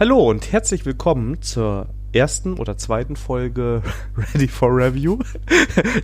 [0.00, 3.82] Hallo und herzlich willkommen zur ersten oder zweiten Folge
[4.16, 5.18] Ready for Review.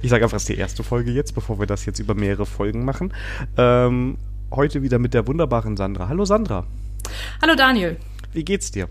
[0.02, 2.44] Ich sage einfach, es ist die erste Folge jetzt, bevor wir das jetzt über mehrere
[2.44, 3.14] Folgen machen.
[3.56, 4.18] Ähm,
[4.50, 6.08] heute wieder mit der wunderbaren Sandra.
[6.08, 6.66] Hallo Sandra.
[7.40, 7.96] Hallo Daniel.
[8.32, 8.88] Wie geht's dir?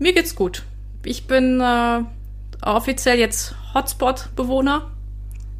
[0.00, 0.64] Mir geht's gut.
[1.04, 2.00] Ich bin äh,
[2.62, 4.90] offiziell jetzt Hotspot-Bewohner.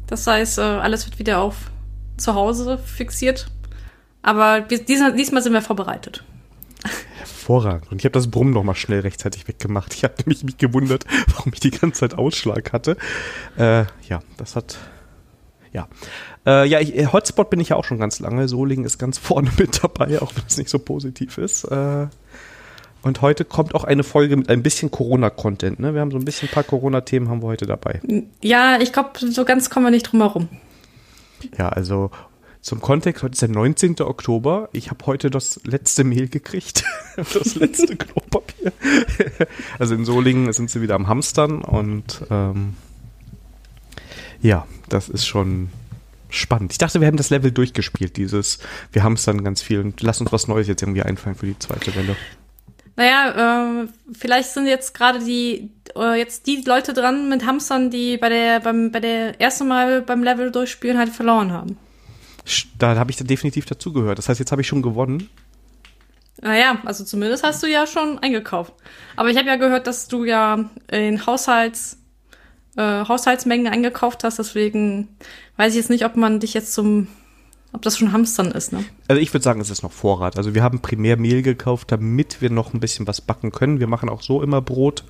[0.07, 1.71] Das heißt, äh, alles wird wieder auf
[2.17, 3.47] zu Hause fixiert.
[4.21, 6.25] Aber diesmal, diesmal sind wir vorbereitet.
[7.19, 7.91] Hervorragend.
[7.91, 9.93] Und ich habe das Brummen noch mal schnell rechtzeitig weggemacht.
[9.93, 12.97] Ich habe mich, mich gewundert, warum ich die ganze Zeit Ausschlag hatte.
[13.57, 14.77] Äh, ja, das hat.
[15.73, 15.87] Ja.
[16.45, 18.47] Äh, ja, ich, äh, Hotspot bin ich ja auch schon ganz lange.
[18.47, 21.65] Solingen ist ganz vorne mit dabei, auch wenn es nicht so positiv ist.
[21.65, 22.07] Äh,
[23.01, 25.79] und heute kommt auch eine Folge mit ein bisschen Corona-Content.
[25.79, 25.93] Ne?
[25.93, 28.01] Wir haben so ein bisschen ein paar Corona-Themen haben wir heute dabei.
[28.41, 30.49] Ja, ich glaube, so ganz kommen wir nicht drum herum.
[31.57, 32.11] Ja, also
[32.61, 34.01] zum Kontext, heute ist der 19.
[34.01, 34.69] Oktober.
[34.73, 36.83] Ich habe heute das letzte Mehl gekriegt.
[37.15, 38.73] das letzte Klopapier.
[39.79, 42.75] also in Solingen sind sie wieder am Hamstern und ähm,
[44.41, 45.69] ja, das ist schon
[46.29, 46.73] spannend.
[46.73, 48.59] Ich dachte, wir haben das Level durchgespielt, dieses,
[48.91, 51.95] wir hamstern ganz viel und lass uns was Neues jetzt irgendwie einfallen für die zweite
[51.95, 52.15] Welle.
[52.95, 58.17] Naja, äh, vielleicht sind jetzt gerade die äh, jetzt die Leute dran mit Hamstern, die
[58.17, 61.77] bei der beim bei der ersten Mal beim Level durchspielen halt verloren haben.
[62.77, 64.17] Da habe ich da definitiv dazugehört.
[64.17, 65.29] Das heißt, jetzt habe ich schon gewonnen.
[66.41, 68.73] Naja, also zumindest hast du ja schon eingekauft.
[69.15, 71.97] Aber ich habe ja gehört, dass du ja in Haushalts,
[72.77, 75.09] äh, Haushaltsmengen eingekauft hast, deswegen
[75.57, 77.07] weiß ich jetzt nicht, ob man dich jetzt zum
[77.71, 78.83] ob das schon Hamstern ist, ne?
[79.07, 80.37] Also ich würde sagen, es ist noch Vorrat.
[80.37, 83.79] Also wir haben primär Mehl gekauft, damit wir noch ein bisschen was backen können.
[83.79, 85.03] Wir machen auch so immer Brot.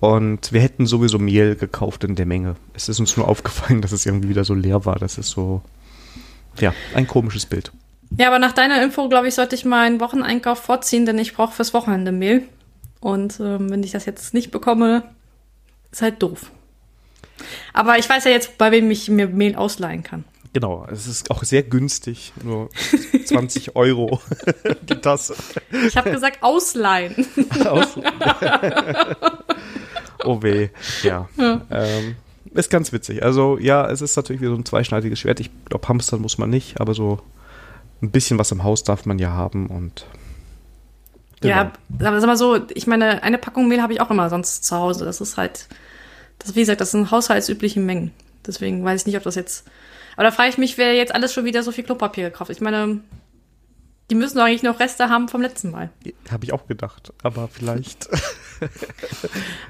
[0.00, 2.56] Und wir hätten sowieso Mehl gekauft in der Menge.
[2.74, 4.98] Es ist uns nur aufgefallen, dass es irgendwie wieder so leer war.
[4.98, 5.62] Das ist so,
[6.60, 7.72] ja, ein komisches Bild.
[8.18, 11.52] Ja, aber nach deiner Info, glaube ich, sollte ich meinen Wocheneinkauf vorziehen, denn ich brauche
[11.52, 12.42] fürs Wochenende Mehl.
[13.00, 15.04] Und ähm, wenn ich das jetzt nicht bekomme,
[15.90, 16.50] ist halt doof.
[17.72, 20.24] Aber ich weiß ja jetzt, bei wem ich mir Mehl ausleihen kann.
[20.52, 22.70] Genau, es ist auch sehr günstig, nur
[23.26, 24.22] 20 Euro
[24.88, 25.36] die Tasse.
[25.86, 27.26] Ich habe gesagt ausleihen.
[27.66, 28.14] ausleihen.
[30.24, 30.70] oh weh,
[31.02, 31.28] ja.
[31.36, 31.60] ja.
[31.70, 32.16] Ähm,
[32.56, 33.22] ist ganz witzig.
[33.22, 35.40] Also ja, es ist natürlich wie so ein zweischneidiges Schwert.
[35.40, 37.20] Ich glaube, hamstern muss man nicht, aber so
[38.02, 40.06] ein bisschen was im Haus darf man ja haben und
[41.42, 41.54] Genau.
[41.54, 44.64] Ja, aber sag mal so, ich meine, eine Packung Mehl habe ich auch immer sonst
[44.64, 45.04] zu Hause.
[45.04, 45.68] Das ist halt,
[46.38, 48.12] das, wie gesagt, das sind haushaltsübliche Mengen.
[48.46, 49.68] Deswegen weiß ich nicht, ob das jetzt
[50.16, 52.50] aber da frage ich mich, wer jetzt alles schon wieder so viel Klopapier gekauft.
[52.50, 53.00] Ich meine,
[54.10, 55.90] die müssen doch eigentlich noch Reste haben vom letzten Mal.
[56.30, 58.08] Habe ich auch gedacht, aber vielleicht.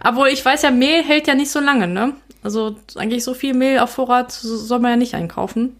[0.04, 2.14] Obwohl, ich weiß ja, Mehl hält ja nicht so lange, ne?
[2.42, 5.76] Also eigentlich so viel Mehl auf Vorrat soll man ja nicht einkaufen.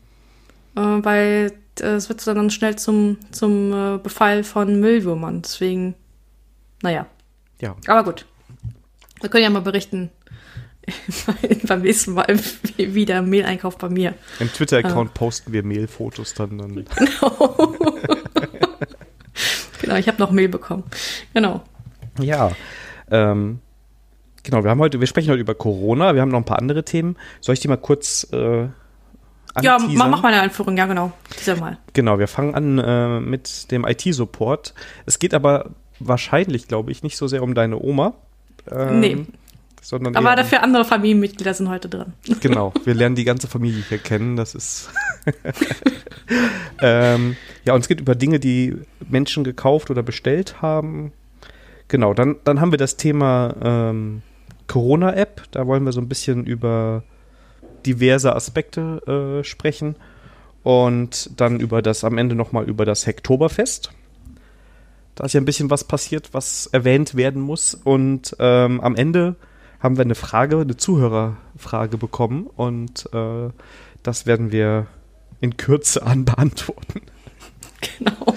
[0.76, 5.42] Äh, weil äh, es wird dann schnell zum, zum äh, Befall von Müllwürmern.
[5.42, 5.94] Deswegen,
[6.82, 7.06] naja.
[7.60, 7.76] Ja.
[7.86, 8.26] Aber gut.
[9.20, 10.10] Wir können ja mal berichten,
[11.66, 12.38] beim nächsten Mal
[12.76, 14.14] wieder Mehleinkauf bei mir.
[14.38, 15.18] Im Twitter-Account ah.
[15.18, 16.58] posten wir Mehlfotos dann.
[16.58, 16.84] dann.
[16.96, 17.76] Genau.
[19.80, 20.84] genau, ich habe noch Mehl bekommen.
[21.34, 21.62] Genau.
[22.20, 22.52] Ja.
[23.10, 23.60] Ähm,
[24.42, 26.84] genau, wir haben heute, wir sprechen heute über Corona, wir haben noch ein paar andere
[26.84, 27.16] Themen.
[27.40, 28.68] Soll ich die mal kurz äh,
[29.60, 31.12] Ja, mach, mach mal eine Einführung, ja genau.
[31.38, 31.78] Dieser Mal.
[31.92, 34.74] Genau, wir fangen an äh, mit dem IT-Support.
[35.06, 38.14] Es geht aber wahrscheinlich, glaube ich, nicht so sehr um deine Oma.
[38.70, 39.26] Ähm, nee
[39.86, 40.16] sondern.
[40.16, 42.12] Aber dafür andere Familienmitglieder sind heute drin.
[42.40, 44.36] Genau, wir lernen die ganze Familie hier kennen.
[44.36, 44.90] Das ist.
[46.80, 48.76] ähm, ja, und es geht über Dinge, die
[49.08, 51.12] Menschen gekauft oder bestellt haben.
[51.88, 54.22] Genau, dann, dann haben wir das Thema ähm,
[54.66, 55.42] Corona-App.
[55.50, 57.04] Da wollen wir so ein bisschen über
[57.84, 59.97] diverse Aspekte äh, sprechen.
[60.62, 63.92] Und dann über das, am Ende nochmal über das Hektoberfest.
[65.14, 67.74] Da ist ja ein bisschen was passiert, was erwähnt werden muss.
[67.74, 69.36] Und ähm, am Ende
[69.80, 73.50] haben wir eine Frage, eine Zuhörerfrage bekommen und äh,
[74.03, 74.86] das werden wir
[75.41, 77.03] in Kürze anbeantworten.
[77.80, 78.34] Genau.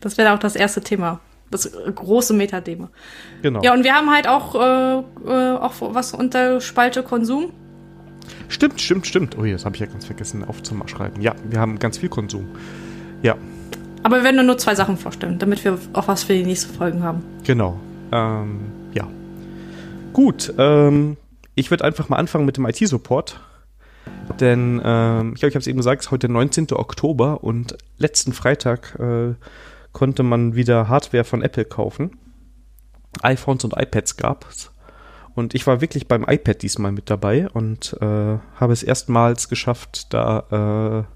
[0.00, 1.20] Das wäre auch das erste Thema.
[1.50, 2.90] Das große Metathema.
[3.42, 3.62] Genau.
[3.62, 4.98] Ja, und wir haben halt auch, äh,
[5.28, 7.52] äh auch was unter Spalte Konsum.
[8.48, 9.36] Stimmt, stimmt, stimmt.
[9.38, 11.20] Oh, das habe ich ja ganz vergessen aufzuschreiben.
[11.20, 12.48] Ja, wir haben ganz viel Konsum.
[13.22, 13.36] Ja.
[14.02, 17.02] Aber wir werden nur zwei Sachen vorstellen, damit wir auch was für die nächsten Folgen
[17.02, 17.24] haben.
[17.44, 17.78] Genau.
[18.12, 18.60] Ähm,
[18.92, 19.08] ja.
[20.12, 21.16] Gut, ähm,
[21.54, 23.40] ich würde einfach mal anfangen mit dem IT-Support.
[24.40, 26.72] Denn ähm, ich glaube, ich habe es eben gesagt, es ist heute der 19.
[26.72, 29.34] Oktober und letzten Freitag äh,
[29.94, 32.18] konnte man wieder Hardware von Apple kaufen.
[33.22, 34.70] iPhones und iPads gab es.
[35.34, 40.12] Und ich war wirklich beim iPad diesmal mit dabei und äh, habe es erstmals geschafft,
[40.12, 41.06] da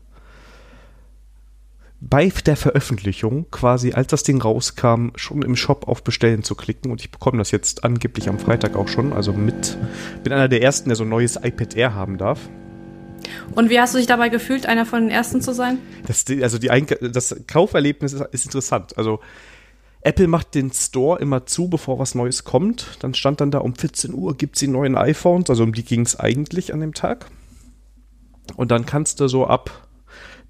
[2.01, 6.91] bei der Veröffentlichung, quasi als das Ding rauskam, schon im Shop auf Bestellen zu klicken.
[6.93, 9.13] Und ich bekomme das jetzt angeblich am Freitag auch schon.
[9.13, 9.77] Also mit,
[10.23, 12.49] bin einer der ersten, der so ein neues iPad Air haben darf.
[13.55, 15.79] Und wie hast du dich dabei gefühlt, einer von den ersten zu sein?
[16.07, 16.69] Das, also die,
[17.13, 18.97] das Kauferlebnis ist, ist interessant.
[18.97, 19.21] Also
[20.01, 22.99] Apple macht den Store immer zu, bevor was Neues kommt.
[23.01, 25.85] Dann stand dann da um 14 Uhr gibt es die neuen iPhones, also um die
[25.85, 27.27] ging es eigentlich an dem Tag.
[28.57, 29.89] Und dann kannst du so ab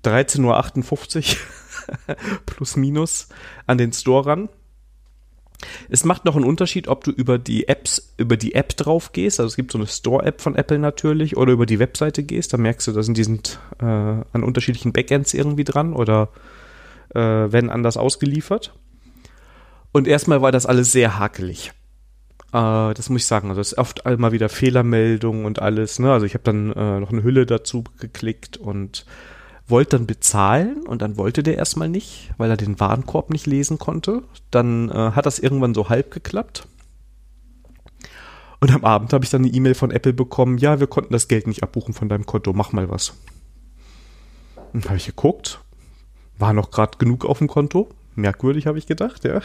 [0.05, 2.17] 13.58 Uhr
[2.47, 3.29] plus minus
[3.67, 4.49] an den Store ran.
[5.89, 9.41] Es macht noch einen Unterschied, ob du über die Apps, über die App drauf gehst,
[9.41, 12.59] also es gibt so eine Store-App von Apple natürlich, oder über die Webseite gehst, da
[12.59, 16.29] merkst du, da sind die sind äh, an unterschiedlichen Backends irgendwie dran oder
[17.15, 18.75] äh, werden anders ausgeliefert.
[19.93, 21.73] Und erstmal war das alles sehr hakelig.
[22.53, 23.49] Äh, das muss ich sagen.
[23.49, 25.99] Also es ist oft mal wieder Fehlermeldungen und alles.
[25.99, 26.13] Ne?
[26.13, 29.07] Also ich habe dann äh, noch eine Hülle dazu geklickt und
[29.69, 33.79] wollte dann bezahlen und dann wollte der erstmal nicht, weil er den Warenkorb nicht lesen
[33.79, 34.23] konnte.
[34.51, 36.67] Dann äh, hat das irgendwann so halb geklappt.
[38.61, 41.29] Und am Abend habe ich dann eine E-Mail von Apple bekommen, ja, wir konnten das
[41.29, 43.15] Geld nicht abbuchen von deinem Konto, mach mal was.
[44.73, 45.61] Und habe ich geguckt,
[46.39, 49.41] war noch gerade genug auf dem Konto, merkwürdig, habe ich gedacht, ja.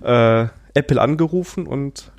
[0.44, 2.12] äh, Apple angerufen und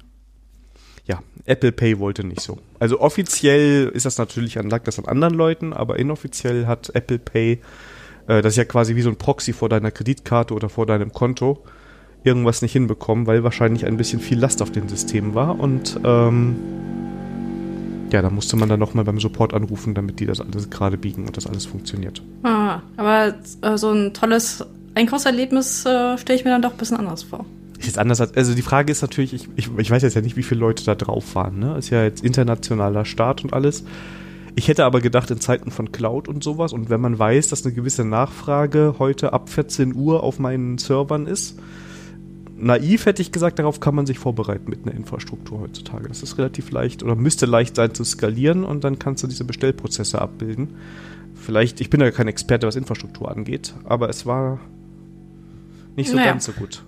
[1.09, 2.59] ja, Apple Pay wollte nicht so.
[2.79, 7.17] Also offiziell ist das natürlich an, lag das an anderen Leuten, aber inoffiziell hat Apple
[7.17, 7.53] Pay,
[8.27, 11.11] äh, das ist ja quasi wie so ein Proxy vor deiner Kreditkarte oder vor deinem
[11.11, 11.63] Konto,
[12.23, 16.57] irgendwas nicht hinbekommen, weil wahrscheinlich ein bisschen viel Last auf den Systemen war und ähm,
[18.11, 21.25] ja, da musste man dann nochmal beim Support anrufen, damit die das alles gerade biegen
[21.25, 22.21] und das alles funktioniert.
[22.43, 24.63] Ah, aber äh, so ein tolles
[24.93, 27.45] Einkaufserlebnis äh, stelle ich mir dann doch ein bisschen anders vor.
[27.79, 30.21] Ist jetzt anders als, also die Frage ist natürlich, ich, ich, ich weiß jetzt ja
[30.21, 31.77] nicht, wie viele Leute da drauf waren, ne?
[31.77, 33.85] Ist ja jetzt internationaler Start und alles.
[34.55, 37.65] Ich hätte aber gedacht, in Zeiten von Cloud und sowas und wenn man weiß, dass
[37.65, 41.57] eine gewisse Nachfrage heute ab 14 Uhr auf meinen Servern ist,
[42.57, 46.09] naiv hätte ich gesagt, darauf kann man sich vorbereiten mit einer Infrastruktur heutzutage.
[46.09, 49.45] Das ist relativ leicht oder müsste leicht sein zu skalieren und dann kannst du diese
[49.45, 50.75] Bestellprozesse abbilden.
[51.35, 54.59] Vielleicht, ich bin ja kein Experte, was Infrastruktur angeht, aber es war
[55.95, 56.31] nicht so naja.
[56.31, 56.83] ganz so gut.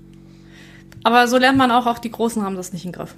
[1.03, 3.15] Aber so lernt man auch, auch die Großen haben das nicht im Griff.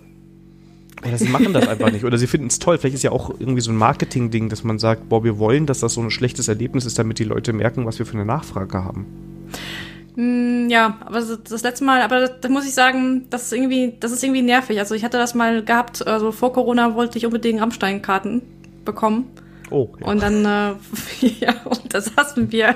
[1.06, 2.06] Oder sie machen das einfach nicht.
[2.06, 2.78] Oder sie finden es toll.
[2.78, 5.80] Vielleicht ist ja auch irgendwie so ein Marketing-Ding, dass man sagt, boah, wir wollen, dass
[5.80, 8.84] das so ein schlechtes Erlebnis ist, damit die Leute merken, was wir für eine Nachfrage
[8.84, 9.06] haben.
[10.16, 14.12] Mm, ja, aber das letzte Mal, aber da muss ich sagen, das ist irgendwie, das
[14.12, 14.80] ist irgendwie nervig.
[14.80, 18.42] Also ich hatte das mal gehabt, also vor Corona wollte ich unbedingt Rammstein-Karten
[18.86, 19.26] bekommen.
[19.72, 19.90] Oh.
[20.00, 20.08] Ja.
[20.08, 22.76] Und dann, äh, ja, und da saßen wir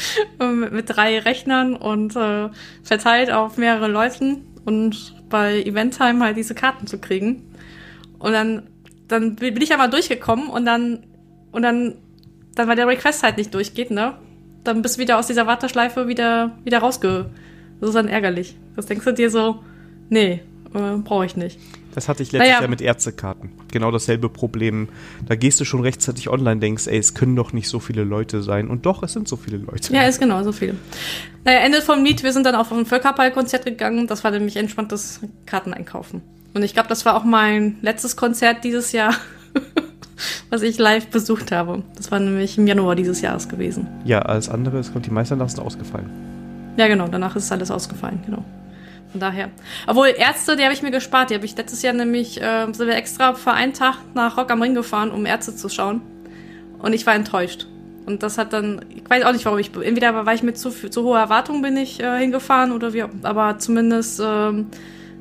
[0.70, 2.48] mit drei Rechnern und äh,
[2.82, 7.42] verteilt auf mehrere Leuten und bei Eventtime halt diese Karten zu kriegen.
[8.18, 8.64] Und dann,
[9.08, 11.04] dann bin ich aber durchgekommen und dann,
[11.50, 11.96] und dann,
[12.54, 14.14] dann weil der Request halt nicht durchgeht, ne?
[14.64, 17.30] Dann bist du wieder aus dieser Warteschleife wieder, wieder rausge.
[17.80, 18.56] Das ist dann ärgerlich.
[18.76, 19.64] Das denkst du dir so,
[20.08, 20.40] nee,
[20.72, 21.58] äh, brauche ich nicht.
[21.94, 22.60] Das hatte ich letztes naja.
[22.60, 23.50] Jahr mit Ärztekarten.
[23.70, 24.88] Genau dasselbe Problem.
[25.26, 28.42] Da gehst du schon rechtzeitig online, denkst, ey, es können doch nicht so viele Leute
[28.42, 28.68] sein.
[28.68, 29.92] Und doch, es sind so viele Leute.
[29.92, 30.74] Ja, ist genau so viele.
[31.44, 34.06] Naja, Ende vom Lied, wir sind dann auf ein Völkerball-Konzert gegangen.
[34.06, 36.22] Das war nämlich entspanntes Karten einkaufen.
[36.54, 39.14] Und ich glaube, das war auch mein letztes Konzert dieses Jahr,
[40.50, 41.82] was ich live besucht habe.
[41.96, 43.86] Das war nämlich im Januar dieses Jahres gewesen.
[44.04, 46.10] Ja, alles andere, es kommt die meisten ausgefallen.
[46.76, 48.44] Ja, genau, danach ist alles ausgefallen, genau.
[49.12, 49.50] Von daher.
[49.86, 51.30] Obwohl Ärzte, die habe ich mir gespart.
[51.30, 54.50] Die habe ich letztes Jahr nämlich, äh, sind wir extra für einen Tag nach Rock
[54.50, 56.00] am Ring gefahren, um Ärzte zu schauen.
[56.78, 57.66] Und ich war enttäuscht.
[58.06, 60.70] Und das hat dann, ich weiß auch nicht, warum ich, entweder war ich mit zu,
[60.70, 64.66] zu hoher Erwartung bin ich äh, hingefahren oder wie, aber zumindest, ähm,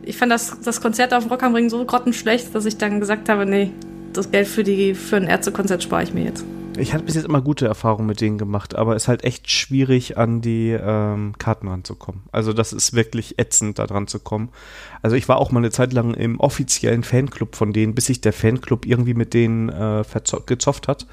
[0.01, 3.29] ich fand das, das Konzert auf Rock am Ring so grottenschlecht, dass ich dann gesagt
[3.29, 3.71] habe, nee,
[4.13, 6.43] das Geld für die, für ein Ärztekonzert spare ich mir jetzt.
[6.77, 9.51] Ich hatte bis jetzt immer gute Erfahrungen mit denen gemacht, aber es ist halt echt
[9.51, 12.23] schwierig, an die ähm, Karten ranzukommen.
[12.31, 14.49] Also das ist wirklich ätzend, da dran zu kommen.
[15.01, 18.21] Also ich war auch mal eine Zeit lang im offiziellen Fanclub von denen, bis sich
[18.21, 20.03] der Fanclub irgendwie mit denen äh,
[20.45, 21.07] gezofft hat.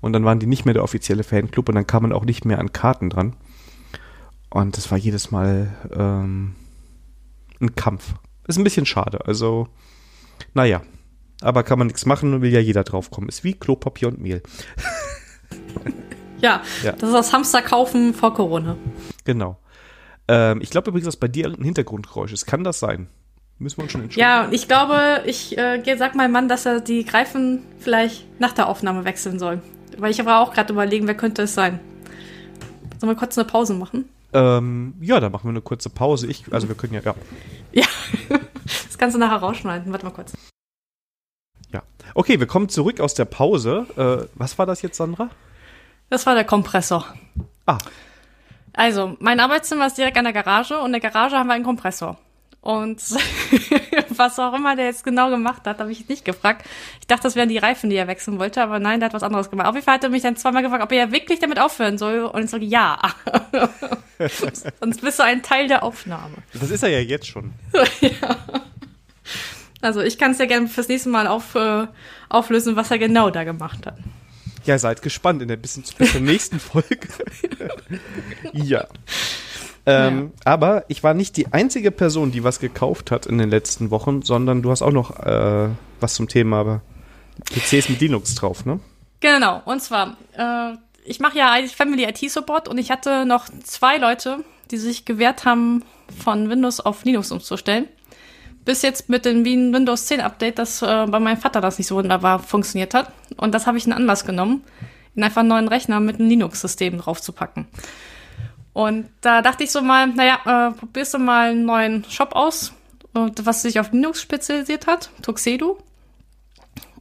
[0.00, 2.44] Und dann waren die nicht mehr der offizielle Fanclub und dann kam man auch nicht
[2.44, 3.36] mehr an Karten dran.
[4.50, 6.54] Und das war jedes Mal ähm,
[7.60, 8.14] ein Kampf.
[8.48, 9.26] Ist ein bisschen schade.
[9.26, 9.68] Also,
[10.54, 10.82] naja
[11.42, 13.28] aber kann man nichts machen und will ja jeder draufkommen.
[13.28, 14.42] Ist wie Klopapier und Mehl.
[16.40, 18.76] ja, ja, das ist das Hamster kaufen vor Corona.
[19.24, 19.58] Genau.
[20.28, 22.46] Ähm, ich glaube übrigens, dass bei dir irgendein Hintergrundgeräusch ist.
[22.46, 23.08] Kann das sein?
[23.58, 24.28] Müssen wir uns schon entschuldigen.
[24.28, 28.68] Ja, ich glaube, ich äh, sag meinem Mann, dass er die Greifen vielleicht nach der
[28.68, 29.62] Aufnahme wechseln soll.
[29.98, 31.78] Weil ich aber auch gerade überlegen, wer könnte es sein.
[32.98, 34.08] Sollen wir kurz eine Pause machen?
[34.32, 36.26] Ähm, ja, dann machen wir eine kurze Pause.
[36.26, 37.14] Ich, also wir können ja, ja.
[37.72, 37.86] Ja,
[38.64, 39.92] das kannst du nachher rausschneiden.
[39.92, 40.32] Warte mal kurz.
[41.72, 41.82] Ja.
[42.14, 43.86] Okay, wir kommen zurück aus der Pause.
[43.96, 45.30] Äh, was war das jetzt, Sandra?
[46.10, 47.06] Das war der Kompressor.
[47.66, 47.78] Ah.
[48.74, 51.64] Also, mein Arbeitszimmer ist direkt an der Garage und in der Garage haben wir einen
[51.64, 52.18] Kompressor.
[52.62, 53.02] Und
[54.16, 56.64] was auch immer der jetzt genau gemacht hat, habe ich nicht gefragt.
[57.00, 59.24] Ich dachte, das wären die Reifen, die er wechseln wollte, aber nein, der hat was
[59.24, 59.66] anderes gemacht.
[59.66, 61.98] Auf jeden Fall hat er mich dann zweimal gefragt, ob er ja wirklich damit aufhören
[61.98, 62.20] soll.
[62.20, 63.00] Und ich sage, ja.
[64.80, 66.36] Sonst bist du ein Teil der Aufnahme.
[66.52, 67.52] Das ist er ja jetzt schon.
[68.00, 68.36] ja.
[69.82, 71.86] Also ich kann es ja gerne fürs nächste Mal auf, äh,
[72.28, 73.98] auflösen, was er genau da gemacht hat.
[74.64, 77.08] Ja, seid gespannt in der bis zur nächsten Folge.
[78.52, 78.86] ja.
[79.84, 80.52] Ähm, ja.
[80.52, 84.22] Aber ich war nicht die einzige Person, die was gekauft hat in den letzten Wochen,
[84.22, 86.80] sondern du hast auch noch äh, was zum Thema
[87.50, 88.78] PCs mit Linux drauf, ne?
[89.18, 89.62] Genau.
[89.64, 93.96] Und zwar, äh, ich mache ja eigentlich Family IT Support und ich hatte noch zwei
[93.96, 95.84] Leute, die sich gewehrt haben,
[96.16, 97.88] von Windows auf Linux umzustellen
[98.64, 101.96] bis jetzt mit dem Windows 10 Update, das äh, bei meinem Vater das nicht so
[101.96, 103.12] wunderbar funktioniert hat.
[103.36, 104.64] Und das habe ich in Anlass genommen,
[105.14, 107.66] ihn einfach einen neuen Rechner mit einem Linux-System draufzupacken.
[108.72, 112.72] Und da dachte ich so mal, naja, äh, probierst du mal einen neuen Shop aus,
[113.12, 115.78] was sich auf Linux spezialisiert hat, Tuxedo.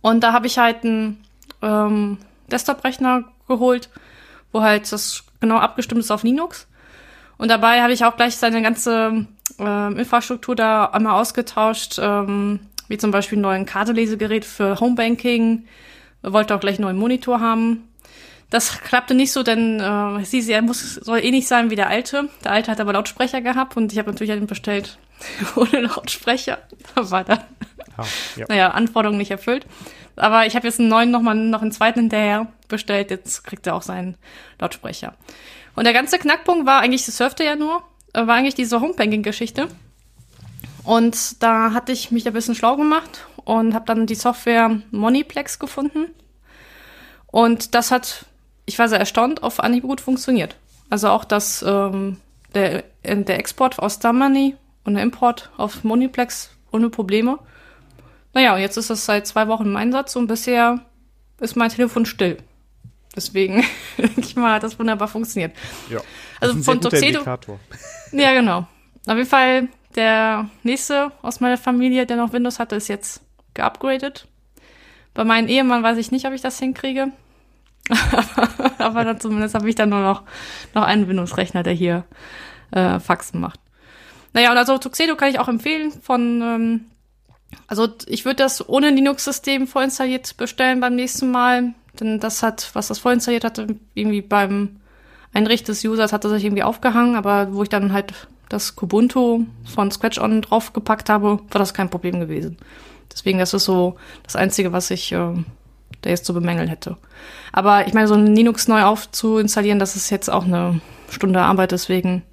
[0.01, 1.23] Und da habe ich halt einen
[1.61, 2.17] ähm,
[2.51, 3.89] Desktop-Rechner geholt,
[4.51, 6.67] wo halt das genau abgestimmt ist auf Linux.
[7.37, 9.27] Und dabei habe ich auch gleich seine ganze
[9.59, 15.65] ähm, Infrastruktur da einmal ausgetauscht, ähm, wie zum Beispiel ein neues Kartelesegerät für Homebanking,
[16.21, 17.87] wollte auch gleich einen neuen Monitor haben.
[18.49, 22.27] Das klappte nicht so, denn äh, sie, sie muss, soll ähnlich sein wie der alte.
[22.43, 24.99] Der alte hat aber Lautsprecher gehabt und ich habe natürlich einen bestellt
[25.55, 26.57] ohne Lautsprecher.
[26.93, 27.39] Da war dann,
[27.95, 28.03] ah,
[28.35, 28.45] ja.
[28.49, 29.65] naja, Anforderungen nicht erfüllt.
[30.17, 33.09] Aber ich habe jetzt einen neuen nochmal noch einen zweiten hinterher bestellt.
[33.09, 34.17] Jetzt kriegt er auch seinen
[34.59, 35.13] Lautsprecher.
[35.75, 37.81] Und der ganze Knackpunkt war eigentlich, das surfte ja nur,
[38.13, 39.67] war eigentlich diese Homebanking-Geschichte.
[40.83, 45.59] Und da hatte ich mich ein bisschen schlau gemacht und habe dann die Software Moneyplex
[45.59, 46.07] gefunden.
[47.27, 48.25] Und das hat,
[48.65, 50.55] ich war sehr erstaunt, auf Anhieb gut funktioniert.
[50.89, 52.17] Also auch das, ähm,
[52.53, 57.39] der, äh, der Export aus Money und der Import auf Moneyplex ohne Probleme.
[58.33, 60.79] Naja, und jetzt ist es seit zwei Wochen im Einsatz und bisher
[61.39, 62.37] ist mein Telefon still.
[63.15, 63.63] Deswegen
[63.97, 65.55] denke ich mal, hat das wunderbar funktioniert.
[65.89, 66.01] Ja.
[66.41, 67.23] Also von Tuxedo.
[68.11, 68.67] Ja, genau.
[69.07, 73.21] Auf jeden Fall, der nächste aus meiner Familie, der noch Windows hatte, ist jetzt
[73.53, 74.27] geupgradet.
[75.13, 77.11] Bei meinem Ehemann weiß ich nicht, ob ich das hinkriege.
[78.77, 80.23] aber, dann zumindest habe ich dann nur noch,
[80.73, 82.05] noch einen Windows-Rechner, der hier
[82.71, 83.59] äh, Faxen macht.
[84.33, 86.85] Naja, und also Tuxedo kann ich auch empfehlen von, ähm,
[87.67, 91.73] also ich würde das ohne Linux-System vorinstalliert bestellen beim nächsten Mal.
[91.99, 94.80] Denn das hat, was das vorinstalliert hatte, irgendwie beim
[95.33, 98.13] Einrichten des Users hat er sich irgendwie aufgehangen, aber wo ich dann halt
[98.49, 102.57] das Kubuntu von Scratch On draufgepackt habe, war das kein Problem gewesen.
[103.11, 105.33] Deswegen, das ist so das Einzige, was ich äh,
[106.01, 106.97] da jetzt zu bemängeln hätte.
[107.51, 111.71] Aber ich meine, so ein Linux neu aufzuinstallieren, das ist jetzt auch eine Stunde Arbeit,
[111.71, 112.23] deswegen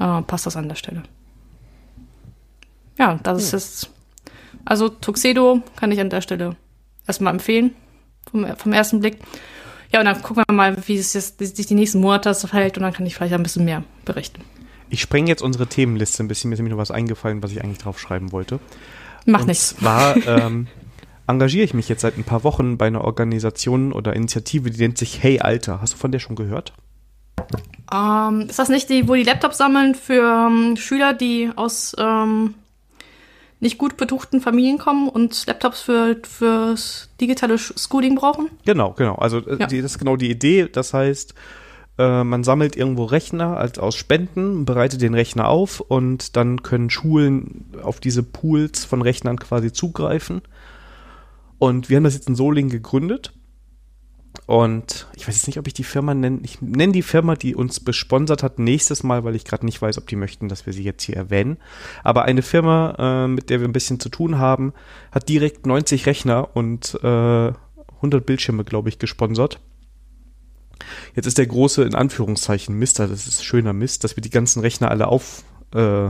[0.00, 1.02] äh, passt das an der Stelle.
[2.98, 3.90] Ja, das ist jetzt.
[4.64, 6.56] Also Tuxedo kann ich an der Stelle
[7.06, 7.74] erstmal empfehlen,
[8.30, 9.18] vom, vom ersten Blick.
[9.92, 12.82] Ja, und dann gucken wir mal, wie es jetzt, sich die nächsten Monate verhält und
[12.82, 14.42] dann kann ich vielleicht ein bisschen mehr berichten.
[14.90, 16.48] Ich spreng jetzt unsere Themenliste ein bisschen.
[16.48, 18.58] Mir ist nämlich noch was eingefallen, was ich eigentlich draufschreiben wollte.
[19.26, 19.72] Mach nichts.
[19.72, 20.66] Und zwar ähm,
[21.26, 24.98] engagiere ich mich jetzt seit ein paar Wochen bei einer Organisation oder Initiative, die nennt
[24.98, 25.80] sich Hey Alter.
[25.80, 26.72] Hast du von der schon gehört?
[27.92, 32.54] Ähm, ist das nicht die, wo die Laptops sammeln für ähm, Schüler, die aus ähm,
[33.60, 38.50] nicht gut betuchten Familien kommen und Laptops für fürs digitale Schooling brauchen?
[38.64, 39.16] Genau, genau.
[39.16, 39.66] Also äh, ja.
[39.66, 40.68] die, das ist genau die Idee.
[40.70, 41.34] Das heißt,
[41.98, 46.90] äh, man sammelt irgendwo Rechner als aus Spenden, bereitet den Rechner auf und dann können
[46.90, 50.42] Schulen auf diese Pools von Rechnern quasi zugreifen.
[51.58, 53.32] Und wir haben das jetzt in Solingen gegründet
[54.48, 56.38] und ich weiß jetzt nicht, ob ich die Firma nenne.
[56.42, 59.98] Ich nenne die Firma, die uns besponsert hat, nächstes Mal, weil ich gerade nicht weiß,
[59.98, 61.58] ob die möchten, dass wir sie jetzt hier erwähnen.
[62.02, 64.72] Aber eine Firma, äh, mit der wir ein bisschen zu tun haben,
[65.12, 67.52] hat direkt 90 Rechner und äh,
[67.96, 69.60] 100 Bildschirme, glaube ich, gesponsert.
[71.14, 74.60] Jetzt ist der große, in Anführungszeichen, Mister, das ist schöner Mist, dass wir die ganzen
[74.60, 75.42] Rechner alle auf,
[75.74, 76.08] äh,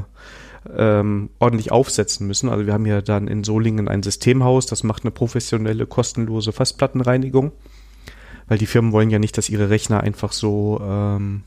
[0.76, 2.50] ähm, ordentlich aufsetzen müssen.
[2.50, 7.50] Also wir haben ja dann in Solingen ein Systemhaus, das macht eine professionelle, kostenlose Festplattenreinigung
[8.49, 11.43] weil die Firmen wollen ja nicht, dass ihre Rechner einfach so ähm,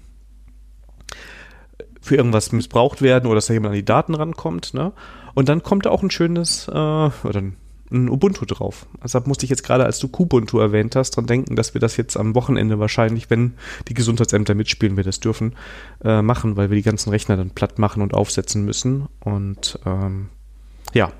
[2.01, 4.74] für irgendwas missbraucht werden oder dass da jemand an die Daten rankommt.
[4.74, 4.93] Ne?
[5.34, 7.41] Und dann kommt da auch ein schönes äh, oder
[7.91, 8.86] ein Ubuntu drauf.
[9.01, 11.98] Da musste ich jetzt gerade, als du Kubuntu erwähnt hast, dran denken, dass wir das
[11.98, 13.53] jetzt am Wochenende wahrscheinlich, wenn
[13.88, 15.55] die Gesundheitsämter mitspielen, wir das dürfen,
[16.03, 19.08] äh, machen, weil wir die ganzen Rechner dann platt machen und aufsetzen müssen.
[19.20, 20.29] Und ähm,
[20.93, 21.12] ja,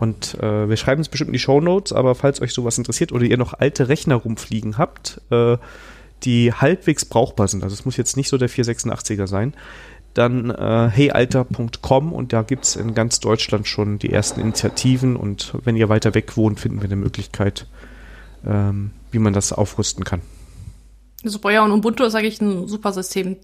[0.00, 3.12] und äh, wir schreiben es bestimmt in die Show Notes, aber falls euch sowas interessiert
[3.12, 5.56] oder ihr noch alte Rechner rumfliegen habt, äh,
[6.24, 7.62] die halbwegs brauchbar sind.
[7.62, 9.54] Also es muss jetzt nicht so der 486er sein.
[10.14, 15.54] Dann äh, heyalter.com und da gibt es in ganz Deutschland schon die ersten Initiativen und
[15.64, 17.66] wenn ihr weiter weg wohnt, finden wir eine Möglichkeit,
[18.46, 20.22] ähm, wie man das aufrüsten kann.
[21.24, 23.36] Super, ja, und Ubuntu ist eigentlich ein super System.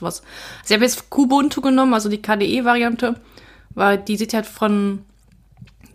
[0.00, 0.22] Was.
[0.64, 3.14] Sie haben jetzt Kubuntu genommen, also die KDE-Variante,
[3.70, 5.04] weil die sieht halt von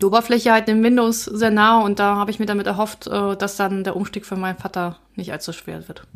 [0.00, 3.36] der Oberfläche halt dem Windows sehr nah und da habe ich mir damit erhofft, äh,
[3.36, 6.06] dass dann der Umstieg für meinen Vater nicht allzu schwer wird.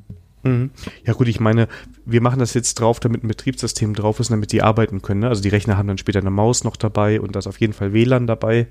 [0.42, 0.70] Mhm.
[1.04, 1.68] Ja gut, ich meine,
[2.04, 5.20] wir machen das jetzt drauf, damit ein Betriebssystem drauf ist, damit die arbeiten können.
[5.20, 5.28] Ne?
[5.28, 7.72] Also die Rechner haben dann später eine Maus noch dabei und da ist auf jeden
[7.72, 8.68] Fall WLAN dabei.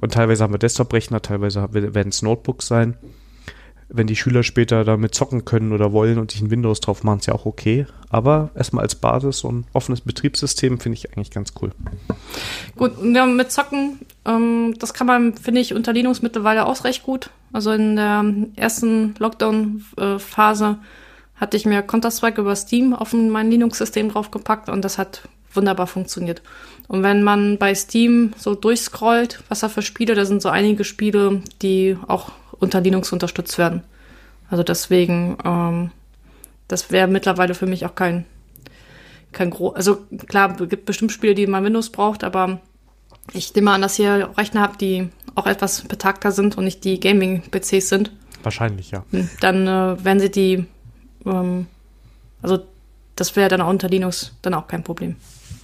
[0.00, 2.96] Und teilweise haben wir Desktop-Rechner, teilweise werden es Notebooks sein
[3.88, 7.20] wenn die Schüler später damit zocken können oder wollen und sich ein Windows drauf machen,
[7.20, 7.86] ist ja auch okay.
[8.08, 11.70] Aber erstmal als Basis so ein offenes Betriebssystem finde ich eigentlich ganz cool.
[12.76, 17.04] Gut, ja, mit Zocken, ähm, das kann man, finde ich, unter Linux mittlerweile auch recht
[17.04, 17.30] gut.
[17.52, 18.24] Also in der
[18.56, 20.78] ersten Lockdown-Phase
[21.36, 26.42] hatte ich mir Counter-Strike über Steam auf mein Linux-System draufgepackt und das hat wunderbar funktioniert.
[26.88, 30.84] Und wenn man bei Steam so durchscrollt, was da für Spiele, da sind so einige
[30.84, 33.82] Spiele, die auch unter Linux unterstützt werden.
[34.48, 35.90] Also deswegen, ähm,
[36.68, 38.24] das wäre mittlerweile für mich auch kein,
[39.32, 39.74] kein groß.
[39.74, 39.98] Also
[40.28, 42.60] klar, es gibt bestimmt Spiele, die man Windows braucht, aber
[43.32, 47.00] ich nehme an, dass ihr Rechner habt, die auch etwas betagter sind und nicht die
[47.00, 48.12] Gaming-PCs sind.
[48.42, 49.04] Wahrscheinlich, ja.
[49.10, 50.64] Hm, dann äh, werden sie die,
[51.24, 51.66] ähm,
[52.42, 52.60] also
[53.16, 55.16] das wäre dann auch unter Linux dann auch kein Problem.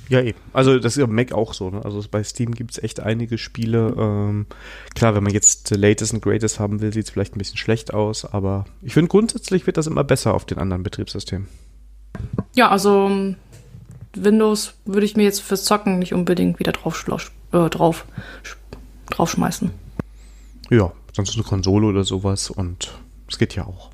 [0.09, 0.39] Ja, eben.
[0.53, 1.71] Also das ist ja Mac auch so.
[1.71, 1.85] Ne?
[1.85, 3.95] Also bei Steam gibt es echt einige Spiele.
[3.97, 4.47] Ähm,
[4.95, 7.57] klar, wenn man jetzt the latest and greatest haben will, sieht es vielleicht ein bisschen
[7.57, 11.49] schlecht aus, aber ich finde grundsätzlich wird das immer besser auf den anderen Betriebssystemen.
[12.55, 13.11] Ja, also
[14.15, 17.07] Windows würde ich mir jetzt fürs Zocken nicht unbedingt wieder drauf,
[17.53, 18.05] äh, drauf
[19.11, 19.71] draufschmeißen.
[20.71, 22.93] Ja, sonst eine Konsole oder sowas und
[23.29, 23.91] es geht ja auch.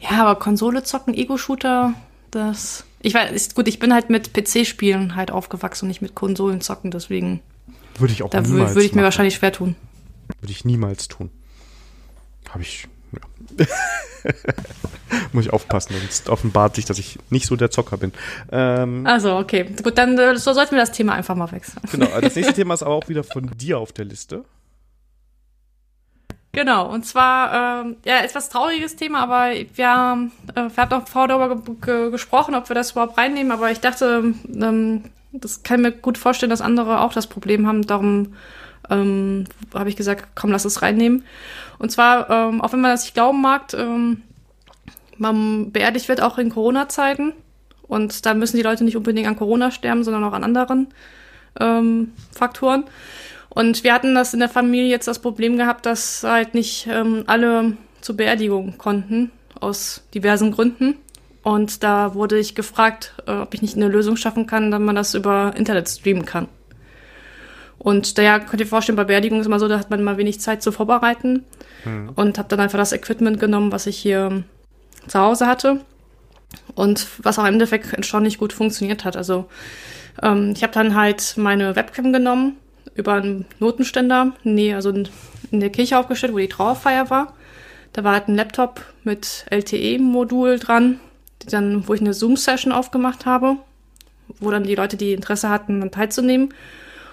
[0.00, 1.94] Ja, aber Konsole zocken, Ego-Shooter,
[2.30, 6.60] das ich weiß, gut, ich bin halt mit PC-Spielen halt aufgewachsen und nicht mit Konsolen
[6.60, 7.40] zocken, deswegen.
[7.98, 9.76] Würde ich auch da niemals Würde ich mir wahrscheinlich schwer tun.
[10.40, 11.30] Würde ich niemals tun.
[12.50, 12.88] Habe ich.
[13.12, 13.66] Ja.
[15.32, 18.12] Muss ich aufpassen, sonst offenbart sich, dass ich nicht so der Zocker bin.
[18.50, 19.64] Ähm, also, okay.
[19.82, 21.82] Gut, dann äh, so sollten wir das Thema einfach mal wechseln.
[21.90, 24.44] Genau, das nächste Thema ist aber auch wieder von dir auf der Liste.
[26.54, 31.08] Genau, und zwar, ähm, ja, etwas trauriges Thema, aber wir, haben, äh, wir haben noch
[31.08, 35.80] vorher darüber ge gesprochen, ob wir das überhaupt reinnehmen, aber ich dachte, ähm, das kann
[35.80, 38.34] mir gut vorstellen, dass andere auch das Problem haben, darum
[38.90, 41.24] ähm, habe ich gesagt, komm, lass es reinnehmen.
[41.78, 44.22] Und zwar, ähm, auch wenn man das nicht glauben mag, ähm,
[45.16, 47.32] man beerdigt wird auch in Corona-Zeiten
[47.88, 50.88] und da müssen die Leute nicht unbedingt an Corona sterben, sondern auch an anderen
[51.58, 52.84] ähm, Faktoren.
[53.54, 57.24] Und wir hatten das in der Familie jetzt das Problem gehabt, dass halt nicht ähm,
[57.26, 60.96] alle zur Beerdigung konnten, aus diversen Gründen.
[61.42, 64.94] Und da wurde ich gefragt, äh, ob ich nicht eine Lösung schaffen kann, dass man
[64.94, 66.48] das über Internet streamen kann.
[67.78, 70.40] Und daher könnt ihr vorstellen, bei Beerdigung ist immer so, da hat man mal wenig
[70.40, 71.44] Zeit zu vorbereiten.
[71.84, 72.10] Mhm.
[72.14, 74.44] Und habe dann einfach das Equipment genommen, was ich hier
[75.08, 75.80] zu Hause hatte.
[76.74, 79.16] Und was auch im Endeffekt erstaunlich gut funktioniert hat.
[79.16, 79.46] Also
[80.22, 82.56] ähm, ich habe dann halt meine Webcam genommen
[82.94, 87.34] über einen Notenständer, nee, also in der Kirche aufgestellt, wo die Trauerfeier war.
[87.92, 91.00] Da war halt ein Laptop mit LTE-Modul dran,
[91.46, 93.56] dann, wo ich eine Zoom-Session aufgemacht habe,
[94.40, 96.54] wo dann die Leute, die Interesse hatten, dann teilzunehmen.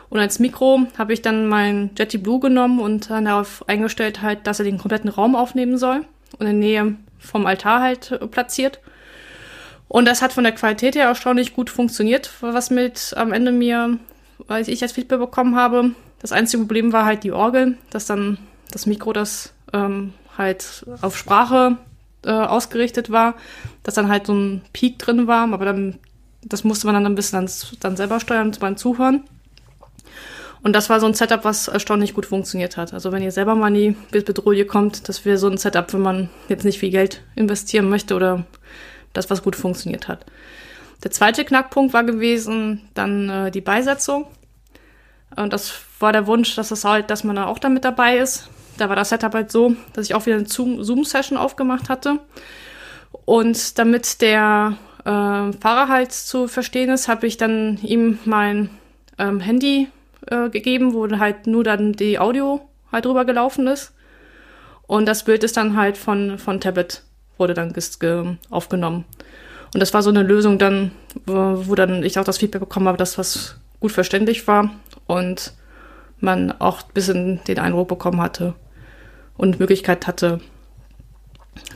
[0.10, 4.48] Und als Mikro habe ich dann mein Jetty Blue genommen und dann darauf eingestellt halt,
[4.48, 6.06] dass er den kompletten Raum aufnehmen soll
[6.38, 8.80] und in der Nähe vom Altar halt äh, platziert.
[9.88, 13.98] Und das hat von der Qualität her erstaunlich gut funktioniert, was mit am Ende mir
[14.48, 15.92] weil ich als Feedback bekommen habe.
[16.20, 18.38] Das einzige Problem war halt die Orgel, dass dann
[18.72, 21.78] das Mikro, das ähm, halt auf Sprache
[22.24, 23.36] äh, ausgerichtet war,
[23.84, 26.00] dass dann halt so ein Peak drin war, aber dann,
[26.44, 29.24] das musste man dann ein bisschen dann, dann selber steuern beim Zuhören.
[30.62, 32.94] Und das war so ein Setup, was erstaunlich gut funktioniert hat.
[32.94, 36.02] Also wenn ihr selber mal in die Bedrohung kommt, das wäre so ein Setup, wenn
[36.02, 38.46] man jetzt nicht viel Geld investieren möchte oder
[39.14, 40.26] das, was gut funktioniert hat.
[41.04, 44.26] Der zweite Knackpunkt war gewesen dann äh, die Beisetzung.
[45.36, 48.50] Und das war der Wunsch, dass das halt, dass man da auch damit dabei ist.
[48.78, 52.20] Da war das Setup halt so, dass ich auch wieder eine Zoom-Session aufgemacht hatte.
[53.26, 58.70] Und damit der äh, Fahrer halt zu verstehen ist, habe ich dann ihm mein
[59.18, 59.90] ähm, Handy
[60.28, 63.94] äh, gegeben, wo halt nur dann die Audio halt drüber gelaufen ist.
[64.88, 67.04] Und das Bild ist dann halt von, von Tablet
[67.38, 67.74] wurde dann
[68.50, 69.06] aufgenommen.
[69.74, 70.92] Und das war so eine Lösung dann,
[71.26, 74.72] wo, dann ich auch das Feedback bekommen habe, dass was gut verständlich war
[75.06, 75.54] und
[76.20, 78.56] man auch ein bisschen den Eindruck bekommen hatte
[79.38, 80.42] und Möglichkeit hatte,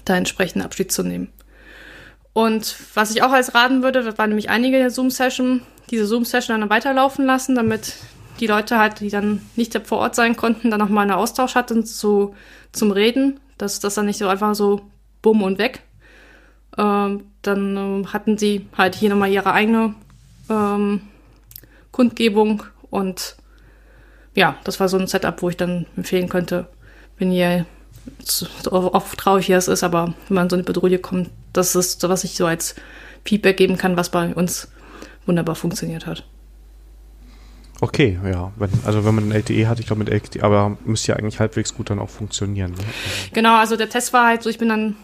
[0.06, 1.30] da entsprechend Abschied zu nehmen.
[2.34, 6.70] Und was ich auch als raten würde, das waren nämlich einige Zoom-Session, diese Zoom-Session dann
[6.70, 7.96] weiterlaufen lassen, damit
[8.40, 11.86] die Leute halt, die dann nicht vor Ort sein konnten, dann nochmal einen Austausch hatten
[11.86, 12.36] zu,
[12.72, 14.82] zum Reden, dass das dann nicht so einfach so
[15.22, 15.84] bumm und weg.
[16.78, 19.96] Ähm, dann ähm, hatten sie halt hier nochmal ihre eigene
[20.50, 21.02] ähm,
[21.92, 23.38] Kundgebung und
[24.36, 26.68] ja, das war so ein Setup, wo ich dann empfehlen könnte,
[27.18, 27.66] wenn ihr
[28.24, 32.24] so oft traurig es ist, aber wenn man so eine Bedrohung kommt, das ist, was
[32.24, 32.76] ich so als
[33.24, 34.70] Feedback geben kann, was bei uns
[35.26, 36.26] wunderbar funktioniert hat.
[37.80, 38.52] Okay, ja.
[38.56, 41.40] Wenn, also wenn man ein LTE hat, ich glaube mit LTE, aber müsste ja eigentlich
[41.40, 42.72] halbwegs gut dann auch funktionieren.
[42.72, 42.84] Ne?
[43.34, 44.96] Genau, also der Test war halt so, ich bin dann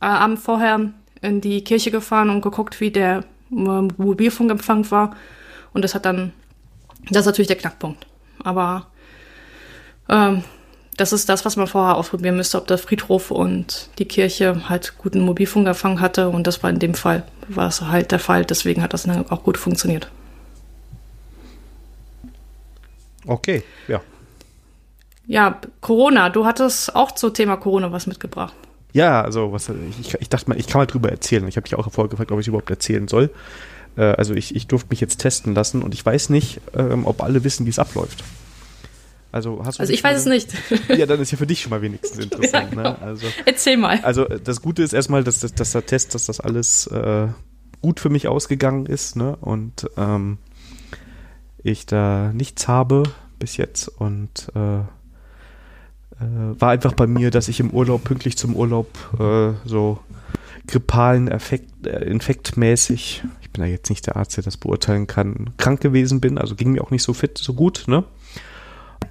[0.00, 5.16] äh, Abend vorher in die Kirche gefahren und geguckt, wie der äh, Mobilfunkempfang war.
[5.72, 6.32] Und das hat dann,
[7.10, 8.06] das ist natürlich der Knackpunkt.
[8.42, 8.86] Aber
[10.08, 10.44] ähm,
[10.96, 14.98] das ist das, was man vorher ausprobieren müsste, ob der Friedhof und die Kirche halt
[14.98, 16.28] guten Mobilfunkempfang hatte.
[16.28, 18.44] Und das war in dem Fall, war es halt der Fall.
[18.44, 20.10] Deswegen hat das dann auch gut funktioniert.
[23.26, 24.00] Okay, ja.
[25.26, 28.54] Ja, Corona, du hattest auch zum Thema Corona was mitgebracht.
[28.92, 29.70] Ja, also was
[30.00, 31.46] ich, ich dachte mal, ich kann mal drüber erzählen.
[31.48, 33.30] Ich habe dich auch vorher gefragt, ob ich überhaupt erzählen soll.
[33.96, 37.22] Äh, also ich, ich durfte mich jetzt testen lassen und ich weiß nicht, ähm, ob
[37.22, 38.24] alle wissen, wie es abläuft.
[39.30, 40.54] Also, hast du also ich weiß es nicht.
[40.88, 42.74] Ja, dann ist ja für dich schon mal wenigstens interessant.
[42.74, 42.82] ja, ne?
[42.82, 42.90] genau.
[42.90, 43.02] ne?
[43.02, 44.00] also, Erzähl mal.
[44.02, 47.28] Also das Gute ist erstmal, dass, dass, dass der Test, dass das alles äh,
[47.82, 49.36] gut für mich ausgegangen ist ne?
[49.36, 50.38] und ähm,
[51.62, 53.02] ich da nichts habe
[53.38, 54.80] bis jetzt und äh,
[56.20, 59.98] äh, war einfach bei mir, dass ich im Urlaub pünktlich zum Urlaub äh, so
[60.66, 65.50] grippalen Effekt, äh, infektmäßig, ich bin ja jetzt nicht der Arzt, der das beurteilen kann,
[65.56, 68.04] krank gewesen bin, also ging mir auch nicht so fit, so gut, ne?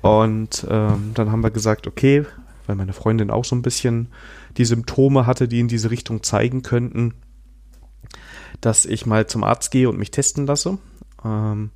[0.01, 2.25] Und ähm, dann haben wir gesagt, okay,
[2.67, 4.09] weil meine Freundin auch so ein bisschen
[4.57, 7.13] die Symptome hatte, die in diese Richtung zeigen könnten,
[8.61, 10.77] dass ich mal zum Arzt gehe und mich testen lasse.
[11.23, 11.71] Ähm,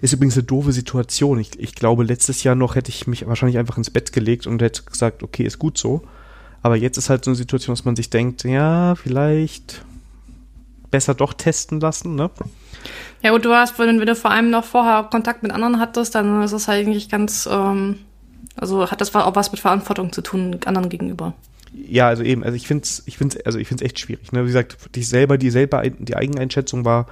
[0.00, 1.38] ist übrigens eine doofe Situation.
[1.38, 4.62] Ich, ich glaube, letztes Jahr noch hätte ich mich wahrscheinlich einfach ins Bett gelegt und
[4.62, 6.02] hätte gesagt, okay, ist gut so.
[6.62, 9.82] Aber jetzt ist halt so eine Situation, dass man sich denkt, ja, vielleicht
[10.90, 12.30] besser doch testen lassen, ne?
[13.22, 16.42] Ja gut, du hast, wenn du vor allem noch vorher Kontakt mit anderen hattest, dann
[16.42, 17.98] ist das halt eigentlich ganz, ähm,
[18.56, 21.34] also hat das auch was mit Verantwortung zu tun, anderen gegenüber.
[21.72, 24.32] Ja, also eben, also ich finde es, ich finde also ich finde es echt schwierig.
[24.32, 24.42] Ne?
[24.42, 27.06] Wie gesagt, die selber, die selber, die Eigeneinschätzung war,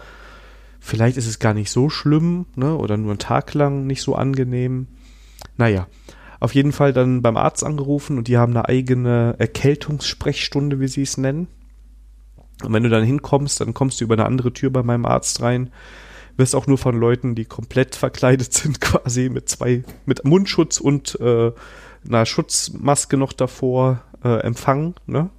[0.80, 2.76] vielleicht ist es gar nicht so schlimm, ne?
[2.76, 4.88] Oder nur einen Tag lang nicht so angenehm.
[5.56, 5.86] Naja.
[6.40, 11.02] Auf jeden Fall dann beim Arzt angerufen und die haben eine eigene Erkältungssprechstunde, wie sie
[11.02, 11.48] es nennen.
[12.62, 15.42] Und wenn du dann hinkommst, dann kommst du über eine andere Tür bei meinem Arzt
[15.42, 15.70] rein.
[16.36, 21.18] Wirst auch nur von Leuten, die komplett verkleidet sind, quasi mit zwei, mit Mundschutz und
[21.20, 21.50] äh,
[22.06, 25.30] einer Schutzmaske noch davor äh, empfangen, ne?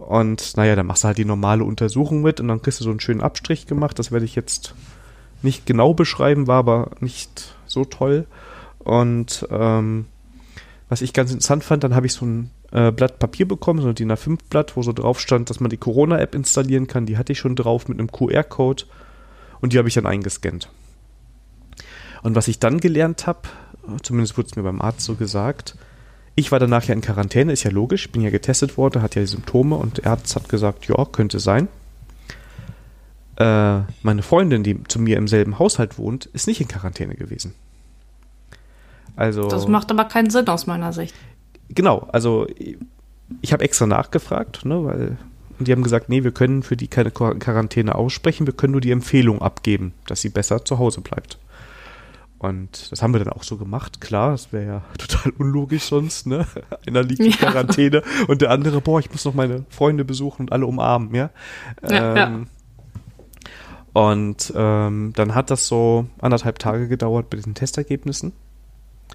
[0.00, 2.90] Und naja, dann machst du halt die normale Untersuchung mit und dann kriegst du so
[2.90, 3.98] einen schönen Abstrich gemacht.
[3.98, 4.74] Das werde ich jetzt
[5.42, 8.26] nicht genau beschreiben, war aber nicht so toll.
[8.78, 10.06] Und ähm,
[10.88, 13.88] was ich ganz interessant fand, dann habe ich so ein äh, Blatt Papier bekommen, so
[13.88, 17.04] ein DIN A5-Blatt, wo so drauf stand, dass man die Corona-App installieren kann.
[17.04, 18.84] Die hatte ich schon drauf mit einem QR-Code
[19.60, 20.70] und die habe ich dann eingescannt.
[22.22, 23.42] Und was ich dann gelernt habe,
[24.02, 25.76] zumindest wurde es mir beim Arzt so gesagt,
[26.40, 29.22] ich war danach ja in Quarantäne, ist ja logisch, bin ja getestet worden, hat ja
[29.22, 31.68] die Symptome und der Arzt hat gesagt, ja, könnte sein.
[33.36, 37.54] Äh, meine Freundin, die zu mir im selben Haushalt wohnt, ist nicht in Quarantäne gewesen.
[39.16, 39.48] Also.
[39.48, 41.14] Das macht aber keinen Sinn aus meiner Sicht
[41.74, 42.46] genau, also
[43.40, 45.16] ich habe extra nachgefragt, ne, weil
[45.58, 48.80] und die haben gesagt, nee, wir können für die keine Quarantäne aussprechen, wir können nur
[48.80, 51.38] die Empfehlung abgeben, dass sie besser zu Hause bleibt.
[52.40, 56.26] Und das haben wir dann auch so gemacht, klar, das wäre ja total unlogisch sonst,
[56.26, 56.46] ne?
[56.86, 60.52] Einer liegt in Quarantäne und der andere, boah, ich muss noch meine Freunde besuchen und
[60.52, 61.30] alle umarmen, ja.
[61.88, 62.40] ja, ähm, ja.
[63.92, 68.32] Und ähm, dann hat das so anderthalb Tage gedauert mit den Testergebnissen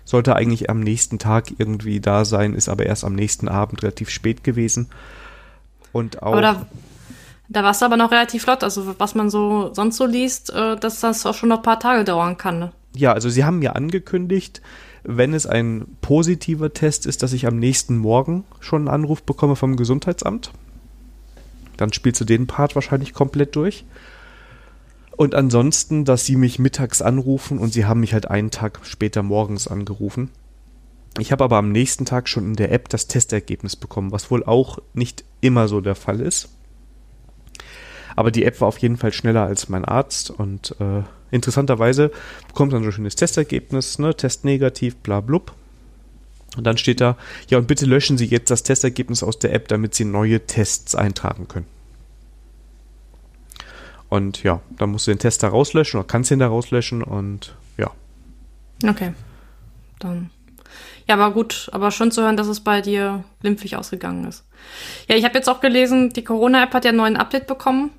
[0.03, 4.09] sollte eigentlich am nächsten Tag irgendwie da sein, ist aber erst am nächsten Abend relativ
[4.09, 4.89] spät gewesen.
[5.91, 6.39] Und auch.
[6.41, 6.65] da,
[7.49, 8.63] da warst du aber noch relativ flott.
[8.63, 11.79] Also, was man so sonst so liest, äh, dass das auch schon noch ein paar
[11.79, 12.71] Tage dauern kann.
[12.95, 14.61] Ja, also sie haben mir angekündigt,
[15.03, 19.55] wenn es ein positiver Test ist, dass ich am nächsten Morgen schon einen Anruf bekomme
[19.55, 20.51] vom Gesundheitsamt.
[21.77, 23.85] Dann spielst du den Part wahrscheinlich komplett durch.
[25.17, 29.23] Und ansonsten, dass sie mich mittags anrufen und sie haben mich halt einen Tag später
[29.23, 30.29] morgens angerufen.
[31.19, 34.43] Ich habe aber am nächsten Tag schon in der App das Testergebnis bekommen, was wohl
[34.43, 36.49] auch nicht immer so der Fall ist.
[38.17, 41.03] Aber die App war auf jeden Fall schneller als mein Arzt und äh,
[41.35, 42.11] interessanterweise
[42.47, 45.53] bekommt man so ein schönes Testergebnis, ne, Test negativ, bla blub.
[46.57, 47.17] Und dann steht da,
[47.49, 50.95] ja, und bitte löschen Sie jetzt das Testergebnis aus der App, damit Sie neue Tests
[50.95, 51.67] eintragen können.
[54.09, 57.55] Und ja, dann musst du den Test da rauslöschen oder kannst den da rauslöschen und
[57.77, 57.91] ja.
[58.87, 59.13] Okay.
[59.99, 60.29] Dann.
[61.07, 64.43] Ja, aber gut, aber schon zu hören, dass es bei dir glimpflich ausgegangen ist.
[65.07, 67.91] Ja, ich habe jetzt auch gelesen, die Corona-App hat ja einen neuen Update bekommen,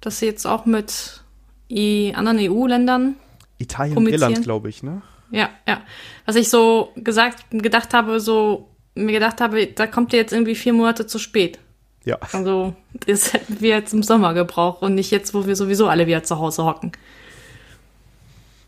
[0.00, 1.22] dass sie jetzt auch mit
[1.70, 3.16] anderen EU-Ländern
[3.58, 5.02] Italien und Irland, glaube ich, ne?
[5.30, 5.82] Ja, ja.
[6.24, 10.54] Was ich so gesagt, gedacht habe, so mir gedacht habe, da kommt ihr jetzt irgendwie
[10.54, 11.58] vier Monate zu spät.
[12.04, 12.18] Ja.
[12.32, 12.74] Also,
[13.06, 16.22] das hätten wir jetzt im Sommer gebraucht und nicht jetzt, wo wir sowieso alle wieder
[16.22, 16.92] zu Hause hocken.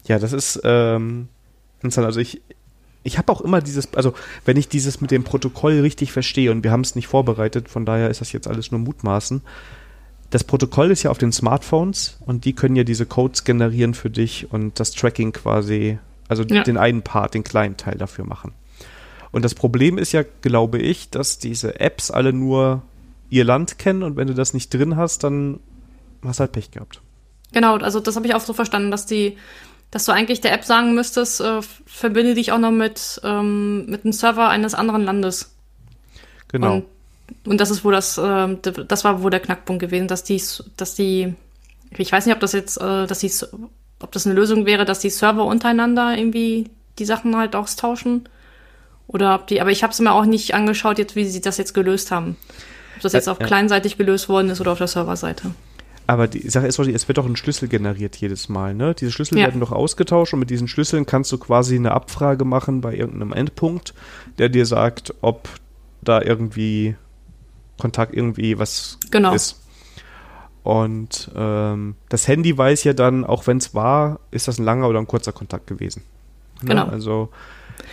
[0.06, 1.28] Ja, das ist ähm.
[1.82, 2.42] Also ich,
[3.04, 4.12] ich habe auch immer dieses, also
[4.44, 7.86] wenn ich dieses mit dem Protokoll richtig verstehe und wir haben es nicht vorbereitet, von
[7.86, 9.40] daher ist das jetzt alles nur Mutmaßen.
[10.30, 14.10] Das Protokoll ist ja auf den Smartphones und die können ja diese Codes generieren für
[14.10, 16.62] dich und das Tracking quasi, also ja.
[16.62, 18.52] den einen Part, den kleinen Teil dafür machen.
[19.32, 22.82] Und das Problem ist ja, glaube ich, dass diese Apps alle nur
[23.28, 25.60] ihr Land kennen und wenn du das nicht drin hast, dann
[26.24, 27.00] hast du halt Pech gehabt.
[27.52, 29.36] Genau, also das habe ich auch so verstanden, dass die
[29.90, 34.04] dass du eigentlich der App sagen müsstest, äh, verbinde dich auch noch mit, ähm, mit
[34.04, 35.54] einem Server eines anderen Landes.
[36.48, 36.76] Genau.
[36.76, 36.84] Und,
[37.46, 40.42] und das ist wo das, äh, das war wohl der Knackpunkt gewesen, dass die,
[40.76, 41.34] dass die,
[41.96, 43.30] ich weiß nicht, ob das jetzt, äh, dass die,
[44.00, 48.28] ob das eine Lösung wäre, dass die Server untereinander irgendwie die Sachen halt austauschen.
[49.06, 51.56] Oder ob die, aber ich habe es mir auch nicht angeschaut, jetzt, wie sie das
[51.56, 52.36] jetzt gelöst haben.
[52.96, 53.46] Ob das jetzt auf ja.
[53.46, 55.50] kleinseitig gelöst worden ist oder auf der Serverseite.
[56.06, 58.94] Aber die Sache ist doch, es wird doch ein Schlüssel generiert jedes Mal, ne?
[58.94, 59.46] Diese Schlüssel ja.
[59.46, 63.32] werden doch ausgetauscht und mit diesen Schlüsseln kannst du quasi eine Abfrage machen bei irgendeinem
[63.32, 63.94] Endpunkt,
[64.38, 65.48] der dir sagt, ob
[66.02, 66.96] da irgendwie
[67.80, 69.34] Kontakt irgendwie was genau.
[69.34, 69.60] ist.
[70.62, 74.88] Und ähm, das Handy weiß ja dann, auch wenn es war, ist das ein langer
[74.88, 76.02] oder ein kurzer Kontakt gewesen.
[76.62, 76.70] Ne?
[76.70, 76.84] Genau.
[76.86, 77.30] Also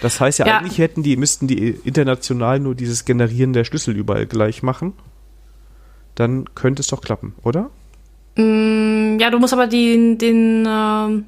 [0.02, 3.96] das heißt ja, ja, eigentlich hätten die, müssten die international nur dieses Generieren der Schlüssel
[3.96, 4.94] überall gleich machen.
[6.16, 7.70] Dann könnte es doch klappen, oder?
[8.36, 11.24] Mm, ja, du musst aber den, den, äh,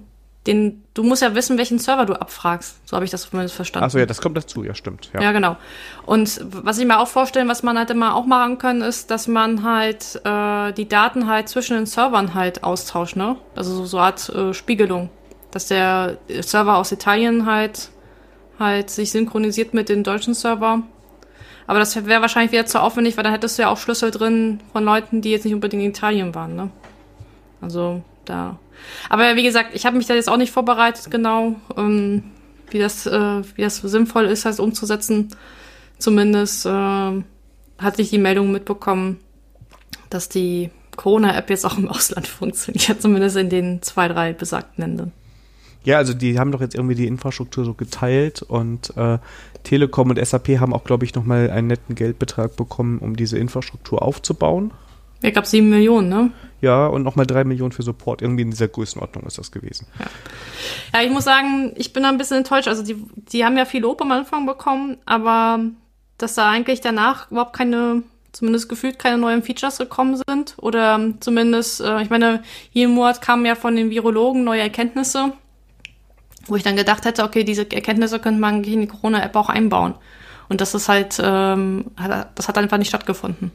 [0.47, 2.88] den, du musst ja wissen, welchen Server du abfragst.
[2.88, 3.86] So habe ich das zumindest verstanden.
[3.86, 5.12] Achso, ja, das kommt dazu, ja, stimmt.
[5.13, 5.21] Ja.
[5.21, 5.58] ja, genau.
[6.06, 9.28] Und was ich mir auch vorstellen, was man halt immer auch machen können, ist, dass
[9.28, 13.36] man halt äh, die Daten halt zwischen den Servern halt austauscht, ne?
[13.56, 15.10] Also so, so eine Art äh, Spiegelung.
[15.52, 17.89] Dass der Server aus Italien halt
[18.60, 20.84] halt sich synchronisiert mit den deutschen Server.
[21.65, 24.60] Aber das wäre wahrscheinlich wieder zu aufwendig, weil dann hättest du ja auch Schlüssel drin
[24.73, 26.69] von Leuten, die jetzt nicht unbedingt in Italien waren, ne?
[27.62, 28.58] Also da.
[29.10, 32.24] Aber wie gesagt, ich habe mich da jetzt auch nicht vorbereitet, genau, ähm,
[32.70, 35.30] wie, das, äh, wie das sinnvoll ist, das umzusetzen.
[35.98, 39.20] Zumindest äh, hatte ich die Meldung mitbekommen,
[40.10, 45.12] dass die Corona-App jetzt auch im Ausland funktioniert, zumindest in den zwei, drei besagten Ländern.
[45.84, 49.18] Ja, also die haben doch jetzt irgendwie die Infrastruktur so geteilt und äh,
[49.63, 54.02] Telekom und SAP haben auch, glaube ich, nochmal einen netten Geldbetrag bekommen, um diese Infrastruktur
[54.02, 54.72] aufzubauen.
[55.21, 56.32] Ja, gab sieben Millionen, ne?
[56.62, 58.21] Ja, und nochmal drei Millionen für Support.
[58.21, 59.88] Irgendwie in dieser Größenordnung ist das gewesen.
[59.99, 60.05] Ja.
[60.93, 62.67] ja, ich muss sagen, ich bin da ein bisschen enttäuscht.
[62.67, 65.60] Also die, die haben ja viel Lob am Anfang bekommen, aber
[66.17, 68.03] dass da eigentlich danach überhaupt keine,
[68.34, 70.55] zumindest gefühlt keine neuen Features gekommen sind.
[70.58, 75.34] Oder zumindest, äh, ich meine, jeden Monat kamen ja von den Virologen neue Erkenntnisse,
[76.47, 79.95] wo ich dann gedacht hätte, okay, diese Erkenntnisse könnte man in die Corona-App auch einbauen.
[80.49, 81.86] Und das ist halt, ähm,
[82.36, 83.51] das hat einfach nicht stattgefunden.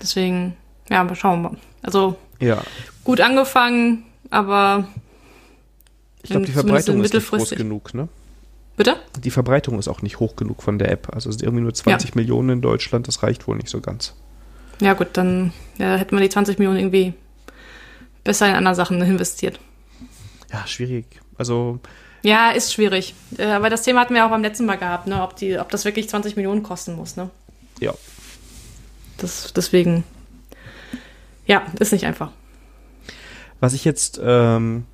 [0.00, 0.56] Deswegen
[0.90, 1.58] ja, aber schauen wir mal.
[1.82, 2.62] Also ja.
[3.04, 4.86] gut angefangen, aber
[6.22, 8.08] ich glaube, die Verbreitung ist nicht groß genug, ne?
[8.76, 8.96] Bitte?
[9.18, 11.08] Die Verbreitung ist auch nicht hoch genug von der App.
[11.14, 12.16] Also es sind irgendwie nur 20 ja.
[12.16, 14.14] Millionen in Deutschland, das reicht wohl nicht so ganz.
[14.80, 17.14] Ja, gut, dann ja, hätten wir die 20 Millionen irgendwie
[18.24, 19.58] besser in andere Sachen investiert.
[20.52, 21.06] Ja, schwierig.
[21.38, 21.80] Also.
[22.22, 23.14] Ja, ist schwierig.
[23.38, 25.22] Äh, aber das Thema hatten wir auch beim letzten Mal gehabt, ne?
[25.22, 27.30] Ob, die, ob das wirklich 20 Millionen kosten muss, ne?
[27.80, 27.94] Ja.
[29.18, 30.04] Das, deswegen
[31.46, 32.30] ja, ist nicht einfach.
[33.60, 34.84] Was ich jetzt ähm,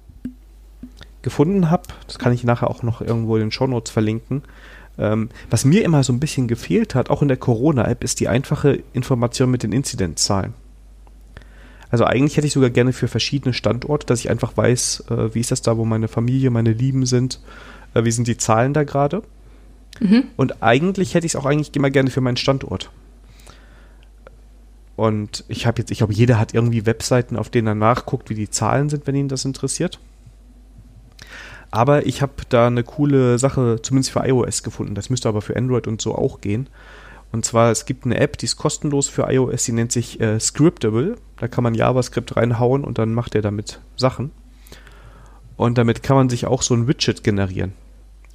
[1.23, 4.43] gefunden habe, das kann ich nachher auch noch irgendwo in den Shownotes verlinken,
[4.99, 8.29] ähm, was mir immer so ein bisschen gefehlt hat, auch in der Corona-App, ist die
[8.29, 10.55] einfache Information mit den Inzidenzzahlen.
[11.91, 15.41] Also eigentlich hätte ich sogar gerne für verschiedene Standorte, dass ich einfach weiß, äh, wie
[15.41, 17.41] ist das da, wo meine Familie, meine Lieben sind,
[17.95, 19.23] äh, wie sind die Zahlen da gerade.
[20.01, 20.25] Mhm.
[20.37, 22.91] Und eigentlich hätte ich es auch eigentlich immer gerne für meinen Standort.
[24.97, 28.35] Und ich habe jetzt, ich glaube, jeder hat irgendwie Webseiten, auf denen er nachguckt, wie
[28.35, 29.99] die Zahlen sind, wenn ihn das interessiert.
[31.71, 34.95] Aber ich habe da eine coole Sache, zumindest für iOS gefunden.
[34.95, 36.69] Das müsste aber für Android und so auch gehen.
[37.33, 40.39] Und zwar, es gibt eine App, die ist kostenlos für iOS, die nennt sich äh,
[40.39, 41.17] Scriptable.
[41.39, 44.31] Da kann man JavaScript reinhauen und dann macht er damit Sachen.
[45.57, 47.73] Und damit kann man sich auch so ein Widget generieren.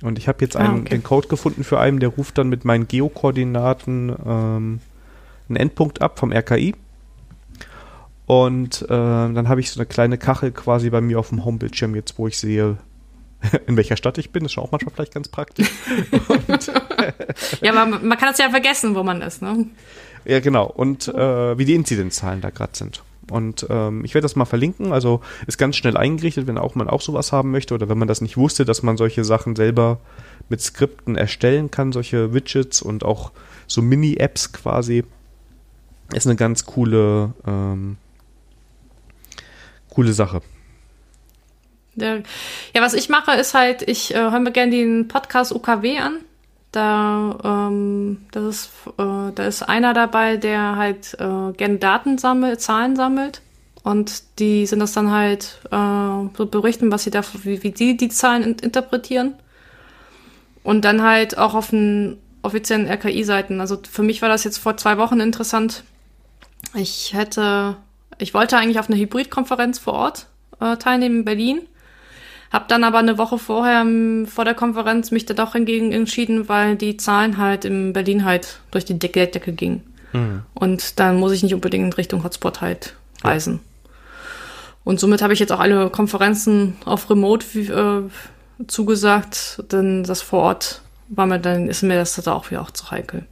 [0.01, 0.89] Und ich habe jetzt einen, ah, okay.
[0.89, 4.79] den Code gefunden für einen, der ruft dann mit meinen Geokoordinaten ähm,
[5.49, 6.75] einen Endpunkt ab vom RKI.
[8.25, 11.95] Und äh, dann habe ich so eine kleine Kachel quasi bei mir auf dem Homebildschirm
[11.95, 12.77] jetzt, wo ich sehe,
[13.67, 14.43] in welcher Stadt ich bin.
[14.43, 15.69] Das ist auch manchmal vielleicht ganz praktisch.
[17.61, 19.67] ja, aber man kann es ja vergessen, wo man ist, ne?
[20.25, 20.65] Ja, genau.
[20.65, 23.01] Und äh, wie die Inzidenzzahlen da gerade sind.
[23.29, 24.91] Und ähm, ich werde das mal verlinken.
[24.91, 28.07] Also ist ganz schnell eingerichtet, wenn auch man auch sowas haben möchte oder wenn man
[28.07, 29.99] das nicht wusste, dass man solche Sachen selber
[30.49, 33.31] mit Skripten erstellen kann, solche Widgets und auch
[33.67, 35.03] so Mini-Apps quasi.
[36.13, 37.97] Ist eine ganz coole ähm,
[39.97, 40.41] coole Sache.
[41.95, 42.21] Ja,
[42.75, 46.19] was ich mache, ist halt, ich äh, höre mir gerne den Podcast UKW an.
[46.71, 52.61] Da, ähm, das ist, äh, da ist einer dabei, der halt äh, gerne Daten sammelt,
[52.61, 53.41] Zahlen sammelt.
[53.81, 57.97] Und die sind das dann halt äh, so berichten, was sie da, wie, wie die
[57.97, 59.33] die Zahlen in, interpretieren.
[60.61, 63.59] Und dann halt auch auf den offiziellen RKI-Seiten.
[63.61, 65.83] Also für mich war das jetzt vor zwei Wochen interessant.
[66.73, 67.77] Ich hätte
[68.17, 70.27] ich wollte eigentlich auf eine Hybridkonferenz vor Ort
[70.59, 71.61] äh, teilnehmen in Berlin.
[72.51, 73.85] Hab dann aber eine Woche vorher
[74.25, 78.59] vor der Konferenz mich da doch hingegen entschieden, weil die Zahlen halt in Berlin halt
[78.71, 79.83] durch die Decke, Decke gingen.
[80.13, 80.43] Mhm.
[80.53, 83.55] Und dann muss ich nicht unbedingt in Richtung Hotspot halt reisen.
[83.55, 83.89] Ja.
[84.85, 90.43] Und somit habe ich jetzt auch alle Konferenzen auf Remote äh, zugesagt, denn das vor
[90.43, 93.25] Ort war mir dann, ist mir das da auch wieder auch zu heikel.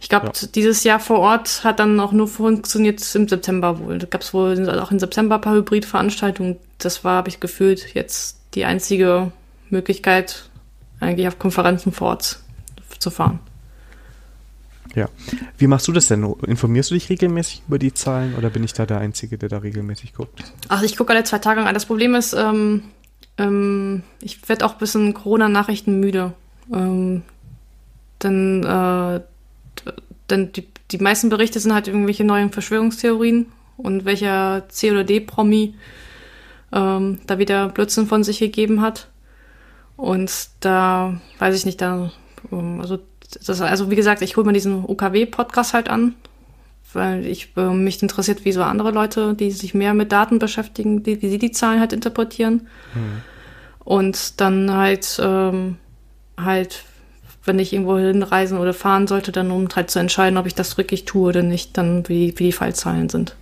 [0.00, 0.48] Ich glaube, ja.
[0.54, 3.98] dieses Jahr vor Ort hat dann auch nur funktioniert im September wohl.
[3.98, 6.56] Da gab es wohl auch im September ein paar Hybridveranstaltungen.
[6.78, 9.32] Das war, habe ich gefühlt, jetzt die einzige
[9.68, 10.48] Möglichkeit,
[11.00, 12.40] eigentlich auf Konferenzen vor Ort
[12.98, 13.40] zu fahren.
[14.94, 15.08] Ja.
[15.56, 16.24] Wie machst du das denn?
[16.46, 19.58] Informierst du dich regelmäßig über die Zahlen oder bin ich da der Einzige, der da
[19.58, 20.42] regelmäßig guckt?
[20.68, 21.74] Ach, ich gucke alle zwei Tage an.
[21.74, 22.82] Das Problem ist, ähm,
[23.38, 26.32] ähm, ich werde auch ein bisschen Corona-Nachrichten müde.
[26.72, 27.22] Ähm,
[28.18, 29.20] dann äh,
[30.28, 35.74] denn die, die meisten Berichte sind halt irgendwelche neuen Verschwörungstheorien und welcher C- oder D-Promi
[36.72, 39.08] ähm, da wieder Blödsinn von sich gegeben hat.
[39.96, 42.10] Und da weiß ich nicht, da,
[42.52, 42.98] ähm, also,
[43.46, 46.14] das, also wie gesagt, ich hole mir diesen UKW-Podcast halt an,
[46.92, 51.02] weil ich äh, mich interessiert, wie so andere Leute, die sich mehr mit Daten beschäftigen,
[51.02, 52.68] die, wie sie die Zahlen halt interpretieren.
[52.94, 53.22] Mhm.
[53.84, 55.76] Und dann halt, ähm,
[56.36, 56.84] halt
[57.44, 60.76] wenn ich irgendwo hinreisen oder fahren sollte, dann um halt zu entscheiden, ob ich das
[60.76, 63.36] wirklich tue oder nicht, dann wie, wie die Fallzahlen sind.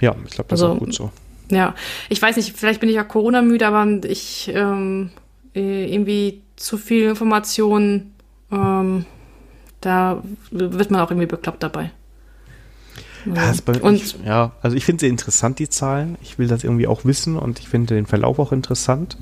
[0.00, 1.10] Ja, ich glaube, das also, ist auch gut so.
[1.50, 1.74] Ja,
[2.08, 5.10] ich weiß nicht, vielleicht bin ich ja Corona-müde, aber ich ähm,
[5.54, 8.12] äh, irgendwie zu viel Information,
[8.50, 9.06] ähm,
[9.80, 11.90] da wird man auch irgendwie bekloppt dabei.
[13.26, 16.18] Ja, und, ich, ja, also ich finde sie interessant, die Zahlen.
[16.22, 19.16] Ich will das irgendwie auch wissen und ich finde den Verlauf auch interessant.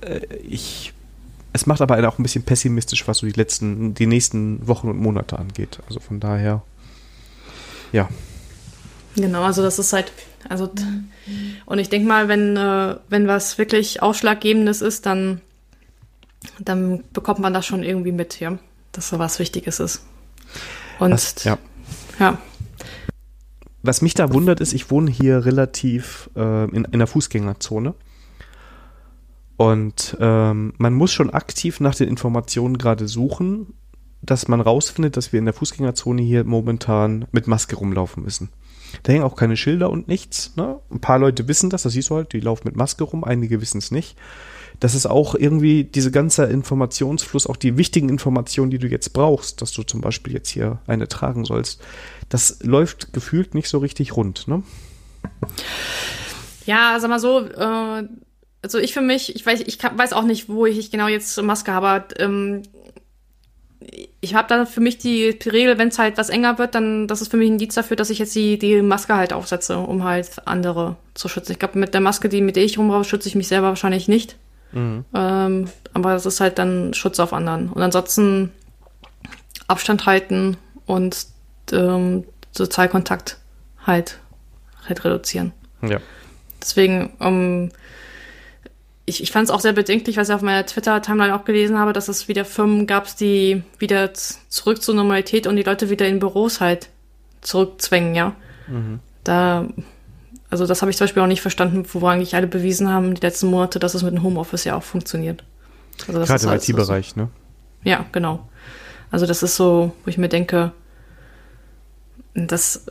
[0.00, 0.92] Äh, ich
[1.58, 4.98] es macht aber auch ein bisschen pessimistisch, was so die letzten, die nächsten Wochen und
[4.98, 5.80] Monate angeht.
[5.88, 6.62] Also von daher,
[7.92, 8.08] ja.
[9.16, 10.12] Genau, also das ist halt,
[10.48, 10.70] also
[11.66, 15.40] und ich denke mal, wenn, äh, wenn was wirklich Ausschlaggebendes ist, dann,
[16.60, 18.56] dann bekommt man das schon irgendwie mit, ja,
[18.92, 20.02] dass so was Wichtiges ist.
[21.00, 21.58] Und was, ja.
[22.20, 22.38] ja.
[23.82, 27.94] Was mich da wundert, ist, ich wohne hier relativ äh, in, in der Fußgängerzone.
[29.58, 33.74] Und ähm, man muss schon aktiv nach den Informationen gerade suchen,
[34.22, 38.50] dass man rausfindet, dass wir in der Fußgängerzone hier momentan mit Maske rumlaufen müssen.
[39.02, 40.54] Da hängen auch keine Schilder und nichts.
[40.54, 40.78] Ne?
[40.92, 43.60] Ein paar Leute wissen das, das siehst du halt, die laufen mit Maske rum, einige
[43.60, 44.16] wissen es nicht.
[44.78, 49.60] Das ist auch irgendwie diese ganze Informationsfluss, auch die wichtigen Informationen, die du jetzt brauchst,
[49.60, 51.82] dass du zum Beispiel jetzt hier eine tragen sollst,
[52.28, 54.62] das läuft gefühlt nicht so richtig rund, ne?
[56.64, 58.04] Ja, sag mal so, äh,
[58.68, 61.72] also ich für mich, ich weiß, ich weiß auch nicht, wo ich genau jetzt Maske
[61.72, 62.64] habe, aber ähm,
[64.20, 67.22] ich habe da für mich die Regel, wenn es halt was enger wird, dann das
[67.22, 70.04] ist für mich ein Indiz dafür, dass ich jetzt die, die Maske halt aufsetze, um
[70.04, 71.52] halt andere zu schützen.
[71.52, 74.06] Ich glaube, mit der Maske, die mit der ich rumrauche, schütze ich mich selber wahrscheinlich
[74.06, 74.36] nicht.
[74.72, 75.06] Mhm.
[75.14, 77.70] Ähm, aber das ist halt dann Schutz auf anderen.
[77.70, 78.52] Und ansonsten
[79.66, 81.24] Abstand halten und
[81.72, 83.38] ähm, Sozialkontakt
[83.86, 84.18] halt,
[84.86, 85.52] halt reduzieren.
[85.80, 86.00] Ja.
[86.60, 87.70] Deswegen, ähm,
[89.08, 91.92] ich, ich fand es auch sehr bedenklich, was ich auf meiner Twitter-Timeline auch gelesen habe,
[91.92, 96.18] dass es wieder Firmen gab, die wieder zurück zur Normalität und die Leute wieder in
[96.18, 96.90] Büros halt
[97.40, 98.34] zurückzwängen, ja.
[98.68, 99.00] Mhm.
[99.24, 99.66] Da,
[100.50, 103.20] also das habe ich zum Beispiel auch nicht verstanden, wo eigentlich alle bewiesen haben, die
[103.20, 105.44] letzten Monate, dass es mit dem Homeoffice ja auch funktioniert.
[106.06, 107.22] Also Gerade im IT-Bereich, so.
[107.22, 107.28] ne?
[107.84, 108.48] Ja, genau.
[109.10, 110.72] Also das ist so, wo ich mir denke,
[112.34, 112.84] das,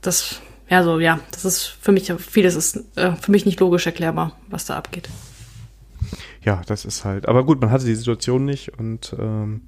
[0.00, 3.86] das, ja, so, ja, das ist für mich, vieles ist äh, für mich nicht logisch
[3.86, 5.08] erklärbar, was da abgeht.
[6.44, 7.28] Ja, das ist halt.
[7.28, 9.62] Aber gut, man hatte die Situation nicht und ähm,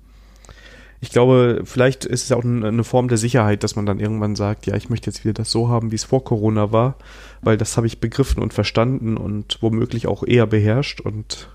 [1.00, 4.66] ich glaube, vielleicht ist es auch eine Form der Sicherheit, dass man dann irgendwann sagt,
[4.66, 6.96] ja, ich möchte jetzt wieder das so haben, wie es vor Corona war,
[7.42, 11.48] weil das habe ich begriffen und verstanden und womöglich auch eher beherrscht und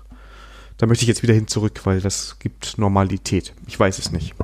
[0.78, 3.52] da möchte ich jetzt wieder hin zurück, weil das gibt Normalität.
[3.66, 4.34] Ich weiß es nicht.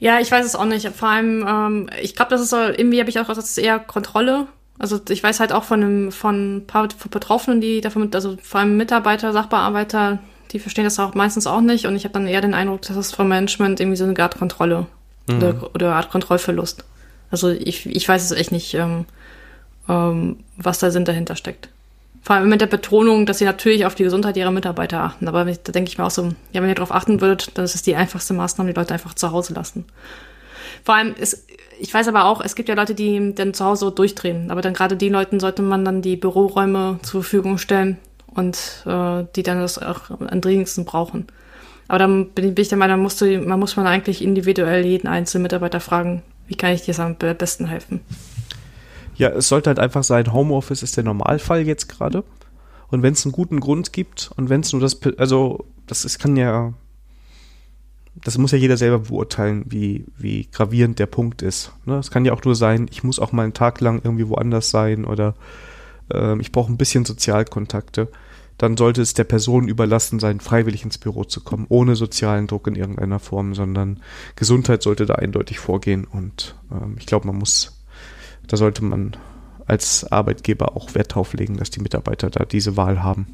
[0.00, 0.88] Ja, ich weiß es auch nicht.
[0.88, 3.78] Vor allem, ähm, ich glaube, das ist so, irgendwie habe ich auch, das ist eher
[3.78, 4.46] Kontrolle.
[4.78, 8.36] Also ich weiß halt auch von einem, von ein paar von Betroffenen, die davon, also
[8.42, 10.20] vor allem Mitarbeiter, Sachbearbeiter,
[10.52, 11.86] die verstehen das auch meistens auch nicht.
[11.86, 14.38] Und ich habe dann eher den Eindruck, dass es vom Management irgendwie so eine Art
[14.38, 14.86] Kontrolle
[15.28, 15.36] mhm.
[15.36, 16.84] oder, oder eine Art Kontrollverlust.
[17.30, 19.04] Also ich, ich weiß es echt nicht, ähm,
[19.88, 21.68] ähm, was da Sinn dahinter steckt.
[22.22, 25.28] Vor allem mit der Betonung, dass sie natürlich auf die Gesundheit ihrer Mitarbeiter achten.
[25.28, 27.74] Aber da denke ich mir auch so, ja, wenn ihr darauf achten würdet, dann ist
[27.74, 29.86] es die einfachste Maßnahme, die Leute einfach zu Hause lassen.
[30.84, 31.47] Vor allem, ist,
[31.78, 34.50] ich weiß aber auch, es gibt ja Leute, die dann zu Hause durchdrehen.
[34.50, 39.24] Aber dann gerade die Leuten sollte man dann die Büroräume zur Verfügung stellen und äh,
[39.36, 41.26] die dann das auch am dringendsten brauchen.
[41.88, 45.42] Aber dann bin ich der Meinung, musst du, man muss man eigentlich individuell jeden einzelnen
[45.42, 48.00] Mitarbeiter fragen, wie kann ich dir am besten helfen.
[49.16, 52.24] Ja, es sollte halt einfach sein, Homeoffice ist der Normalfall jetzt gerade.
[52.90, 56.18] Und wenn es einen guten Grund gibt und wenn es nur das, also das ist,
[56.18, 56.74] kann ja,
[58.24, 61.72] das muss ja jeder selber beurteilen, wie, wie gravierend der Punkt ist.
[61.84, 61.96] Ne?
[61.96, 64.70] Es kann ja auch nur sein, ich muss auch mal einen Tag lang irgendwie woanders
[64.70, 65.34] sein oder
[66.12, 68.08] äh, ich brauche ein bisschen Sozialkontakte.
[68.56, 72.66] Dann sollte es der Person überlassen sein, freiwillig ins Büro zu kommen, ohne sozialen Druck
[72.66, 74.00] in irgendeiner Form, sondern
[74.34, 76.04] Gesundheit sollte da eindeutig vorgehen.
[76.04, 77.78] Und ähm, ich glaube, man muss
[78.48, 79.16] da sollte man
[79.66, 83.26] als Arbeitgeber auch Wert drauf legen, dass die Mitarbeiter da diese Wahl haben.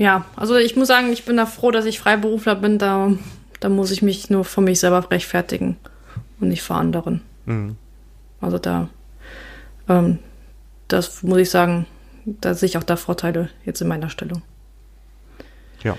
[0.00, 2.78] Ja, also ich muss sagen, ich bin da froh, dass ich Freiberufler bin.
[2.78, 3.12] Da,
[3.60, 5.76] da muss ich mich nur von mich selber rechtfertigen
[6.40, 7.20] und nicht vor anderen.
[7.44, 7.76] Mhm.
[8.40, 8.88] Also da,
[9.90, 10.18] ähm,
[10.88, 11.84] das muss ich sagen,
[12.24, 14.40] da sehe ich auch da Vorteile jetzt in meiner Stellung.
[15.84, 15.98] Ja.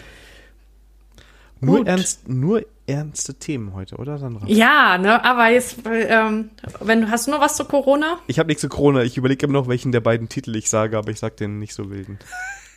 [1.60, 4.48] Nur, ernst, nur ernste Themen heute, oder Sandra?
[4.48, 6.50] Ja, ne, aber jetzt, ähm,
[6.80, 8.18] wenn du hast du noch was zu Corona?
[8.26, 9.04] Ich habe nichts zu Corona.
[9.04, 11.76] Ich überlege immer noch, welchen der beiden Titel ich sage, aber ich sag den nicht
[11.76, 12.18] so wilden.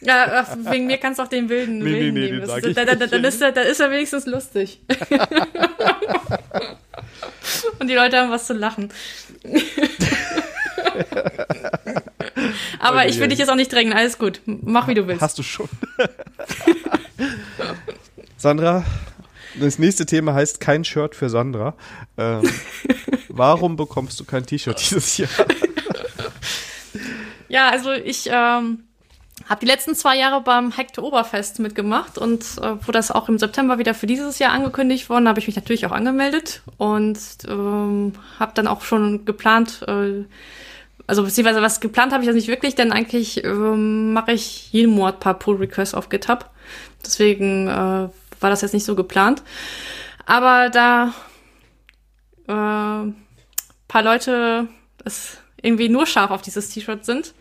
[0.05, 2.47] Ja, wegen mir kannst du auch den wilden, nee, wilden nee, nee, nehmen.
[2.63, 4.81] Den da, da, da, dann, ist er, dann ist er wenigstens lustig.
[7.79, 8.93] Und die Leute haben was zu lachen.
[12.79, 14.41] Aber ich will dich jetzt auch nicht drängen, alles gut.
[14.45, 15.23] Mach wie du willst.
[15.23, 15.69] Hast du schon.
[18.37, 18.85] Sandra,
[19.59, 21.75] das nächste Thema heißt kein Shirt für Sandra.
[22.19, 22.43] Ähm,
[23.29, 25.31] warum bekommst du kein T-Shirt dieses Jahr?
[27.49, 28.85] ja, also ich ähm,
[29.49, 33.39] habe die letzten zwei Jahre beim Hector Oberfest mitgemacht und äh, wo das auch im
[33.39, 37.19] September wieder für dieses Jahr angekündigt worden, habe ich mich natürlich auch angemeldet und
[37.49, 40.25] ähm, habe dann auch schon geplant, äh,
[41.07, 44.95] also beziehungsweise was geplant habe ich das nicht wirklich, denn eigentlich ähm, mache ich jeden
[44.95, 46.51] Monat paar Pull Requests auf GitHub.
[47.05, 49.43] Deswegen äh, war das jetzt nicht so geplant.
[50.27, 51.13] Aber da
[52.47, 53.13] äh,
[53.89, 54.69] paar Leute
[55.05, 57.35] es irgendwie nur scharf auf dieses T-Shirt sind.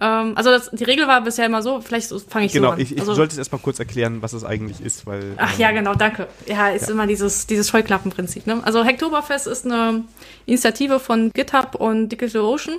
[0.00, 2.78] Ähm, also das, die Regel war bisher immer so, vielleicht fange ich genau, so an.
[2.78, 5.34] Genau, ich, ich also, sollte es erstmal kurz erklären, was es eigentlich ist, weil.
[5.36, 6.28] Ach ja, ähm, genau, danke.
[6.46, 6.94] Ja, ist ja.
[6.94, 8.46] immer dieses, dieses Scheuklappenprinzip.
[8.46, 8.60] Ne?
[8.64, 10.04] Also Hacktoberfest ist eine
[10.46, 12.78] Initiative von GitHub und DigitalOcean,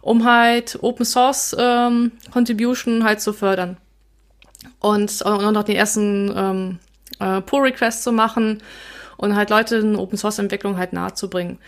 [0.00, 3.76] um halt Open Source ähm, Contribution halt zu fördern
[4.80, 6.78] und, und auch den ersten ähm,
[7.18, 8.62] äh, Pull-Request zu machen
[9.16, 11.58] und halt Leute in Open-Source-Entwicklung halt nahezubringen.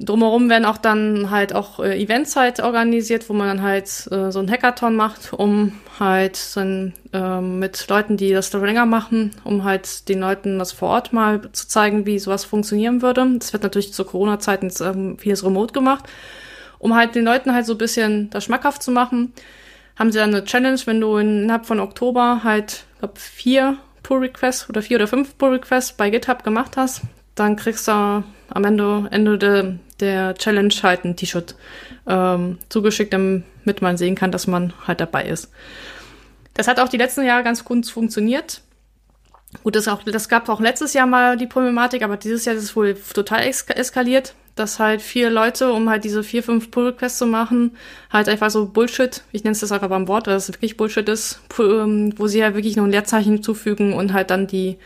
[0.00, 4.30] Drumherum werden auch dann halt auch äh, Events halt organisiert, wo man dann halt äh,
[4.32, 9.32] so ein Hackathon macht, um halt dann äh, mit Leuten, die das schon länger machen,
[9.44, 13.26] um halt den Leuten das vor Ort mal zu zeigen, wie sowas funktionieren würde.
[13.38, 16.04] Das wird natürlich zur Corona-Zeit ähm, vieles remote gemacht,
[16.78, 19.34] um halt den Leuten halt so ein bisschen das schmackhaft zu machen
[20.00, 24.80] haben sie dann eine Challenge, wenn du innerhalb von Oktober halt, glaube vier Pull-Requests oder
[24.80, 27.02] vier oder fünf Pull-Requests bei GitHub gemacht hast,
[27.34, 31.54] dann kriegst du am Ende, Ende de, der Challenge halt ein T-Shirt
[32.06, 35.50] ähm, zugeschickt, damit man sehen kann, dass man halt dabei ist.
[36.54, 38.62] Das hat auch die letzten Jahre ganz gut funktioniert.
[39.64, 42.62] Gut, das, auch, das gab auch letztes Jahr mal die Problematik, aber dieses Jahr ist
[42.62, 47.26] es wohl total eskaliert dass halt vier Leute, um halt diese vier, fünf Pull-Requests zu
[47.26, 47.76] machen,
[48.10, 51.08] halt einfach so Bullshit, ich nenne es das einfach beim Wort, weil es wirklich Bullshit
[51.08, 54.76] ist, ähm, wo sie halt wirklich nur ein Leerzeichen zufügen und halt dann die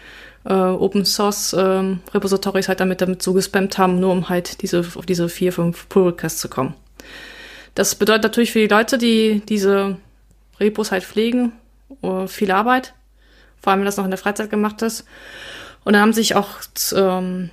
[0.44, 5.06] äh, Open Source ähm, Repositories halt damit damit zugespammt haben, nur um halt diese, auf
[5.06, 6.74] diese vier, fünf Pull-Requests zu kommen.
[7.74, 9.96] Das bedeutet natürlich für die Leute, die diese
[10.60, 11.52] Repos halt pflegen,
[12.02, 12.94] uh, viel Arbeit.
[13.60, 15.04] Vor allem, wenn das noch in der Freizeit gemacht ist.
[15.84, 16.60] Und dann haben sich auch
[16.94, 17.50] ähm,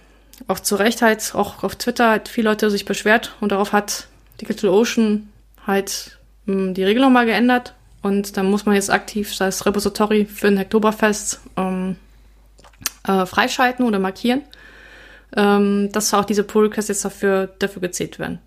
[0.47, 4.07] auch zu Recht halt, auch auf Twitter halt viele Leute sich beschwert und darauf hat
[4.39, 5.29] Digital Ocean
[5.65, 10.25] halt mh, hm, die Regel nochmal geändert Und dann muss man jetzt aktiv das Repository
[10.25, 11.95] für ein Oktoberfest ähm,
[13.07, 14.41] äh, freischalten oder markieren,
[15.35, 18.39] ähm, dass auch diese Pull-Requests jetzt dafür, dafür gezählt werden.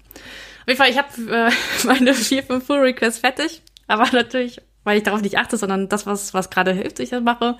[0.63, 1.51] Auf jeden Fall, ich habe äh,
[1.87, 6.35] meine vier, fünf Pull-Requests fertig, aber natürlich, weil ich darauf nicht achte, sondern das, was,
[6.35, 7.57] was gerade hilft, ich das mache,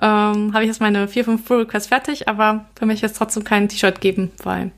[0.00, 3.68] ähm, habe ich jetzt meine vier, fünf Pull-Requests fertig, aber für mich jetzt trotzdem kein
[3.68, 4.72] T-Shirt geben, weil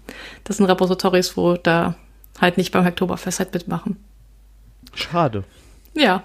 [0.44, 1.94] das sind Repositories, wo da
[2.40, 3.96] halt nicht beim Oktoberfest halt mitmachen.
[4.94, 5.44] Schade.
[5.94, 6.22] Ja,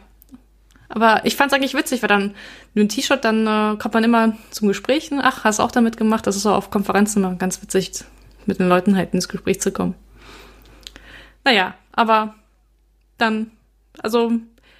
[0.93, 2.35] aber ich fand es eigentlich witzig, weil dann
[2.73, 5.09] nur ein T-Shirt, dann äh, kommt man immer zum Gespräch.
[5.21, 6.27] Ach, hast du auch damit gemacht?
[6.27, 7.91] Das ist auch auf Konferenzen immer ganz witzig,
[8.45, 9.95] mit den Leuten halt ins Gespräch zu kommen.
[11.43, 12.35] Naja, aber
[13.17, 13.51] dann,
[14.01, 14.31] also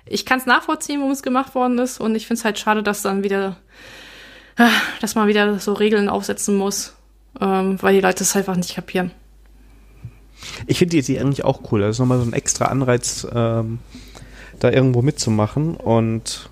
[0.06, 2.00] ich kann es nachvollziehen, warum es gemacht worden ist.
[2.00, 3.58] Und ich finde es halt schade, dass dann wieder,
[4.58, 6.96] ah, dass man wieder so Regeln aufsetzen muss,
[7.40, 9.12] ähm, weil die Leute es einfach nicht kapieren.
[10.68, 11.82] Ich finde die Idee eigentlich auch cool.
[11.82, 13.80] Das ist nochmal so ein extra Anreiz, ähm,
[14.64, 15.76] da irgendwo mitzumachen.
[15.76, 16.50] Und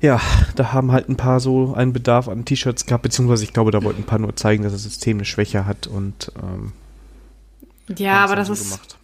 [0.00, 0.20] ja,
[0.56, 3.82] da haben halt ein paar so einen Bedarf an T-Shirts gehabt, beziehungsweise ich glaube, da
[3.82, 6.72] wollten ein paar nur zeigen, dass das System eine Schwäche hat und ähm,
[7.96, 8.70] ja, aber das ist.
[8.70, 8.98] Gemacht.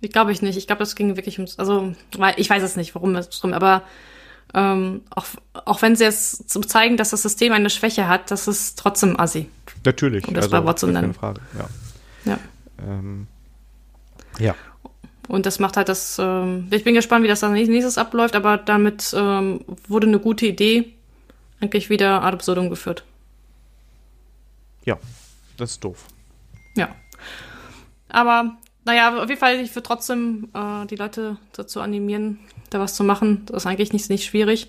[0.00, 0.56] Ich glaube ich nicht.
[0.56, 1.58] Ich glaube, das ging wirklich ums.
[1.58, 1.94] Also,
[2.36, 3.82] ich weiß es nicht, warum es drum, aber
[4.54, 8.48] ähm, auch, auch wenn sie jetzt zu zeigen, dass das System eine Schwäche hat, das
[8.48, 9.48] ist trotzdem assi.
[9.84, 10.26] Natürlich.
[10.26, 11.14] Um das also, bei Wort zu nennen.
[11.14, 12.32] Frage, ja.
[12.32, 12.38] Ja.
[12.84, 13.26] Ähm,
[14.38, 14.54] ja.
[15.30, 18.56] Und das macht halt das, ähm, ich bin gespannt, wie das dann nächstes abläuft, aber
[18.56, 20.92] damit ähm, wurde eine gute Idee
[21.60, 23.04] eigentlich wieder ad absurdum geführt.
[24.84, 24.98] Ja,
[25.56, 26.06] das ist doof.
[26.74, 26.88] Ja.
[28.08, 32.96] Aber, naja, auf jeden Fall, ich würde trotzdem äh, die Leute dazu animieren, da was
[32.96, 33.42] zu machen.
[33.46, 34.68] Das ist eigentlich nicht, nicht schwierig.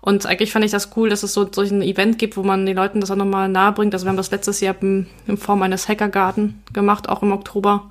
[0.00, 2.64] Und eigentlich fand ich das cool, dass es so, so ein Event gibt, wo man
[2.64, 3.92] den Leuten das auch nochmal nahe bringt.
[3.92, 7.90] Also wir haben das letztes Jahr in, in Form eines Hackergarten gemacht, auch im Oktober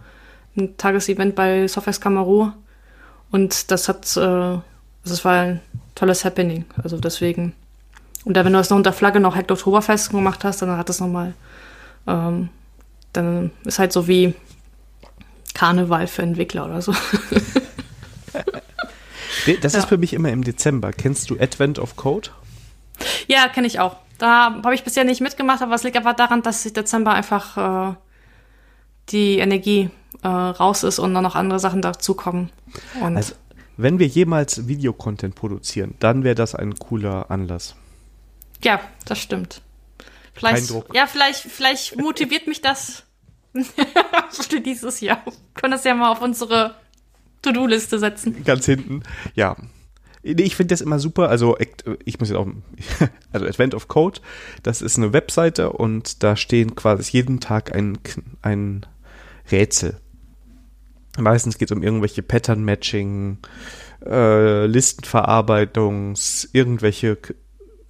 [0.58, 2.52] ein Tagesevent bei Sofex Camaro.
[3.32, 4.64] Und das hat, äh, also
[5.04, 5.62] es war ein
[5.96, 6.66] tolles Happening.
[6.82, 7.54] Also deswegen.
[8.26, 10.90] Und da, wenn du das noch unter Flagge noch Hacked Oktoberfest gemacht hast, dann hat
[10.90, 11.34] das nochmal,
[12.08, 12.50] ähm,
[13.14, 14.34] dann ist halt so wie
[15.54, 16.92] Karneval für Entwickler oder so.
[19.62, 19.88] das ist ja.
[19.88, 20.92] für mich immer im Dezember.
[20.92, 22.30] Kennst du Advent of Code?
[23.28, 23.96] Ja, kenne ich auch.
[24.18, 27.92] Da habe ich bisher nicht mitgemacht, aber es liegt einfach daran, dass ich Dezember einfach
[27.92, 27.96] äh,
[29.10, 29.90] die Energie
[30.24, 32.50] äh, raus ist und dann noch andere Sachen dazukommen.
[33.02, 33.34] Also,
[33.78, 37.76] wenn wir jemals Videocontent produzieren, dann wäre das ein cooler Anlass.
[38.64, 39.62] Ja, das stimmt.
[40.34, 43.04] Vielleicht, ja, vielleicht, vielleicht motiviert mich das
[44.30, 45.24] für dieses Jahr.
[45.26, 46.76] Wir können das ja mal auf unsere
[47.42, 48.44] To-Do-Liste setzen.
[48.44, 49.04] Ganz hinten,
[49.34, 49.56] ja.
[50.24, 51.30] Ich finde das immer super.
[51.30, 51.58] Also,
[52.04, 52.48] ich muss jetzt auch,
[53.32, 54.20] also Advent of Code,
[54.62, 57.98] das ist eine Webseite und da stehen quasi jeden Tag ein,
[58.42, 58.86] ein
[59.52, 60.00] Rätsel.
[61.18, 63.40] Meistens geht es um irgendwelche Pattern-Matching,
[64.06, 67.18] äh, Listenverarbeitungs, irgendwelche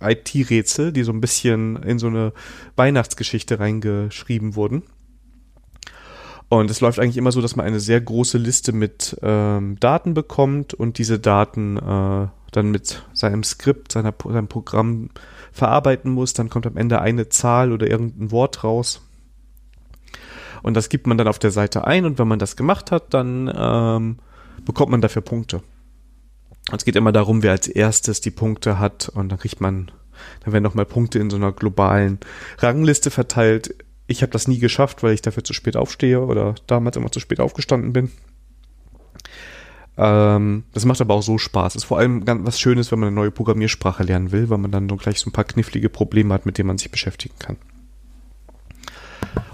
[0.01, 2.33] IT-Rätsel, die so ein bisschen in so eine
[2.75, 4.83] Weihnachtsgeschichte reingeschrieben wurden.
[6.49, 10.13] Und es läuft eigentlich immer so, dass man eine sehr große Liste mit ähm, Daten
[10.13, 15.09] bekommt und diese Daten äh, dann mit seinem Skript, seiner, seinem Programm
[15.51, 16.33] verarbeiten muss.
[16.33, 19.01] Dann kommt am Ende eine Zahl oder irgendein Wort raus.
[20.63, 23.13] Und das gibt man dann auf der Seite ein und wenn man das gemacht hat,
[23.13, 24.17] dann ähm,
[24.65, 25.61] bekommt man dafür Punkte.
[26.69, 29.91] Und es geht immer darum, wer als erstes die Punkte hat und dann kriegt man,
[30.43, 32.19] dann werden nochmal Punkte in so einer globalen
[32.57, 33.73] Rangliste verteilt.
[34.07, 37.19] Ich habe das nie geschafft, weil ich dafür zu spät aufstehe oder damals immer zu
[37.19, 38.11] spät aufgestanden bin.
[39.97, 41.75] Ähm, das macht aber auch so Spaß.
[41.75, 44.71] Ist vor allem ganz was Schönes, wenn man eine neue Programmiersprache lernen will, weil man
[44.71, 47.57] dann so gleich so ein paar knifflige Probleme hat, mit denen man sich beschäftigen kann.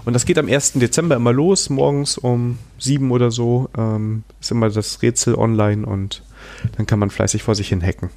[0.04, 0.72] Und das geht am 1.
[0.74, 3.70] Dezember immer los, morgens um sieben oder so.
[3.76, 6.22] Ähm, ist immer das Rätsel online und
[6.76, 8.10] dann kann man fleißig vor sich hin hacken.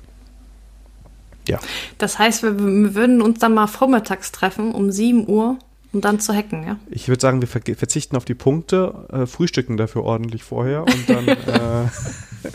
[1.47, 1.59] Ja.
[1.97, 5.57] Das heißt, wir, wir würden uns dann mal vormittags treffen um 7 Uhr,
[5.93, 6.77] um dann zu hacken, ja?
[6.89, 11.09] Ich würde sagen, wir ver verzichten auf die Punkte, äh, frühstücken dafür ordentlich vorher und
[11.09, 11.87] dann äh,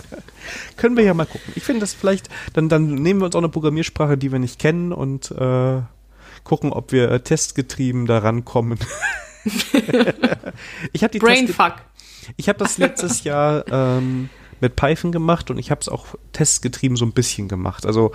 [0.76, 1.52] können wir ja mal gucken.
[1.54, 4.58] Ich finde das vielleicht, dann, dann nehmen wir uns auch eine Programmiersprache, die wir nicht
[4.58, 5.80] kennen und äh,
[6.44, 8.78] gucken, ob wir äh, testgetrieben da rankommen.
[10.92, 11.74] ich habe die Brainfuck.
[12.36, 14.28] Ich habe das letztes Jahr ähm,
[14.60, 17.86] mit Python gemacht und ich habe es auch testgetrieben so ein bisschen gemacht.
[17.86, 18.12] Also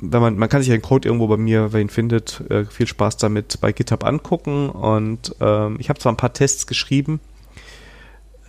[0.00, 2.88] wenn man, man kann sich den Code irgendwo bei mir, wer ihn findet, äh, viel
[2.88, 7.20] Spaß damit bei GitHub angucken und ähm, ich habe zwar ein paar Tests geschrieben,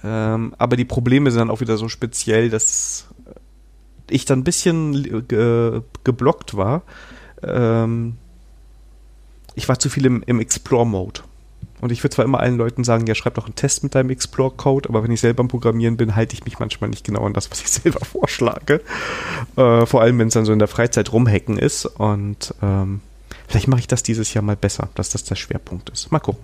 [0.03, 3.07] ähm, aber die Probleme sind dann auch wieder so speziell, dass
[4.09, 6.83] ich dann ein bisschen ge geblockt war.
[7.43, 8.17] Ähm,
[9.59, 11.21] ich war zu viel im, im Explore-Mode.
[11.81, 14.09] Und ich würde zwar immer allen Leuten sagen, ja, schreib doch einen Test mit deinem
[14.09, 17.33] Explore-Code, aber wenn ich selber am Programmieren bin, halte ich mich manchmal nicht genau an
[17.33, 18.81] das, was ich selber vorschlage.
[19.57, 21.85] Äh, vor allem, wenn es dann so in der Freizeit rumhacken ist.
[21.85, 23.01] Und ähm,
[23.47, 26.11] vielleicht mache ich das dieses Jahr mal besser, dass das der Schwerpunkt ist.
[26.11, 26.43] Mal gucken.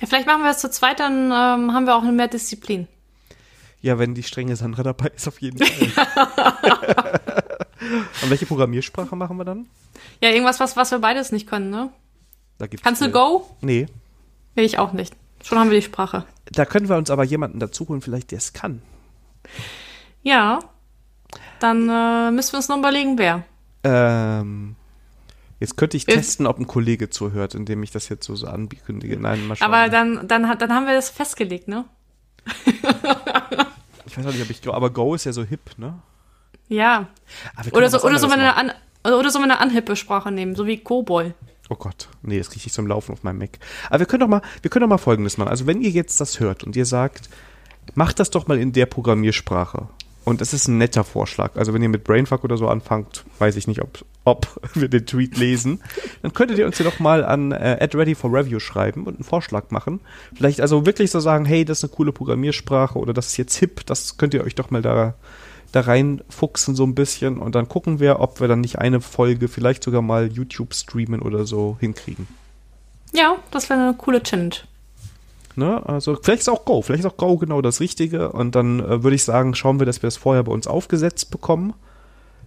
[0.00, 2.86] Ja, vielleicht machen wir es zu zweit, dann ähm, haben wir auch mehr Disziplin.
[3.80, 6.06] Ja, wenn die strenge Sandra dabei ist, auf jeden Fall.
[8.22, 9.66] Und welche Programmiersprache machen wir dann?
[10.20, 11.90] Ja, irgendwas, was, was wir beides nicht können, ne?
[12.82, 13.48] Kannst du Go?
[13.60, 13.86] Nee.
[14.56, 15.14] Nee, ich auch nicht.
[15.42, 16.24] Schon haben wir die Sprache.
[16.46, 18.82] Da können wir uns aber jemanden dazu holen, vielleicht der es kann.
[20.22, 20.58] Ja.
[21.60, 23.44] Dann äh, müssen wir uns noch überlegen, wer.
[23.84, 24.74] Ähm,
[25.60, 29.18] jetzt könnte ich testen, ob ein Kollege zuhört, indem ich das jetzt so, so ankündige.
[29.18, 29.72] Nein, mal schauen.
[29.72, 31.84] Aber dann, dann, dann haben wir das festgelegt, ne?
[34.06, 35.98] ich weiß auch nicht, ob ich Go, aber Go ist ja so hip, ne?
[36.68, 37.08] Ja.
[37.72, 38.72] Oder so, oder, so eine an,
[39.04, 41.32] oder so eine anhippe Sprache nehmen, so wie Cowboy.
[41.68, 43.58] Oh Gott, nee, das kriege ich zum Laufen auf meinem Mac.
[43.88, 45.48] Aber wir können doch mal, wir können doch mal Folgendes machen.
[45.48, 47.28] Also wenn ihr jetzt das hört und ihr sagt,
[47.94, 49.88] macht das doch mal in der Programmiersprache.
[50.24, 51.56] Und es ist ein netter Vorschlag.
[51.56, 55.06] Also wenn ihr mit Brainfuck oder so anfangt, weiß ich nicht, ob, ob wir den
[55.06, 55.80] Tweet lesen,
[56.22, 60.00] dann könntet ihr uns ja doch mal an äh, review schreiben und einen Vorschlag machen.
[60.34, 63.56] Vielleicht also wirklich so sagen, hey, das ist eine coole Programmiersprache oder das ist jetzt
[63.56, 65.14] hip, das könnt ihr euch doch mal da
[65.72, 69.48] da reinfuchsen so ein bisschen und dann gucken wir, ob wir dann nicht eine Folge
[69.48, 72.26] vielleicht sogar mal YouTube streamen oder so hinkriegen.
[73.12, 74.56] Ja, das wäre eine coole Challenge.
[75.56, 75.82] Ne?
[75.86, 79.02] Also vielleicht ist auch Go, vielleicht ist auch Go genau das Richtige und dann äh,
[79.02, 81.74] würde ich sagen, schauen wir, dass wir das vorher bei uns aufgesetzt bekommen,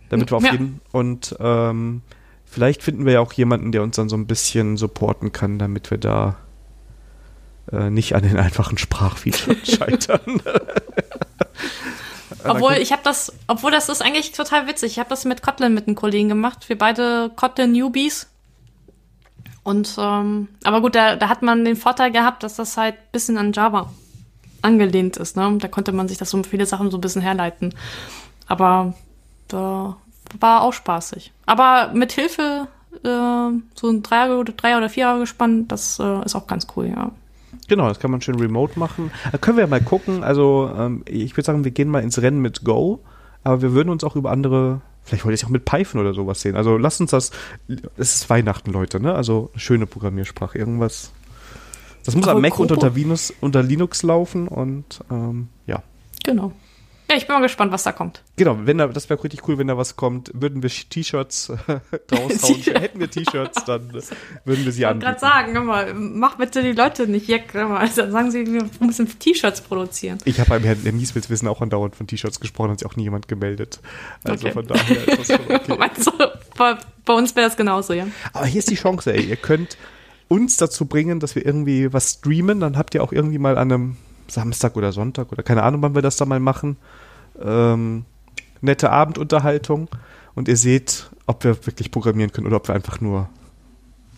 [0.10, 0.54] damit wir auf ja.
[0.54, 2.02] jeden und ähm,
[2.46, 5.92] vielleicht finden wir ja auch jemanden, der uns dann so ein bisschen supporten kann, damit
[5.92, 6.38] wir da
[7.72, 10.42] äh, nicht an den einfachen Sprachfeatures scheitern.
[12.44, 14.94] Obwohl, ich habe das, obwohl das ist eigentlich total witzig.
[14.94, 16.70] Ich habe das mit Kotlin mit einem Kollegen gemacht.
[16.70, 18.28] Wir beide Kotlin Newbies.
[19.64, 23.12] Und, ähm, aber gut, da, da hat man den Vorteil gehabt, dass das halt ein
[23.12, 23.92] bisschen an Java
[24.62, 25.36] angelehnt ist.
[25.36, 25.58] Ne?
[25.60, 27.74] Da konnte man sich das so viele Sachen so ein bisschen herleiten.
[28.48, 28.94] Aber
[29.48, 29.98] da
[30.40, 31.32] war auch spaßig.
[31.46, 32.68] Aber mit Hilfe
[33.04, 36.88] äh, so ein Dreier- oder Dreier- oder Vierer gespannt, das äh, ist auch ganz cool,
[36.88, 37.12] ja.
[37.72, 39.12] Genau, das kann man schön remote machen.
[39.32, 40.26] Da können wir ja mal gucken.
[40.26, 43.00] Also ähm, ich würde sagen, wir gehen mal ins Rennen mit Go,
[43.46, 46.42] aber wir würden uns auch über andere, vielleicht wollte ich auch mit Python oder sowas
[46.42, 46.58] sehen.
[46.58, 47.32] Also lasst uns das,
[47.96, 49.16] es ist Weihnachten, Leute, ne?
[49.16, 51.14] Also eine schöne Programmiersprache, irgendwas.
[52.04, 55.82] Das muss aber am Mac und unter Linux, unter Linux laufen und ähm, ja.
[56.26, 56.52] Genau.
[57.12, 58.22] Ja, ich bin mal gespannt, was da kommt.
[58.38, 60.32] Genau, wenn da, das wäre richtig cool, wenn da was kommt.
[60.34, 61.80] Würden wir T-Shirts äh,
[62.16, 62.62] raushauen.
[62.62, 63.92] Hätten wir T-Shirts, dann
[64.46, 65.12] würden wir sie anbieten.
[65.12, 67.54] Ich gerade sagen, mal, mach bitte die Leute nicht jeck.
[67.54, 70.20] Also sagen sie, wir müssen T-Shirts produzieren.
[70.24, 73.04] Ich habe beim Herrn Nieswitz Wissen auch andauernd von T-Shirts gesprochen, hat sich auch nie
[73.04, 73.82] jemand gemeldet.
[74.24, 74.54] Also okay.
[74.54, 75.92] von daher ist das schon okay.
[76.06, 78.08] Du, bei, bei uns wäre das genauso, ja?
[78.32, 79.26] Aber hier ist die Chance, ey.
[79.26, 79.76] Ihr könnt
[80.30, 82.62] uns dazu bringen, dass wir irgendwie was streamen.
[82.62, 83.98] Dann habt ihr auch irgendwie mal an einem
[84.30, 86.78] Samstag oder Sonntag oder keine Ahnung, wann wir das da mal machen.
[87.44, 88.06] Ähm,
[88.62, 89.90] nette Abendunterhaltung
[90.36, 93.30] und ihr seht, ob wir wirklich programmieren können oder ob wir einfach nur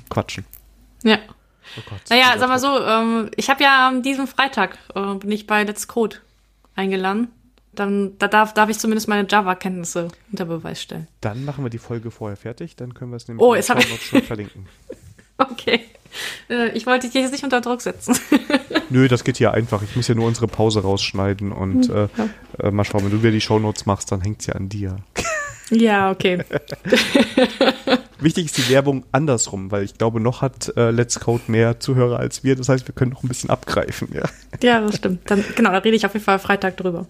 [0.09, 0.45] quatschen.
[1.03, 1.17] Ja.
[1.77, 5.31] Oh Gott, naja, sag mal so, ähm, ich habe ja an diesem Freitag äh, bin
[5.31, 6.17] ich bei Let's Code
[6.75, 7.29] eingeladen.
[7.71, 11.07] Dann da darf, darf ich zumindest meine Java-Kenntnisse unter Beweis stellen.
[11.21, 13.67] Dann machen wir die Folge vorher fertig, dann können wir es nämlich oh, jetzt
[14.01, 14.67] schon verlinken.
[15.39, 15.81] Okay.
[16.49, 18.17] Äh, ich wollte dich jetzt nicht unter Druck setzen.
[18.89, 19.81] Nö, das geht ja einfach.
[19.83, 22.09] Ich muss ja nur unsere Pause rausschneiden und hm,
[22.59, 24.69] äh, äh, mal schauen, wenn du wieder die Shownotes machst, dann hängt es ja an
[24.69, 24.97] dir.
[25.69, 26.43] Ja, okay.
[28.19, 32.19] Wichtig ist die Werbung andersrum, weil ich glaube, noch hat äh, Let's Code mehr Zuhörer
[32.19, 32.55] als wir.
[32.55, 34.09] Das heißt, wir können noch ein bisschen abgreifen.
[34.13, 34.23] Ja,
[34.61, 35.29] ja das stimmt.
[35.31, 37.07] Dann, genau, da rede ich auf jeden Fall Freitag drüber.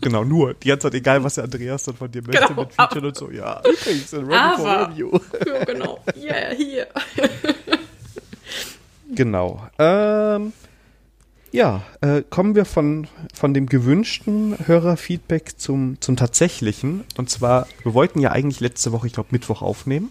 [0.00, 0.54] Genau, nur.
[0.54, 3.16] Die ganze Zeit, egal was der Andreas dann von dir möchte, genau, mit Feature und
[3.16, 3.30] so.
[3.30, 5.20] Ja, übrigens, ready aber, for review.
[5.44, 5.98] Ja, genau.
[6.16, 6.86] Yeah, hier.
[9.16, 9.66] Genau.
[9.78, 10.52] Ähm,
[11.52, 17.04] ja, äh, kommen wir von, von dem gewünschten Hörerfeedback zum, zum tatsächlichen.
[17.16, 20.10] Und zwar, wir wollten ja eigentlich letzte Woche, ich glaube, Mittwoch aufnehmen.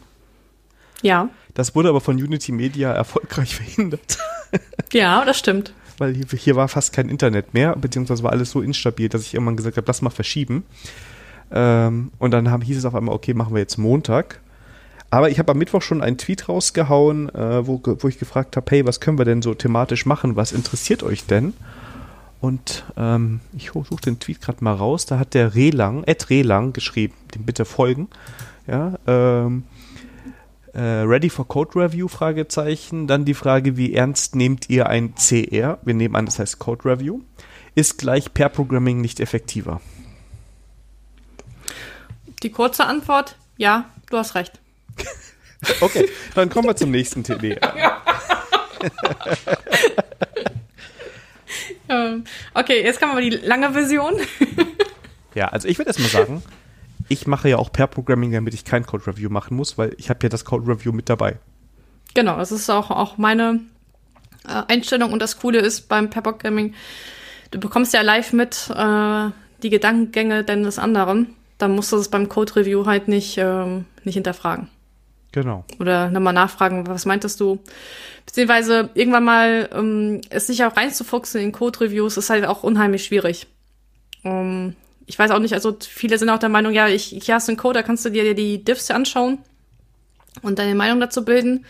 [1.02, 1.30] Ja.
[1.54, 4.18] Das wurde aber von Unity Media erfolgreich verhindert.
[4.92, 8.62] Ja, das stimmt weil hier, hier, war fast kein Internet mehr, beziehungsweise war alles so
[8.62, 10.64] instabil, dass ich irgendwann gesagt habe, lass mal verschieben.
[11.52, 14.42] Ähm, und dann haben, hieß es auf einmal, okay, machen wir jetzt Montag.
[15.10, 18.66] Aber ich habe am Mittwoch schon einen Tweet rausgehauen, äh, wo, wo ich gefragt habe,
[18.70, 20.36] hey, was können wir denn so thematisch machen?
[20.36, 21.54] Was interessiert euch denn?
[22.42, 25.06] Und ähm, ich suche den Tweet gerade mal raus.
[25.06, 28.08] Da hat der Relang, Ed Relang geschrieben, dem bitte folgen.
[28.68, 29.64] Ja, ähm,
[30.74, 32.08] äh, Ready for Code Review?
[32.08, 33.08] Fragezeichen.
[33.08, 35.80] Dann die Frage, wie ernst nehmt ihr ein CR?
[35.84, 37.22] Wir nehmen an, das heißt Code Review.
[37.74, 39.82] Ist gleich Per Programming nicht effektiver?
[42.44, 44.60] Die kurze Antwort, ja, du hast recht.
[45.82, 47.60] okay, dann kommen wir zum nächsten TD.
[52.54, 54.16] okay, jetzt kommen wir die lange Version.
[55.34, 56.44] ja, also ich würde erstmal sagen,
[57.08, 60.10] ich mache ja auch per Programming, damit ich kein Code Review machen muss, weil ich
[60.10, 61.38] habe ja das Code Review mit dabei.
[62.14, 63.62] Genau, das ist auch, auch meine
[64.48, 66.74] äh, Einstellung und das Coole ist beim Pair Programming,
[67.52, 69.30] du bekommst ja live mit äh,
[69.64, 71.36] die Gedankengänge deines anderen.
[71.58, 74.68] Dann musst du es beim Code Review halt nicht, ähm, nicht hinterfragen.
[75.36, 75.66] Genau.
[75.82, 77.60] Oder nochmal nachfragen, was meintest du?
[78.26, 83.48] Beziehungsweise irgendwann mal ähm, es sich auch reinzufuchsen in Code-Reviews ist halt auch unheimlich schwierig.
[84.24, 87.50] Ähm, ich weiß auch nicht, also viele sind auch der Meinung, ja, ich, hier hast
[87.50, 89.40] du einen Code, da kannst du dir die Diffs anschauen
[90.42, 91.66] und deine Meinung dazu bilden.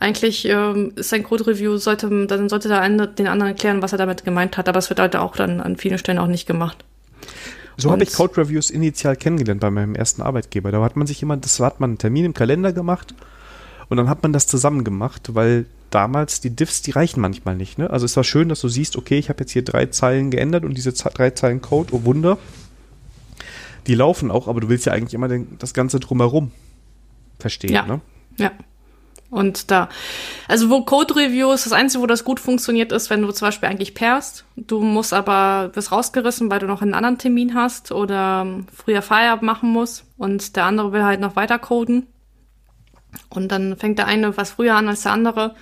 [0.00, 3.98] Eigentlich ähm, ist ein Code-Review, sollte, dann sollte der eine den anderen erklären, was er
[3.98, 6.82] damit gemeint hat, aber es wird halt auch dann an vielen Stellen auch nicht gemacht.
[7.76, 10.72] So habe ich Code Reviews initial kennengelernt bei meinem ersten Arbeitgeber.
[10.72, 13.14] Da hat man sich immer, das hat man einen Termin im Kalender gemacht
[13.88, 17.78] und dann hat man das zusammen gemacht, weil damals die Diffs, die reichen manchmal nicht.
[17.78, 17.90] Ne?
[17.90, 20.64] Also es war schön, dass du siehst, okay, ich habe jetzt hier drei Zeilen geändert
[20.64, 22.38] und diese drei Zeilen Code, oh Wunder,
[23.86, 26.50] die laufen auch, aber du willst ja eigentlich immer den, das Ganze drumherum
[27.38, 27.72] verstehen.
[27.72, 27.86] Ja.
[27.86, 28.00] Ne?
[28.38, 28.52] Ja.
[29.32, 29.88] Und da,
[30.46, 33.94] also wo Code-Reviews, das Einzige, wo das gut funktioniert, ist, wenn du zum Beispiel eigentlich
[33.94, 34.44] pairst.
[34.56, 39.42] Du musst aber, bist rausgerissen, weil du noch einen anderen Termin hast oder früher Feierabend
[39.42, 42.06] machen musst und der andere will halt noch weiter coden.
[43.30, 45.54] Und dann fängt der eine was früher an als der andere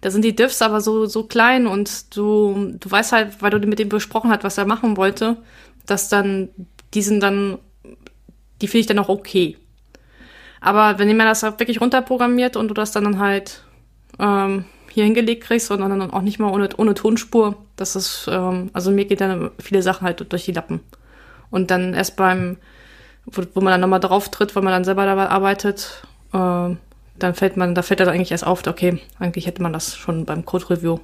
[0.00, 3.58] da sind die Diffs aber so, so klein und du, du weißt halt, weil du
[3.66, 5.38] mit dem besprochen hast, was er machen wollte,
[5.86, 6.50] dass dann,
[6.94, 7.58] die sind dann,
[8.60, 9.56] die finde ich dann auch okay.
[10.60, 13.62] Aber wenn jemand das wirklich runterprogrammiert und du das dann halt
[14.18, 18.70] ähm, hier hingelegt kriegst und dann auch nicht mal ohne, ohne Tonspur, das ist, ähm,
[18.72, 20.80] also mir geht dann viele Sachen halt durch die Lappen.
[21.50, 22.56] Und dann erst beim,
[23.26, 26.02] wo, wo man dann nochmal drauf tritt, weil man dann selber dabei arbeitet,
[26.32, 26.76] äh,
[27.18, 30.24] dann fällt man, da fällt dann eigentlich erst auf, okay, eigentlich hätte man das schon
[30.24, 30.98] beim Code Review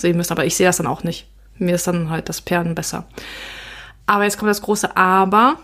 [0.00, 1.26] sehen müssen, aber ich sehe das dann auch nicht.
[1.58, 3.04] Mir ist dann halt das Perlen besser.
[4.06, 5.56] Aber jetzt kommt das große Aber.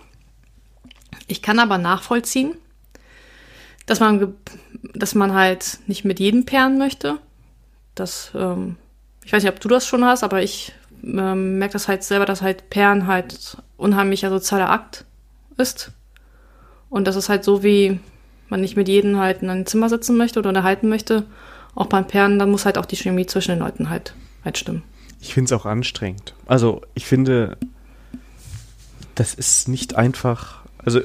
[1.27, 2.55] Ich kann aber nachvollziehen,
[3.91, 4.35] dass man,
[4.95, 7.19] dass man halt nicht mit jedem Perlen möchte.
[7.97, 8.77] Das, ähm,
[9.25, 10.73] ich weiß nicht, ob du das schon hast, aber ich
[11.03, 15.07] ähm, merke das halt selber, dass halt Perlen halt unheimlicher sozialer Akt
[15.57, 15.91] ist.
[16.89, 17.99] Und das ist halt so wie,
[18.49, 21.25] man nicht mit jedem halt in einem Zimmer sitzen möchte oder unterhalten möchte,
[21.75, 24.15] auch beim Perlen, dann muss halt auch die Chemie zwischen den Leuten halt,
[24.45, 24.85] halt stimmen.
[25.21, 26.35] Ich finde es auch anstrengend.
[26.47, 27.59] Also ich finde,
[29.17, 30.61] das ist nicht einfach.
[30.79, 31.01] Also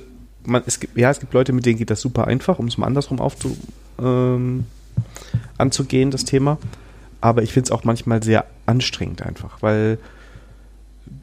[0.47, 2.77] man, es gibt, ja, es gibt Leute, mit denen geht das super einfach, um es
[2.77, 3.57] mal andersrum aufzu,
[3.99, 4.65] ähm,
[5.57, 6.57] anzugehen, das Thema.
[7.21, 9.97] Aber ich finde es auch manchmal sehr anstrengend einfach, weil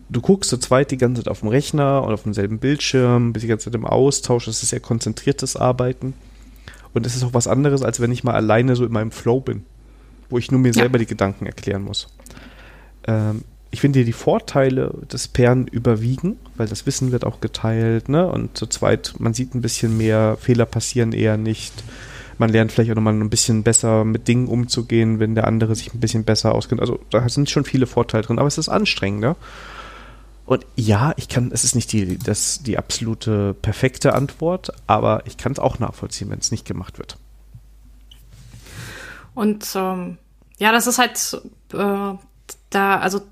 [0.09, 3.45] du guckst zu zweit die ganze Zeit auf dem Rechner und auf demselben Bildschirm, bist
[3.45, 6.15] die ganze Zeit im Austausch, das ist sehr konzentriertes Arbeiten.
[6.95, 9.41] Und es ist auch was anderes, als wenn ich mal alleine so in meinem Flow
[9.41, 9.65] bin,
[10.29, 10.75] wo ich nur mir ja.
[10.75, 12.09] selber die Gedanken erklären muss.
[13.07, 13.43] Ähm,
[13.73, 18.31] ich finde, die Vorteile des Pairen überwiegen, weil das Wissen wird auch geteilt, ne?
[18.31, 21.73] Und zu zweit, man sieht ein bisschen mehr, Fehler passieren eher nicht.
[22.37, 25.95] Man lernt vielleicht auch nochmal ein bisschen besser mit Dingen umzugehen, wenn der andere sich
[25.95, 26.83] ein bisschen besser auskennt.
[26.83, 29.37] Also da sind schon viele Vorteile drin, aber es ist anstrengender.
[30.45, 35.39] Und ja, ich kann, es ist nicht die, das, die absolute perfekte Antwort, aber ich
[35.39, 37.17] kann es auch nachvollziehen, wenn es nicht gemacht wird.
[39.35, 40.19] Und ähm,
[40.59, 41.41] ja, das ist halt
[41.73, 42.19] äh,
[42.69, 43.23] da, also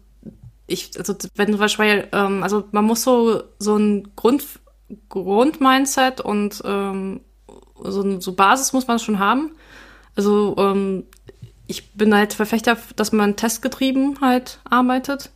[0.70, 4.44] ich, also wenn du Beispiel, ähm, also man muss so so ein Grund
[5.08, 7.20] Grundmindset und ähm,
[7.82, 9.52] so, so Basis muss man schon haben.
[10.16, 11.04] Also ähm,
[11.66, 15.30] ich bin halt Verfechter, dass man testgetrieben halt arbeitet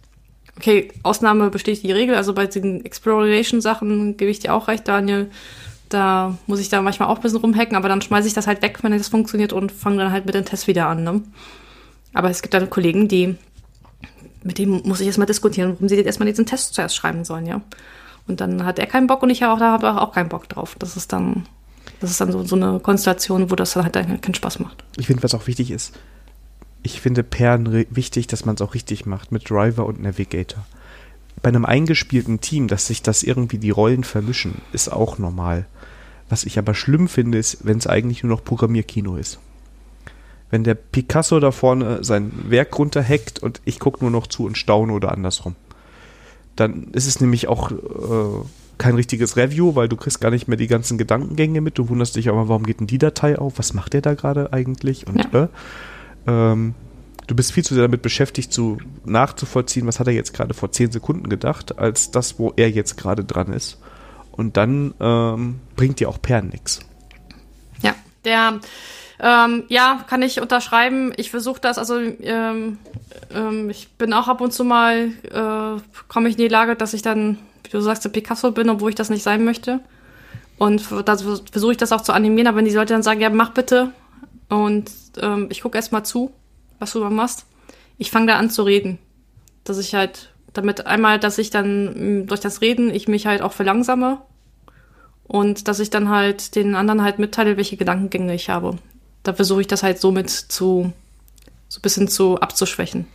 [0.56, 2.14] okay, Ausnahme bestätigt die Regel.
[2.14, 5.30] Also bei diesen Exploration-Sachen gebe ich dir auch recht, Daniel.
[5.88, 8.62] Da muss ich da manchmal auch ein bisschen rumhacken, aber dann schmeiße ich das halt
[8.62, 11.04] weg, wenn das funktioniert und fange dann halt mit den Tests wieder an.
[11.04, 11.22] Ne?
[12.14, 13.36] Aber es gibt dann Kollegen, die,
[14.44, 17.46] mit denen muss ich erstmal diskutieren, warum sie jetzt erstmal diesen Test zuerst schreiben sollen,
[17.46, 17.60] ja.
[18.26, 20.76] Und dann hat er keinen Bock und ich habe auch, hab auch keinen Bock drauf.
[20.78, 21.46] Das ist dann,
[22.00, 24.84] das ist dann so, so eine Konstellation, wo das dann halt keinen Spaß macht.
[24.96, 25.92] Ich finde, was auch wichtig ist,
[26.82, 30.64] ich finde Pairen wichtig, dass man es auch richtig macht mit Driver und Navigator.
[31.42, 35.66] Bei einem eingespielten Team, dass sich das irgendwie die Rollen vermischen, ist auch normal.
[36.28, 39.38] Was ich aber schlimm finde, ist, wenn es eigentlich nur noch Programmierkino ist.
[40.54, 44.56] Wenn der Picasso da vorne sein Werk runterhackt und ich gucke nur noch zu und
[44.56, 45.56] staune oder andersrum.
[46.54, 48.46] Dann ist es nämlich auch äh,
[48.78, 51.76] kein richtiges Review, weil du kriegst gar nicht mehr die ganzen Gedankengänge mit.
[51.76, 53.54] Du wunderst dich aber, warum geht denn die Datei auf?
[53.58, 55.08] Was macht der da gerade eigentlich?
[55.08, 55.42] Und ja.
[55.42, 55.48] äh,
[56.28, 56.74] ähm,
[57.26, 60.70] du bist viel zu sehr damit beschäftigt, zu nachzuvollziehen, was hat er jetzt gerade vor
[60.70, 63.80] zehn Sekunden gedacht, als das, wo er jetzt gerade dran ist.
[64.30, 66.78] Und dann ähm, bringt dir auch Perlen nichts.
[67.82, 68.60] Ja, der
[69.20, 71.12] Ähm, ja, kann ich unterschreiben.
[71.16, 72.78] Ich versuche das, also ähm,
[73.32, 76.94] ähm, ich bin auch ab und zu mal, äh, komme ich in die Lage, dass
[76.94, 79.80] ich dann, wie du sagst, der Picasso bin, obwohl ich das nicht sein möchte.
[80.58, 83.30] Und da versuche ich das auch zu animieren, aber wenn die Leute dann sagen, ja,
[83.30, 83.90] mach bitte.
[84.48, 84.90] Und
[85.20, 86.32] ähm, ich gucke erst mal zu,
[86.78, 87.46] was du da machst.
[87.98, 88.98] Ich fange da an zu reden.
[89.64, 93.52] Dass ich halt, damit einmal, dass ich dann durch das Reden ich mich halt auch
[93.52, 94.18] verlangsame
[95.24, 98.76] und dass ich dann halt den anderen halt mitteile, welche Gedankengänge ich habe.
[99.24, 100.92] Da versuche ich das halt somit zu,
[101.68, 103.06] so ein bisschen zu abzuschwächen.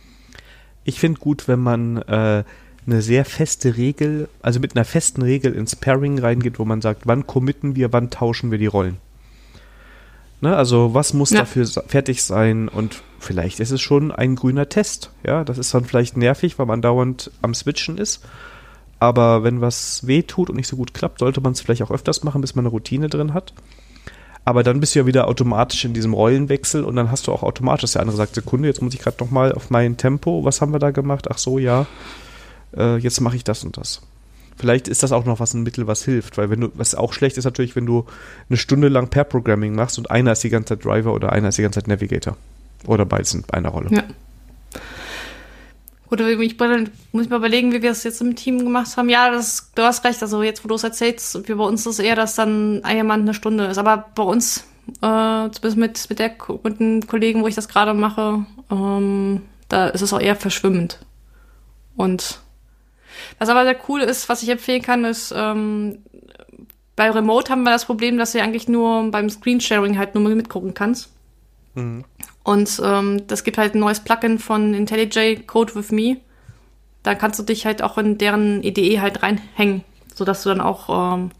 [0.84, 2.44] Ich finde gut, wenn man äh,
[2.86, 7.06] eine sehr feste Regel, also mit einer festen Regel ins Pairing reingeht, wo man sagt,
[7.06, 8.98] wann committen wir, wann tauschen wir die Rollen.
[10.42, 11.40] Ne, also was muss ja.
[11.40, 15.10] dafür fertig sein und vielleicht ist es schon ein grüner Test.
[15.22, 18.24] Ja, das ist dann vielleicht nervig, weil man dauernd am Switchen ist.
[18.98, 21.90] Aber wenn was weh tut und nicht so gut klappt, sollte man es vielleicht auch
[21.90, 23.52] öfters machen, bis man eine Routine drin hat.
[24.44, 27.42] Aber dann bist du ja wieder automatisch in diesem Rollenwechsel und dann hast du auch
[27.42, 30.60] automatisch, dass der andere sagt, Sekunde, jetzt muss ich gerade nochmal auf mein Tempo, was
[30.60, 31.30] haben wir da gemacht?
[31.30, 31.86] Ach so, ja,
[32.76, 34.02] äh, jetzt mache ich das und das.
[34.56, 37.12] Vielleicht ist das auch noch was ein Mittel, was hilft, weil wenn du, was auch
[37.12, 38.04] schlecht ist natürlich, wenn du
[38.48, 41.58] eine Stunde lang Pair-Programming machst und einer ist die ganze Zeit Driver oder einer ist
[41.58, 42.36] die ganze Zeit Navigator.
[42.86, 43.88] Oder beides in einer Rolle.
[43.90, 44.04] Ja.
[46.10, 46.58] Gut, ich
[47.12, 49.08] muss ich mal überlegen, wie wir es jetzt im Team gemacht haben.
[49.08, 50.20] Ja, das, du hast recht.
[50.20, 53.22] Also jetzt, wo du es erzählst, wie bei uns ist es eher, dass dann jemand
[53.22, 53.78] eine Stunde ist.
[53.78, 54.66] Aber bei uns,
[55.02, 56.34] äh, zumindest mit, mit, der,
[56.64, 60.98] mit den Kollegen, wo ich das gerade mache, ähm, da ist es auch eher verschwimmend.
[61.94, 62.40] Und
[63.38, 65.98] was aber sehr cool ist, was ich empfehlen kann, ist, ähm,
[66.96, 70.74] bei Remote haben wir das Problem, dass du eigentlich nur beim Screensharing halt nur mitgucken
[70.74, 71.12] kannst.
[71.74, 72.04] Mhm.
[72.42, 76.18] Und ähm, das gibt halt ein neues Plugin von IntelliJ Code with Me.
[77.02, 79.84] Da kannst du dich halt auch in deren IDE halt reinhängen,
[80.14, 81.30] sodass du dann auch ähm,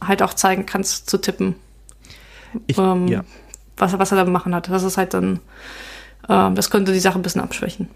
[0.00, 1.54] halt auch zeigen kannst zu tippen.
[2.66, 3.24] Ich, ähm, ja.
[3.76, 4.68] was, was er da machen hat.
[4.68, 5.40] Das ist halt dann,
[6.28, 7.88] ähm, das könnte die Sache ein bisschen abschwächen.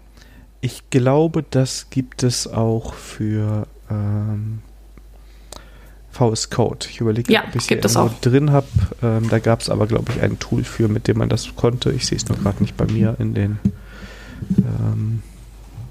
[0.61, 4.61] Ich glaube, das gibt es auch für ähm,
[6.11, 6.87] VS Code.
[6.89, 8.67] Ich überlege, ja, ob ich es auch drin habe.
[9.01, 11.91] Ähm, da gab es aber, glaube ich, ein Tool für, mit dem man das konnte.
[11.91, 13.59] Ich sehe es noch gerade nicht bei mir in den.
[14.57, 15.21] Ähm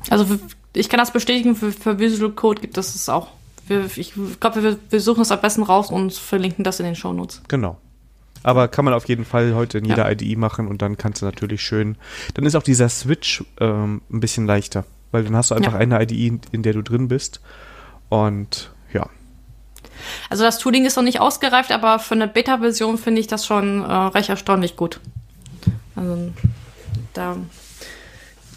[0.09, 0.27] also
[0.75, 3.29] ich kann das bestätigen, für, für Visual Code gibt es es auch.
[3.66, 6.97] Wir, ich glaube, wir, wir suchen es am besten raus und verlinken das in den
[6.97, 7.43] Show Notes.
[7.49, 7.79] Genau.
[8.43, 10.12] Aber kann man auf jeden Fall heute in jeder ja.
[10.12, 11.97] IDE machen und dann kannst du natürlich schön.
[12.35, 15.79] Dann ist auch dieser Switch ähm, ein bisschen leichter, weil dann hast du einfach ja.
[15.79, 17.41] eine IDE, in, der du drin bist.
[18.09, 18.73] Und
[20.28, 23.84] also das Tooling ist noch nicht ausgereift, aber für eine Beta-Version finde ich das schon
[23.84, 25.01] äh, recht erstaunlich gut.
[25.96, 26.30] Also
[27.14, 27.36] da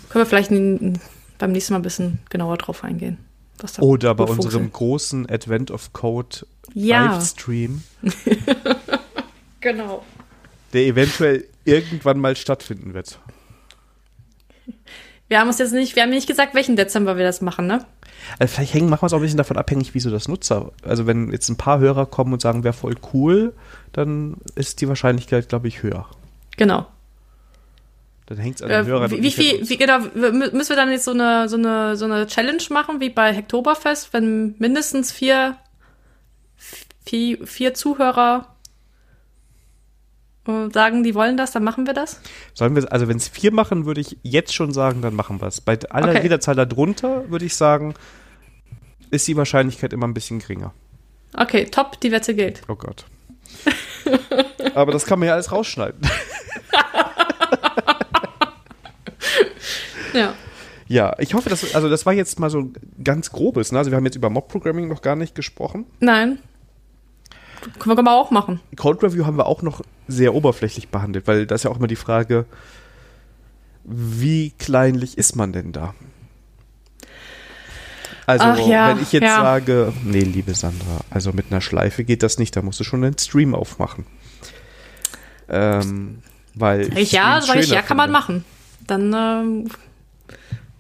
[0.09, 3.17] können wir vielleicht beim nächsten Mal ein bisschen genauer drauf eingehen.
[3.79, 7.13] Oder bei unserem großen Advent of Code ja.
[7.13, 7.83] Livestream.
[9.61, 10.03] genau.
[10.73, 13.19] Der eventuell irgendwann mal stattfinden wird.
[15.27, 17.85] Wir haben uns jetzt nicht, wir haben nicht gesagt, welchen Dezember wir das machen, ne?
[18.39, 20.71] Also vielleicht hängen, machen wir es auch ein bisschen davon abhängig, wieso das Nutzer.
[20.83, 23.53] Also wenn jetzt ein paar Hörer kommen und sagen, wäre voll cool,
[23.91, 26.07] dann ist die Wahrscheinlichkeit, glaube ich, höher.
[26.57, 26.87] Genau.
[28.25, 29.11] Dann hängt es an den äh, Hörern.
[29.11, 32.27] Wie, wie viel, wie, genau, müssen wir dann jetzt so eine, so eine, so eine
[32.27, 35.57] Challenge machen, wie bei Hektoberfest, wenn mindestens vier,
[37.05, 38.52] vier, vier Zuhörer
[40.45, 42.19] sagen, die wollen das, dann machen wir das?
[42.53, 45.47] Sollen wir, also wenn es vier machen, würde ich jetzt schon sagen, dann machen wir
[45.47, 45.61] es.
[45.61, 46.23] Bei aller okay.
[46.23, 47.93] jeder Zahl darunter würde ich sagen,
[49.09, 50.73] ist die Wahrscheinlichkeit immer ein bisschen geringer.
[51.35, 52.61] Okay, top, die Wette gilt.
[52.67, 53.05] Oh Gott.
[54.75, 56.01] Aber das kann man ja alles rausschneiden.
[60.13, 60.33] ja.
[60.87, 62.71] Ja, ich hoffe, dass, also das war jetzt mal so
[63.03, 63.79] ganz grobes, ne?
[63.79, 65.85] Also wir haben jetzt über Mob-Programming noch gar nicht gesprochen.
[65.99, 66.39] Nein.
[67.79, 68.59] Können wir auch machen.
[68.75, 71.87] Code Review haben wir auch noch sehr oberflächlich behandelt, weil da ist ja auch immer
[71.87, 72.45] die Frage,
[73.83, 75.93] wie kleinlich ist man denn da?
[78.25, 79.41] Also, Ach, ja, wenn ich jetzt ja.
[79.41, 83.03] sage, nee, liebe Sandra, also mit einer Schleife geht das nicht, da musst du schon
[83.03, 84.05] einen Stream aufmachen.
[85.49, 86.19] Ähm,
[86.55, 88.45] weil ich ja, sag ich, ja, kann man machen.
[88.87, 89.69] Dann ähm,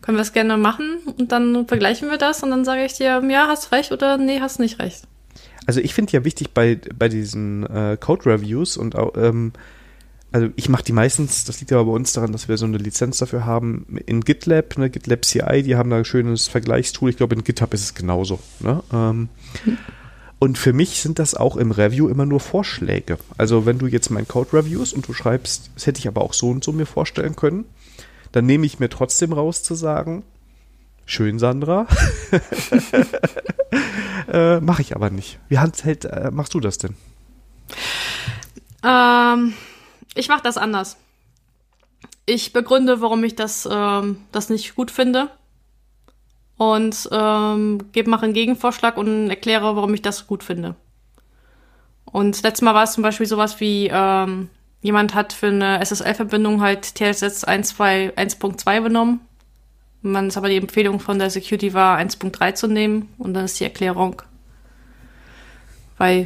[0.01, 3.21] können wir es gerne machen und dann vergleichen wir das und dann sage ich dir,
[3.29, 5.03] ja, hast recht oder nee, hast nicht recht
[5.65, 9.53] also ich finde ja wichtig bei, bei diesen äh, Code-Reviews und auch, ähm,
[10.31, 12.77] also ich mache die meistens, das liegt aber bei uns daran, dass wir so eine
[12.77, 17.17] Lizenz dafür haben, in GitLab, ne, GitLab CI, die haben da ein schönes Vergleichstool, ich
[17.17, 18.39] glaube in GitHub ist es genauso.
[18.59, 18.83] Ne?
[18.91, 19.29] Ähm,
[20.43, 23.17] Und für mich sind das auch im Review immer nur Vorschläge.
[23.37, 26.33] Also wenn du jetzt mein Code reviewst und du schreibst, das hätte ich aber auch
[26.33, 27.63] so und so mir vorstellen können,
[28.33, 30.23] dann nehme ich mir trotzdem raus zu sagen,
[31.05, 31.87] Schön, Sandra.
[34.31, 35.39] äh, Mache ich aber nicht.
[35.49, 36.95] Wie Hans hält, äh, machst du das denn?
[38.83, 39.53] Ähm,
[40.15, 40.97] ich mache das anders.
[42.25, 45.29] Ich begründe, warum ich das, ähm, das nicht gut finde
[46.57, 50.75] und ähm, gebe mache einen Gegenvorschlag und erkläre, warum ich das gut finde.
[52.05, 54.49] Und letztes Mal war es zum Beispiel sowas wie, ähm,
[54.81, 59.21] jemand hat für eine SSL-Verbindung halt TLS 1.2 benommen.
[60.03, 63.59] Man ist aber die Empfehlung von der Security war 1.3 zu nehmen und dann ist
[63.59, 64.21] die Erklärung,
[65.97, 66.25] weil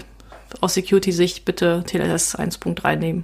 [0.61, 3.23] aus Security-Sicht bitte TLS 1.3 nehmen.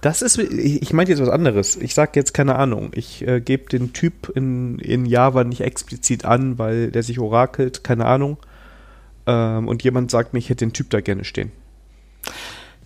[0.00, 1.76] Das ist, ich meine jetzt was anderes.
[1.76, 2.92] Ich sage jetzt keine Ahnung.
[2.94, 7.82] Ich äh, gebe den Typ in, in Java nicht explizit an, weil der sich orakelt,
[7.84, 8.38] keine Ahnung.
[9.26, 11.50] Ähm, und jemand sagt mir, ich hätte den Typ da gerne stehen.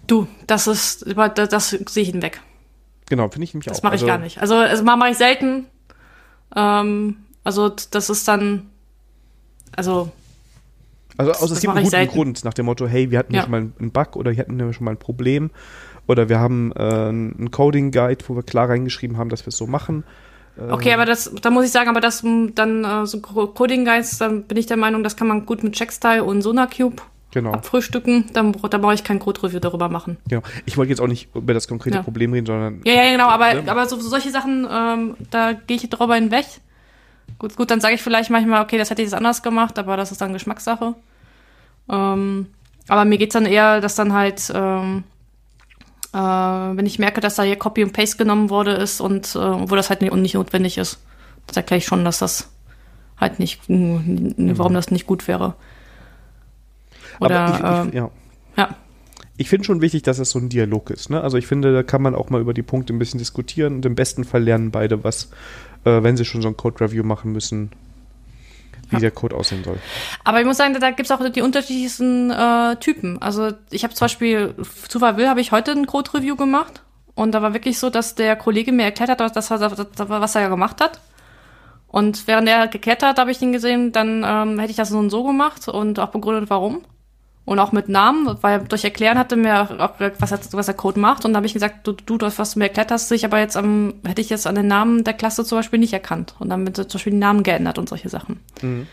[0.06, 2.40] Du, das ist, das, das sehe ich hinweg.
[3.08, 3.82] Genau, finde ich nämlich das auch.
[3.82, 4.40] Das mache ich also, gar nicht.
[4.40, 5.66] Also, also mache ich selten.
[6.54, 8.70] Ähm, also, das ist dann,
[9.74, 10.10] also.
[11.16, 12.12] Also, aus es gibt einen guten selten.
[12.12, 13.42] Grund, nach dem Motto, hey, wir hatten ja.
[13.42, 15.50] schon mal einen Bug oder wir hatten schon mal ein Problem
[16.06, 19.66] oder wir haben äh, einen Coding-Guide, wo wir klar reingeschrieben haben, dass wir es so
[19.66, 20.04] machen.
[20.56, 22.22] Okay, ähm, aber das, da muss ich sagen, aber das
[22.54, 25.74] dann äh, so Coding Guides, dann bin ich der Meinung, das kann man gut mit
[25.74, 27.52] Checkstyle und SonarCube genau.
[27.52, 28.26] abfrühstücken.
[28.32, 30.16] Dann, da brauche ich kein Code-Review darüber machen.
[30.28, 30.42] Genau.
[30.64, 32.02] Ich wollte jetzt auch nicht über das konkrete ja.
[32.02, 32.80] Problem reden, sondern.
[32.84, 33.70] Ja, ja, genau, aber, ne?
[33.70, 36.46] aber so, solche Sachen, ähm, da gehe ich drüber hinweg.
[37.38, 39.96] Gut, gut, dann sage ich vielleicht manchmal, okay, das hätte ich jetzt anders gemacht, aber
[39.96, 40.94] das ist dann Geschmackssache.
[41.88, 42.46] Ähm,
[42.88, 45.04] aber mir geht's dann eher, dass dann halt ähm,
[46.12, 49.38] äh, wenn ich merke, dass da hier Copy und Paste genommen wurde ist und äh,
[49.38, 50.98] wo das halt nicht, nicht notwendig ist,
[51.46, 52.50] dann erkläre ich schon, dass das
[53.18, 55.54] halt nicht, warum das nicht gut wäre.
[57.26, 58.10] Oder, ich, ich, äh, ja.
[58.56, 58.76] ja.
[59.36, 61.10] Ich finde schon wichtig, dass es so ein Dialog ist.
[61.10, 61.20] Ne?
[61.20, 63.86] Also ich finde, da kann man auch mal über die Punkte ein bisschen diskutieren und
[63.86, 65.30] im besten Fall lernen beide was,
[65.84, 67.70] äh, wenn sie schon so ein Code-Review machen müssen,
[68.90, 69.00] wie ja.
[69.00, 69.78] der Code aussehen soll.
[70.22, 73.20] Aber ich muss sagen, da gibt es auch die unterschiedlichsten äh, Typen.
[73.22, 74.54] Also ich habe zum Beispiel,
[74.88, 76.82] Zufall will, habe ich heute ein Code-Review gemacht.
[77.14, 80.42] Und da war wirklich so, dass der Kollege mir erklärt hat, dass er, was er
[80.42, 81.00] ja gemacht hat.
[81.88, 84.98] Und während er gekehrt hat, habe ich ihn gesehen, dann ähm, hätte ich das so
[84.98, 86.82] und so gemacht und auch begründet, warum
[87.44, 91.24] und auch mit Namen, weil durch Erklären hatte mir auch was, was der Code macht.
[91.24, 93.56] Und da habe ich gesagt, du, du, was du mir erklärt hast, ich aber jetzt
[93.56, 96.36] am, hätte ich jetzt an den Namen der Klasse zum Beispiel nicht erkannt.
[96.38, 98.40] Und dann wird zum Beispiel die Namen geändert und solche Sachen.
[98.62, 98.86] Mhm.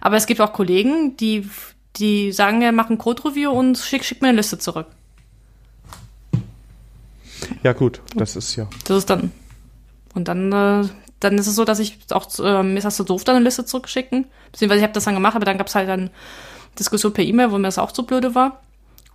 [0.00, 1.48] Aber es gibt auch Kollegen, die,
[1.96, 4.86] die sagen, ja, machen Code-Review und schick, schick mir eine Liste zurück.
[7.62, 8.68] Ja, gut, das ist ja.
[8.86, 9.30] Das ist dann.
[10.14, 10.88] Und dann, äh,
[11.20, 13.44] dann ist es so, dass ich auch, äh, mir ist das so doof, da eine
[13.44, 14.26] Liste zurückschicken.
[14.50, 16.10] Beziehungsweise ich habe das dann gemacht, aber dann gab es halt dann
[16.78, 18.60] Diskussion per E-Mail, wo mir das auch zu blöde war.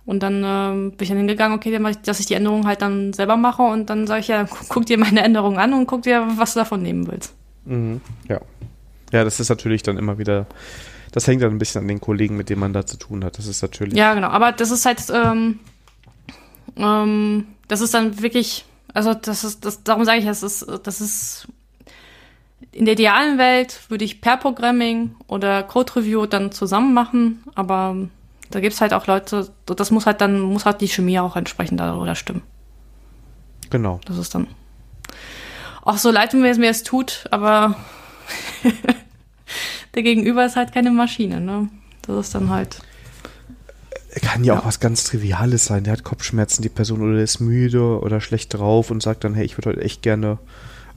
[0.06, 3.36] Und dann äh, bin ich dann hingegangen, okay, dass ich die Änderung halt dann selber
[3.36, 6.54] mache und dann sage ich ja, guck dir meine Änderung an und guck dir, was
[6.54, 7.34] du davon nehmen willst.
[7.66, 8.40] Mhm, ja.
[9.12, 10.46] Ja, das ist natürlich dann immer wieder,
[11.12, 13.38] das hängt dann ein bisschen an den Kollegen, mit denen man da zu tun hat.
[13.38, 13.94] Das ist natürlich.
[13.94, 15.58] Ja, genau, aber das ist halt, ähm,
[16.76, 21.00] ähm, das ist dann wirklich, also das ist, das, darum sage ich, das ist, das
[21.00, 21.48] ist
[22.72, 27.96] in der idealen Welt würde ich per Programming oder Code Review dann zusammen machen, aber
[28.50, 31.36] da gibt es halt auch Leute, das muss halt dann, muss halt die Chemie auch
[31.36, 32.42] entsprechend darüber stimmen.
[33.70, 34.00] Genau.
[34.06, 34.46] Das ist dann.
[35.82, 37.76] Auch so leid, wie es mir es tut, aber
[39.94, 41.68] der Gegenüber ist halt keine Maschine, ne?
[42.02, 42.80] Das ist dann halt.
[44.22, 45.84] Kann ja, ja, auch was ganz Triviales sein.
[45.84, 49.44] Der hat Kopfschmerzen, die Person, oder ist müde oder schlecht drauf und sagt dann, hey,
[49.44, 50.38] ich würde heute echt gerne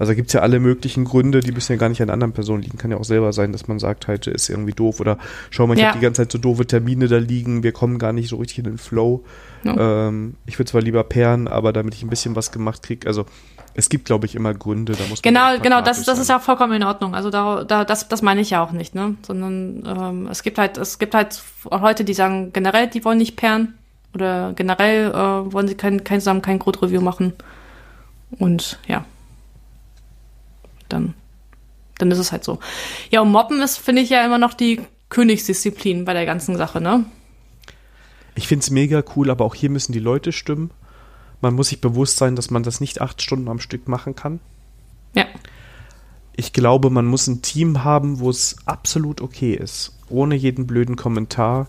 [0.02, 2.80] also gibt es ja alle möglichen Gründe, die bisher gar nicht an anderen Personen liegen.
[2.80, 5.20] Kann ja auch selber sein, dass man sagt, halt, ist irgendwie doof oder
[5.52, 5.89] schau mal, ich ja.
[5.89, 8.58] habe die ganze Zeit so doofe Termine da liegen, wir kommen gar nicht so richtig
[8.58, 9.24] in den Flow.
[9.64, 10.08] Ja.
[10.08, 13.28] Ähm, ich würde zwar lieber perren, aber damit ich ein bisschen was gemacht kriege, also
[13.76, 16.39] es gibt, glaube ich, immer Gründe, da muss man Genau, genau, das, das ist ja
[16.39, 17.14] vollkommen in Ordnung.
[17.14, 19.18] Also da, da, das, das meine ich ja auch nicht, ne?
[19.22, 23.36] Sondern ähm, es gibt halt, es gibt halt Leute, die sagen, generell, die wollen nicht
[23.36, 23.76] perren
[24.16, 27.34] oder generell äh, wollen sie kein, kein zusammen kein Code-Review machen.
[28.39, 29.06] Und ja
[30.93, 31.13] dann,
[31.97, 32.59] dann ist es halt so.
[33.09, 36.81] Ja, und Moppen ist, finde ich ja immer noch die Königsdisziplin bei der ganzen Sache,
[36.81, 37.05] ne?
[38.35, 40.71] Ich finde es mega cool, aber auch hier müssen die Leute stimmen.
[41.41, 44.39] Man muss sich bewusst sein, dass man das nicht acht Stunden am Stück machen kann.
[45.13, 45.25] Ja.
[46.35, 49.97] Ich glaube, man muss ein Team haben, wo es absolut okay ist.
[50.09, 51.67] Ohne jeden blöden Kommentar.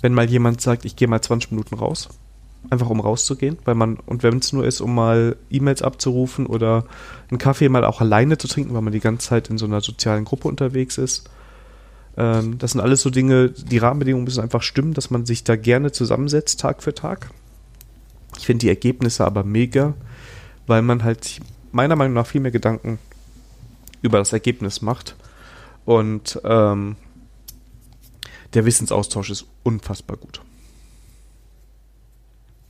[0.00, 2.08] Wenn mal jemand sagt, ich gehe mal 20 Minuten raus
[2.70, 6.84] einfach um rauszugehen, weil man, und wenn es nur ist, um mal E-Mails abzurufen oder
[7.30, 9.80] einen Kaffee mal auch alleine zu trinken, weil man die ganze Zeit in so einer
[9.80, 11.30] sozialen Gruppe unterwegs ist.
[12.16, 15.56] Ähm, das sind alles so Dinge, die Rahmenbedingungen müssen einfach stimmen, dass man sich da
[15.56, 17.30] gerne zusammensetzt, Tag für Tag.
[18.38, 19.94] Ich finde die Ergebnisse aber mega,
[20.66, 21.40] weil man halt
[21.72, 22.98] meiner Meinung nach viel mehr Gedanken
[24.02, 25.16] über das Ergebnis macht.
[25.84, 26.96] Und ähm,
[28.54, 30.40] der Wissensaustausch ist unfassbar gut.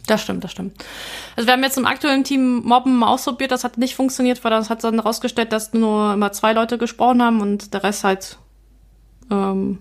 [0.06, 0.84] Das stimmt, das stimmt.
[1.34, 4.70] Also wir haben jetzt im aktuellen Team Mobben ausprobiert, das hat nicht funktioniert, weil das
[4.70, 8.38] hat dann herausgestellt, dass nur immer zwei Leute gesprochen haben und der Rest halt
[9.30, 9.78] ähm,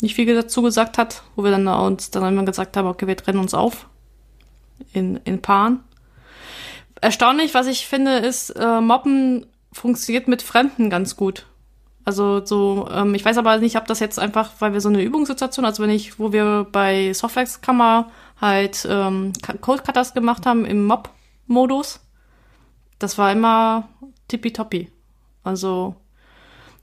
[0.00, 3.16] nicht viel dazu gesagt hat, wo wir dann uns dann immer gesagt haben, okay, wir
[3.16, 3.86] trennen uns auf
[4.92, 5.80] in, in Paaren.
[7.00, 11.46] Erstaunlich, was ich finde, ist, äh, Mobben funktioniert mit Fremden ganz gut.
[12.04, 15.02] Also so, ähm, ich weiß aber nicht, ob das jetzt einfach, weil wir so eine
[15.02, 18.10] Übungssituation, also wenn ich, wo wir bei Softwarekammer
[18.44, 22.00] halt ähm, Codecutters gemacht haben im Mob-Modus,
[22.98, 23.88] das war immer
[24.28, 24.90] tippitoppi.
[25.42, 25.96] Also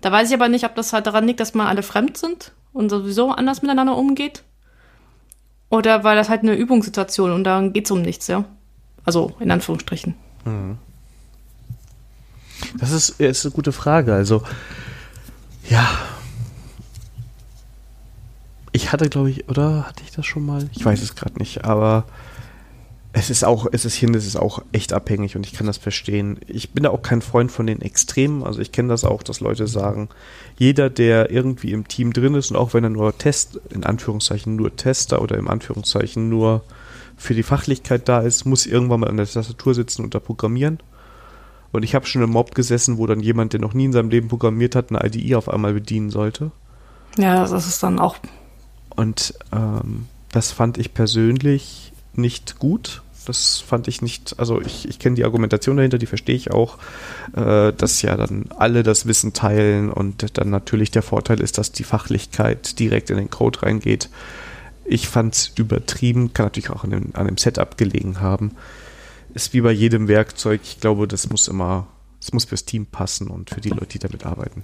[0.02, 2.54] da weiß ich aber nicht, ob das halt daran liegt, dass man alle fremd sind
[2.74, 4.44] und sowieso anders miteinander umgeht.
[5.70, 8.44] Oder weil das halt eine Übungssituation und da geht's um nichts, ja.
[9.06, 10.16] Also in Anführungsstrichen.
[10.46, 10.78] Mhm.
[12.78, 14.14] Das ist, ist eine gute Frage.
[14.14, 14.44] Also
[15.70, 15.88] ja.
[18.72, 20.70] Ich hatte, glaube ich, oder hatte ich das schon mal?
[20.74, 22.06] Ich weiß es gerade nicht, aber
[23.14, 25.78] es ist auch, es ist hin, es ist auch echt abhängig und ich kann das
[25.78, 26.40] verstehen.
[26.48, 28.44] Ich bin da auch kein Freund von den Extremen.
[28.44, 30.08] Also ich kenne das auch, dass Leute sagen,
[30.58, 34.56] jeder, der irgendwie im Team drin ist und auch wenn er nur Test, in Anführungszeichen
[34.56, 36.64] nur Tester oder im Anführungszeichen nur
[37.18, 40.80] für die Fachlichkeit da ist, muss irgendwann mal an der Tastatur sitzen und da programmieren.
[41.74, 44.10] Und ich habe schon im Mob gesessen, wo dann jemand, der noch nie in seinem
[44.10, 46.52] Leben programmiert hat, eine IDE auf einmal bedienen sollte.
[47.18, 48.18] Ja, das ist dann auch.
[48.96, 53.02] Und ähm, das fand ich persönlich nicht gut.
[53.26, 56.80] Das fand ich nicht, also ich, ich kenne die Argumentation dahinter, die verstehe ich auch,
[57.36, 61.72] äh, dass ja dann alle das Wissen teilen und dann natürlich der Vorteil ist, dass
[61.72, 64.10] die Fachlichkeit direkt in den Code reingeht.
[64.86, 68.56] Ich fand es übertrieben, kann natürlich auch an dem, an dem Setup gelegen haben
[69.34, 70.62] ist wie bei jedem Werkzeug.
[70.64, 71.88] Ich glaube, das muss immer,
[72.20, 74.64] es muss fürs Team passen und für die Leute, die damit arbeiten.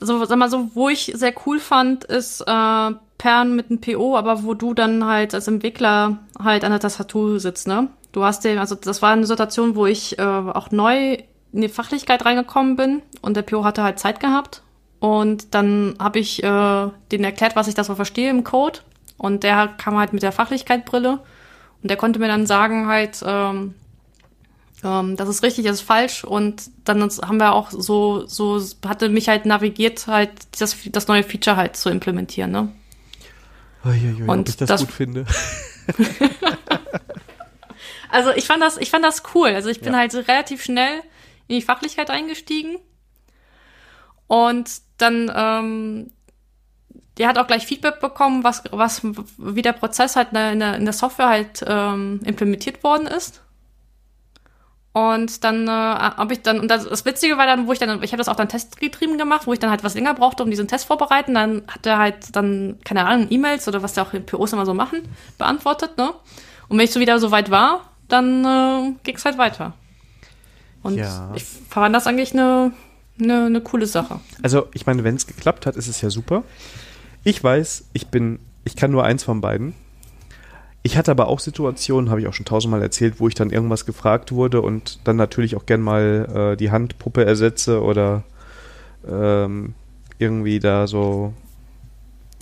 [0.00, 4.16] So, sag mal so, wo ich sehr cool fand, ist äh, Pern mit einem PO,
[4.16, 7.88] aber wo du dann halt als Entwickler halt an der Tastatur sitzt, ne?
[8.12, 11.18] Du hast den, also das war eine Situation, wo ich äh, auch neu
[11.52, 14.62] in die Fachlichkeit reingekommen bin und der PO hatte halt Zeit gehabt.
[15.00, 18.80] Und dann habe ich äh, denen erklärt, was ich da so verstehe im Code.
[19.16, 21.20] Und der kam halt mit der Fachlichkeitbrille.
[21.82, 23.74] Und der konnte mir dann sagen halt, ähm,
[24.84, 26.24] ähm, das ist richtig, das ist falsch.
[26.24, 31.22] Und dann haben wir auch so, so hatte mich halt navigiert, halt das, das neue
[31.22, 32.50] Feature halt zu implementieren.
[32.50, 32.72] Ne?
[33.84, 35.26] Uiuiui, und ob ich das, das gut finde.
[38.10, 39.48] also ich fand das, ich fand das cool.
[39.48, 40.00] Also ich bin ja.
[40.00, 41.00] halt relativ schnell
[41.46, 42.78] in die Fachlichkeit eingestiegen.
[44.26, 46.10] Und dann ähm,
[47.18, 49.02] der hat auch gleich Feedback bekommen, was, was,
[49.36, 53.42] wie der Prozess halt in der, in der Software halt ähm, implementiert worden ist.
[54.98, 58.02] Und dann äh, habe ich dann, und das, das Witzige war dann, wo ich dann,
[58.02, 60.50] ich habe das auch dann testgetrieben gemacht, wo ich dann halt was länger brauchte, um
[60.50, 61.34] diesen Test vorbereiten.
[61.34, 64.66] Dann hat er halt dann, keine Ahnung, E-Mails oder was der auch in POs immer
[64.66, 65.02] so machen,
[65.38, 66.12] beantwortet, ne?
[66.66, 69.74] Und wenn ich so wieder so weit war, dann äh, ging es halt weiter.
[70.82, 71.30] Und ja.
[71.36, 72.72] ich fand das eigentlich eine,
[73.20, 74.18] eine, eine coole Sache.
[74.42, 76.42] Also, ich meine, wenn es geklappt hat, ist es ja super.
[77.22, 79.74] Ich weiß, ich bin, ich kann nur eins von beiden.
[80.82, 83.84] Ich hatte aber auch Situationen, habe ich auch schon tausendmal erzählt, wo ich dann irgendwas
[83.84, 88.22] gefragt wurde und dann natürlich auch gern mal äh, die Handpuppe ersetze oder
[89.06, 89.74] ähm,
[90.18, 91.34] irgendwie da so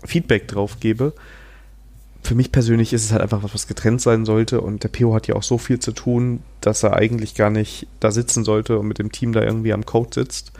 [0.04, 1.12] Feedback drauf gebe.
[2.22, 5.14] Für mich persönlich ist es halt einfach was, was getrennt sein sollte und der PO
[5.14, 8.78] hat ja auch so viel zu tun, dass er eigentlich gar nicht da sitzen sollte
[8.78, 10.52] und mit dem Team da irgendwie am Code sitzt.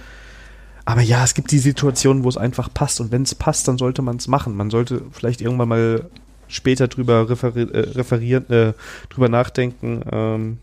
[0.84, 3.00] Aber ja, es gibt die Situation, wo es einfach passt.
[3.00, 4.56] Und wenn es passt, dann sollte man es machen.
[4.56, 6.08] Man sollte vielleicht irgendwann mal
[6.48, 8.72] später drüber referi äh, referieren, äh,
[9.08, 10.58] drüber nachdenken, ähm,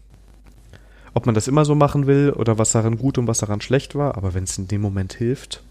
[1.13, 3.95] ob man das immer so machen will oder was daran gut und was daran schlecht
[3.95, 4.17] war.
[4.17, 5.61] Aber wenn es in dem Moment hilft.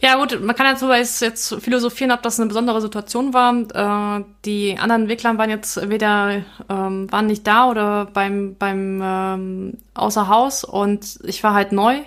[0.00, 4.18] Ja gut, man kann dazu jetzt philosophieren, ob das eine besondere Situation war.
[4.20, 9.74] Äh, die anderen Entwickler waren jetzt weder ähm, waren nicht da oder beim beim ähm,
[9.94, 12.02] außer Haus und ich war halt neu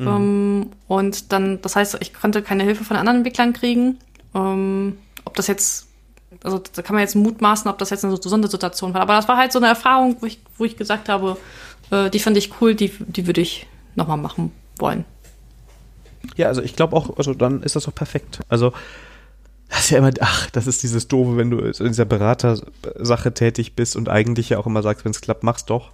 [0.00, 0.06] Mhm.
[0.06, 3.98] Ähm, und dann, das heißt, ich konnte keine Hilfe von anderen Entwicklern kriegen.
[4.34, 5.88] Ähm, ob das jetzt,
[6.42, 9.02] also da kann man jetzt mutmaßen, ob das jetzt eine Sondersituation war.
[9.02, 11.36] Aber das war halt so eine Erfahrung, wo ich, wo ich gesagt habe,
[11.90, 15.04] äh, die fand ich cool, die, die würde ich nochmal machen wollen.
[16.36, 18.40] Ja, also ich glaube auch, also dann ist das doch perfekt.
[18.48, 18.72] Also
[19.68, 23.76] das ist ja immer, ach, das ist dieses Doofe, wenn du in dieser Beratersache tätig
[23.76, 25.92] bist und eigentlich ja auch immer sagst, wenn es klappt, mach's doch.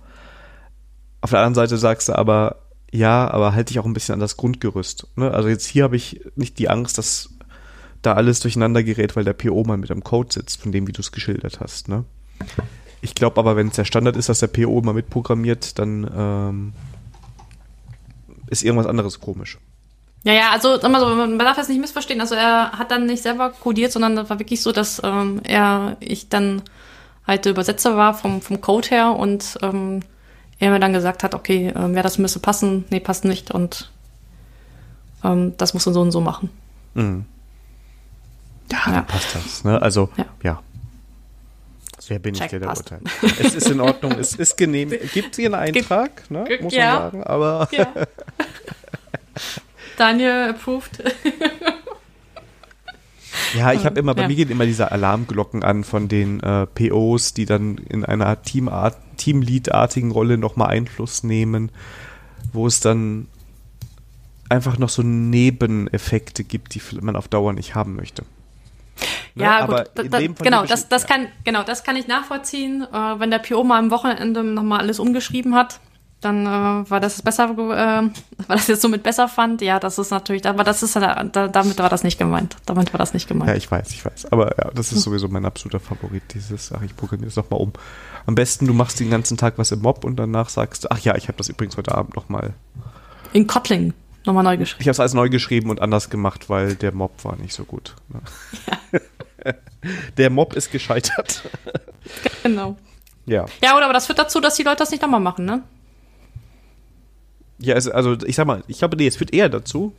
[1.20, 2.56] Auf der anderen Seite sagst du aber,
[2.90, 5.08] ja, aber halte ich auch ein bisschen an das Grundgerüst.
[5.16, 5.30] Ne?
[5.30, 7.30] Also jetzt hier habe ich nicht die Angst, dass
[8.06, 10.92] da alles durcheinander gerät, weil der PO mal mit einem Code sitzt, von dem, wie
[10.92, 11.88] du es geschildert hast.
[11.88, 12.04] Ne?
[13.00, 16.72] Ich glaube aber, wenn es der Standard ist, dass der PO mal mitprogrammiert, dann ähm,
[18.48, 19.58] ist irgendwas anderes komisch.
[20.24, 22.20] Ja, ja, also mal so, man darf das nicht missverstehen.
[22.20, 25.96] Also er hat dann nicht selber codiert, sondern das war wirklich so, dass ähm, er
[26.00, 26.62] ich dann
[27.26, 30.00] halt der Übersetzer war vom, vom Code her und ähm,
[30.58, 33.90] er mir dann gesagt hat, okay, ähm, ja, das müsste passen, nee, passt nicht und
[35.22, 36.50] ähm, das musst du so und so machen.
[36.94, 37.26] Mhm.
[38.70, 38.92] Ja, ja.
[38.92, 39.64] dann passt das.
[39.64, 39.80] Ne?
[39.80, 40.26] Also, ja.
[40.42, 40.62] ja.
[42.08, 43.02] Wer bin Check, ich, der da urteilt?
[43.40, 44.90] es ist in Ordnung, es ist genehm.
[45.12, 46.46] Gibt hier einen Eintrag, ne?
[46.60, 46.92] muss ja.
[46.92, 47.68] man sagen, aber.
[47.72, 47.92] Ja.
[49.96, 51.02] Daniel approved.
[53.54, 54.28] Ja, ich habe immer, bei ja.
[54.28, 58.96] mir gehen immer diese Alarmglocken an von den äh, POs, die dann in einer Teamart,
[59.16, 61.70] Teamlead-artigen Rolle nochmal Einfluss nehmen,
[62.52, 63.28] wo es dann
[64.48, 68.24] einfach noch so Nebeneffekte gibt, die man auf Dauer nicht haben möchte.
[69.34, 69.44] Ne?
[69.44, 72.82] Ja, Aber gut, da, da, genau, das, das kann, genau, das kann ich nachvollziehen.
[72.82, 75.80] Äh, wenn der PO mal am Wochenende nochmal alles umgeschrieben hat,
[76.20, 77.54] dann äh, war das besser, äh,
[78.48, 79.60] weil das jetzt somit besser fand.
[79.60, 82.56] Ja, das ist natürlich, aber das ist da, damit war das nicht gemeint.
[82.64, 83.50] Damit war das nicht gemeint.
[83.50, 84.32] Ja, ich weiß, ich weiß.
[84.32, 87.72] Aber ja, das ist sowieso mein absoluter Favorit, dieses, ach, ich programmiere es nochmal um.
[88.24, 91.14] Am besten, du machst den ganzen Tag was im Mob und danach sagst ach ja,
[91.16, 92.54] ich habe das übrigens heute Abend nochmal.
[93.32, 93.92] In Kotlin
[94.26, 94.82] nochmal neu geschrieben.
[94.82, 97.64] Ich habe es alles neu geschrieben und anders gemacht, weil der Mob war nicht so
[97.64, 97.94] gut.
[98.08, 98.20] Ne?
[99.44, 99.52] Ja.
[100.18, 101.42] der Mob ist gescheitert.
[102.42, 102.76] genau.
[103.26, 103.46] Ja.
[103.62, 105.62] Ja, oder aber das führt dazu, dass die Leute das nicht nochmal machen, ne?
[107.58, 109.94] Ja, also, also ich sag mal, ich glaube, nee, es führt eher dazu,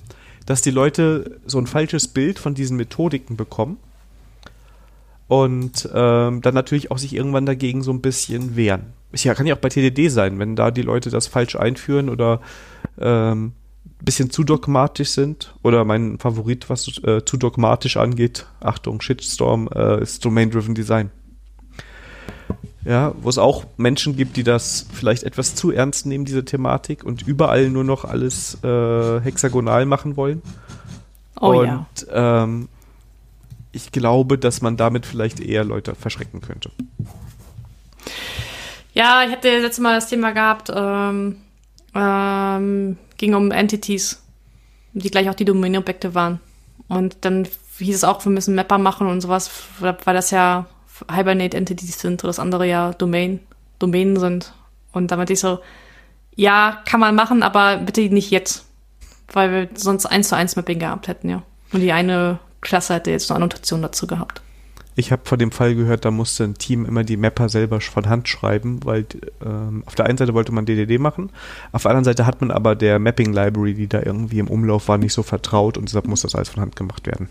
[0.46, 3.78] dass die Leute so ein falsches Bild von diesen Methodiken bekommen
[5.28, 8.94] und ähm, dann natürlich auch sich irgendwann dagegen so ein bisschen wehren.
[9.14, 12.42] Ja, kann ja auch bei TDD sein, wenn da die Leute das falsch einführen oder
[13.00, 13.54] ähm,
[14.02, 15.54] bisschen zu dogmatisch sind.
[15.64, 21.12] Oder mein Favorit, was äh, zu dogmatisch angeht, Achtung, Shitstorm, äh, ist Domain-Driven Design
[22.88, 27.04] ja, wo es auch Menschen gibt, die das vielleicht etwas zu ernst nehmen, diese Thematik,
[27.04, 30.42] und überall nur noch alles äh, hexagonal machen wollen.
[31.40, 32.44] Oh und ja.
[32.44, 32.70] ähm,
[33.74, 36.72] ich glaube, dass man damit vielleicht eher Leute verschrecken könnte.
[38.94, 41.36] Ja, ich hatte letztes Mal das Thema gehabt, ähm,
[41.94, 44.24] ähm, ging um Entities,
[44.94, 46.40] die gleich auch die Domain-Objekte waren.
[46.88, 50.68] Und dann hieß es auch, wir müssen Mapper machen und sowas, weil das ja
[51.12, 53.40] Hibernate-Entities sind oder das andere ja Domain,
[53.80, 54.54] Domänen sind.
[54.92, 55.60] Und damit ich so,
[56.36, 58.66] ja, kann man machen, aber bitte nicht jetzt.
[59.32, 61.44] Weil wir sonst eins zu eins Mapping gehabt hätten, ja.
[61.74, 64.42] Und die eine Klasse hätte jetzt eine Annotation dazu gehabt.
[65.00, 68.10] Ich habe von dem Fall gehört, da musste ein Team immer die Mapper selber von
[68.10, 69.06] Hand schreiben, weil
[69.46, 71.30] ähm, auf der einen Seite wollte man DDD machen,
[71.72, 74.88] auf der anderen Seite hat man aber der Mapping Library, die da irgendwie im Umlauf
[74.88, 77.30] war, nicht so vertraut und deshalb muss das alles von Hand gemacht werden.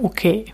[0.00, 0.46] Okay.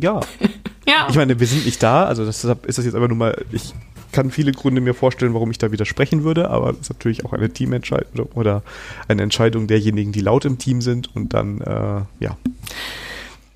[0.00, 0.20] Ja.
[0.86, 1.06] ja.
[1.10, 3.74] Ich meine, wir sind nicht da, also deshalb ist das jetzt einfach nur mal, ich
[4.12, 7.34] kann viele Gründe mir vorstellen, warum ich da widersprechen würde, aber das ist natürlich auch
[7.34, 8.62] eine Teamentscheidung oder
[9.08, 12.38] eine Entscheidung derjenigen, die laut im Team sind und dann, äh, ja.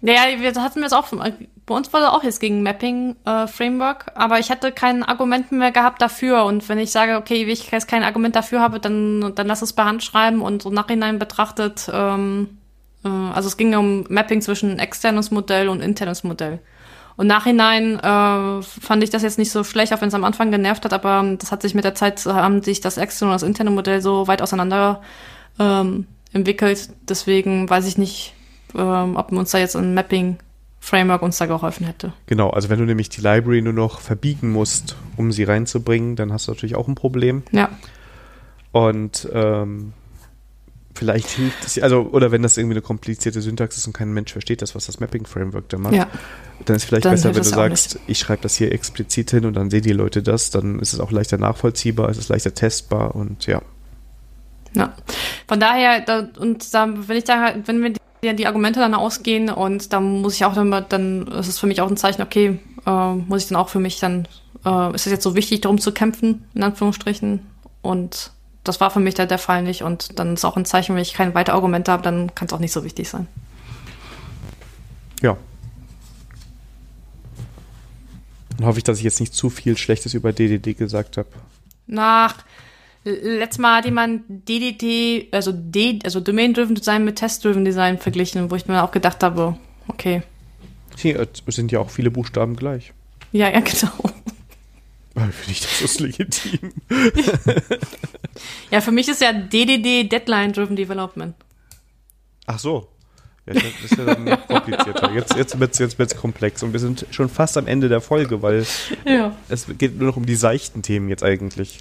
[0.07, 3.49] Naja, wir hatten wir es auch, bei uns war das auch jetzt gegen Mapping äh,
[3.49, 7.53] Framework, aber ich hatte kein Argument mehr gehabt dafür und wenn ich sage, okay, wenn
[7.53, 10.71] ich jetzt kein Argument dafür habe, dann, dann lass es bei Hand schreiben und so
[10.71, 12.59] nachhinein betrachtet, ähm,
[13.05, 16.61] äh, also es ging um Mapping zwischen externes Modell und internes Modell.
[17.17, 20.53] Und nachhinein äh, fand ich das jetzt nicht so schlecht, auch wenn es am Anfang
[20.53, 23.49] genervt hat, aber das hat sich mit der Zeit, haben sich das externe und das
[23.49, 25.03] interne Modell so weit auseinander
[25.59, 26.91] ähm, entwickelt.
[27.09, 28.36] Deswegen weiß ich nicht,
[28.77, 30.39] ähm, ob uns da jetzt ein Mapping
[30.81, 32.13] Framework uns da geholfen hätte.
[32.27, 36.33] Genau, also wenn du nämlich die Library nur noch verbiegen musst, um sie reinzubringen, dann
[36.33, 37.43] hast du natürlich auch ein Problem.
[37.51, 37.71] Ja.
[38.71, 39.95] Und ähm,
[40.95, 44.33] vielleicht hilft es, also, oder wenn das irgendwie eine komplizierte Syntax ist und kein Mensch
[44.33, 46.07] versteht das, was das Mapping-Framework da macht, ja.
[46.65, 49.45] dann ist es vielleicht dann besser, wenn du sagst, ich schreibe das hier explizit hin
[49.45, 52.55] und dann sehen die Leute das, dann ist es auch leichter nachvollziehbar, es ist leichter
[52.55, 53.61] testbar und ja.
[54.75, 54.95] Ja.
[55.49, 57.93] Von daher, da, und da, wenn ich da, wenn wir
[58.31, 61.67] die, die Argumente dann ausgehen und dann muss ich auch dann, dann ist es für
[61.67, 64.29] mich auch ein Zeichen, okay, äh, muss ich dann auch für mich dann,
[64.65, 67.41] äh, ist es jetzt so wichtig, darum zu kämpfen, in Anführungsstrichen,
[67.87, 68.33] und
[68.65, 69.83] das war für mich da der Fall nicht.
[69.83, 72.53] Und dann ist auch ein Zeichen, wenn ich kein weitere Argumente habe, dann kann es
[72.53, 73.29] auch nicht so wichtig sein.
[75.23, 75.37] Ja.
[78.57, 81.29] Dann hoffe ich, dass ich jetzt nicht zu viel Schlechtes über DDD gesagt habe.
[81.87, 82.37] Nach
[83.07, 88.57] letztes Mal hat jemand DDD, also D, also Domain-Driven Design mit Test-Driven Design verglichen, wo
[88.57, 89.57] ich mir auch gedacht habe,
[89.89, 90.23] okay.
[90.97, 92.93] Hier sind ja auch viele Buchstaben gleich.
[93.33, 93.93] Ja, ja, genau.
[95.15, 96.73] Finde ich das ist legitim.
[98.71, 101.35] ja, für mich ist ja DDD Deadline Driven Development.
[102.47, 102.89] Ach so.
[103.47, 105.13] Ja, das ist ja dann noch komplizierter.
[105.13, 108.01] Jetzt, jetzt wird es jetzt wird's komplex und wir sind schon fast am Ende der
[108.01, 108.67] Folge, weil
[109.07, 109.35] ja.
[109.49, 111.79] es geht nur noch um die seichten Themen jetzt eigentlich.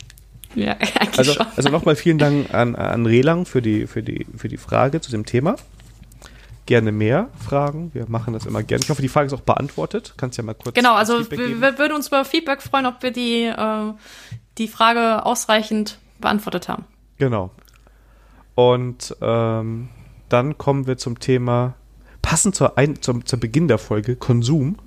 [0.54, 1.46] Ja, eigentlich also, schon.
[1.56, 5.12] Also nochmal vielen Dank an, an Relang für die, für, die, für die Frage zu
[5.12, 5.56] dem Thema.
[6.66, 7.92] gerne mehr Fragen.
[7.94, 8.84] Wir machen das immer gerne.
[8.84, 10.14] Ich hoffe, die Frage ist auch beantwortet.
[10.18, 10.76] Kannst ja mal kurz.
[10.76, 13.94] Genau, also wir, würden uns über Feedback freuen, ob wir die, äh,
[14.58, 16.86] die Frage ausreichend beantwortet haben.
[17.18, 17.52] Genau.
[18.56, 19.90] Und ähm,
[20.30, 21.76] dann kommen wir zum Thema,
[22.22, 24.78] passend zur, Ein zum, zum Beginn der Folge, Konsum.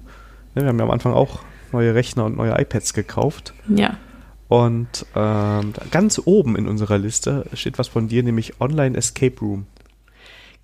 [0.54, 1.40] Wir haben ja am Anfang auch
[1.72, 3.52] neue Rechner und neue iPads gekauft.
[3.68, 3.96] Ja.
[4.48, 9.66] Und ähm, ganz oben in unserer Liste steht was von dir, nämlich Online Escape Room.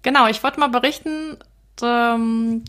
[0.02, 1.36] Genau, ich wollte mal berichten,
[1.82, 2.65] ähm,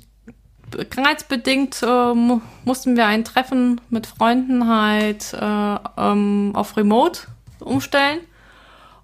[0.71, 7.21] krankheitsbedingt ähm, mussten wir ein Treffen mit Freunden halt äh, ähm, auf Remote
[7.59, 8.19] umstellen.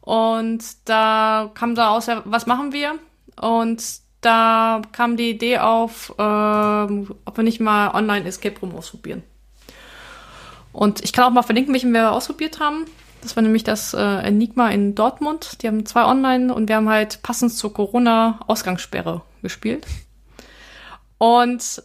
[0.01, 2.95] Und da kam da aus, was machen wir?
[3.39, 3.83] Und
[4.21, 9.23] da kam die Idee auf, ähm, ob wir nicht mal Online Escape Room ausprobieren.
[10.73, 12.85] Und ich kann auch mal verlinken, welchen wir ausprobiert haben.
[13.21, 15.61] Das war nämlich das äh, Enigma in Dortmund.
[15.61, 19.85] Die haben zwei online und wir haben halt passend zur Corona Ausgangssperre gespielt.
[21.17, 21.83] Und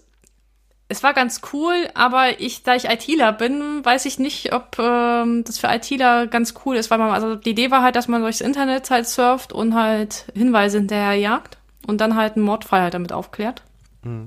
[0.88, 5.42] es war ganz cool, aber ich, da ich ITler bin, weiß ich nicht, ob ähm,
[5.44, 8.22] das für ITler ganz cool ist, weil man, also die Idee war halt, dass man
[8.22, 12.94] durchs Internet halt surft und halt Hinweise hinterher jagt und dann halt einen Mordfall halt
[12.94, 13.62] damit aufklärt.
[14.04, 14.26] Mhm.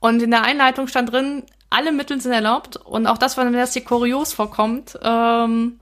[0.00, 3.72] Und in der Einleitung stand drin, alle Mittel sind erlaubt und auch das, wenn das
[3.72, 5.78] dir kurios vorkommt, ähm,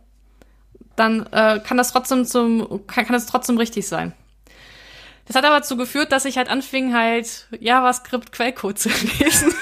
[0.97, 4.13] dann äh, kann das trotzdem zum, kann, kann das trotzdem richtig sein.
[5.27, 8.89] Das hat aber dazu geführt, dass ich halt anfing, halt JavaScript Quellcode zu
[9.19, 9.53] lesen.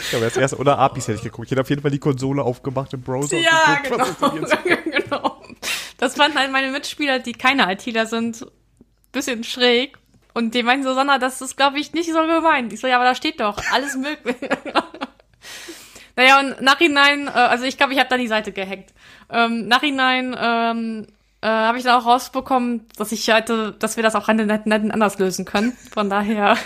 [0.00, 1.46] Ich habe jetzt erst oder APIs hätte ich geguckt.
[1.46, 4.56] Ich hätte auf jeden Fall die Konsole aufgemacht im Browser ja, geguckt, genau.
[4.84, 5.42] genau.
[5.98, 8.46] Das fanden halt meine Mitspieler, die keine ITler sind,
[9.12, 9.98] bisschen schräg.
[10.34, 12.72] Und die meinten so, Sonna, das ist, glaube ich, nicht so gemeint.
[12.72, 14.36] Ich so, ja, aber da steht doch, alles möglich.
[16.16, 18.92] naja, und nachhinein, äh, also ich glaube, ich habe da die Seite gehackt.
[19.30, 21.06] Ähm, nachhinein ähm,
[21.40, 25.44] äh, habe ich dann auch rausbekommen, dass ich hatte, dass wir das auch anders lösen
[25.44, 25.72] können.
[25.92, 26.56] Von daher,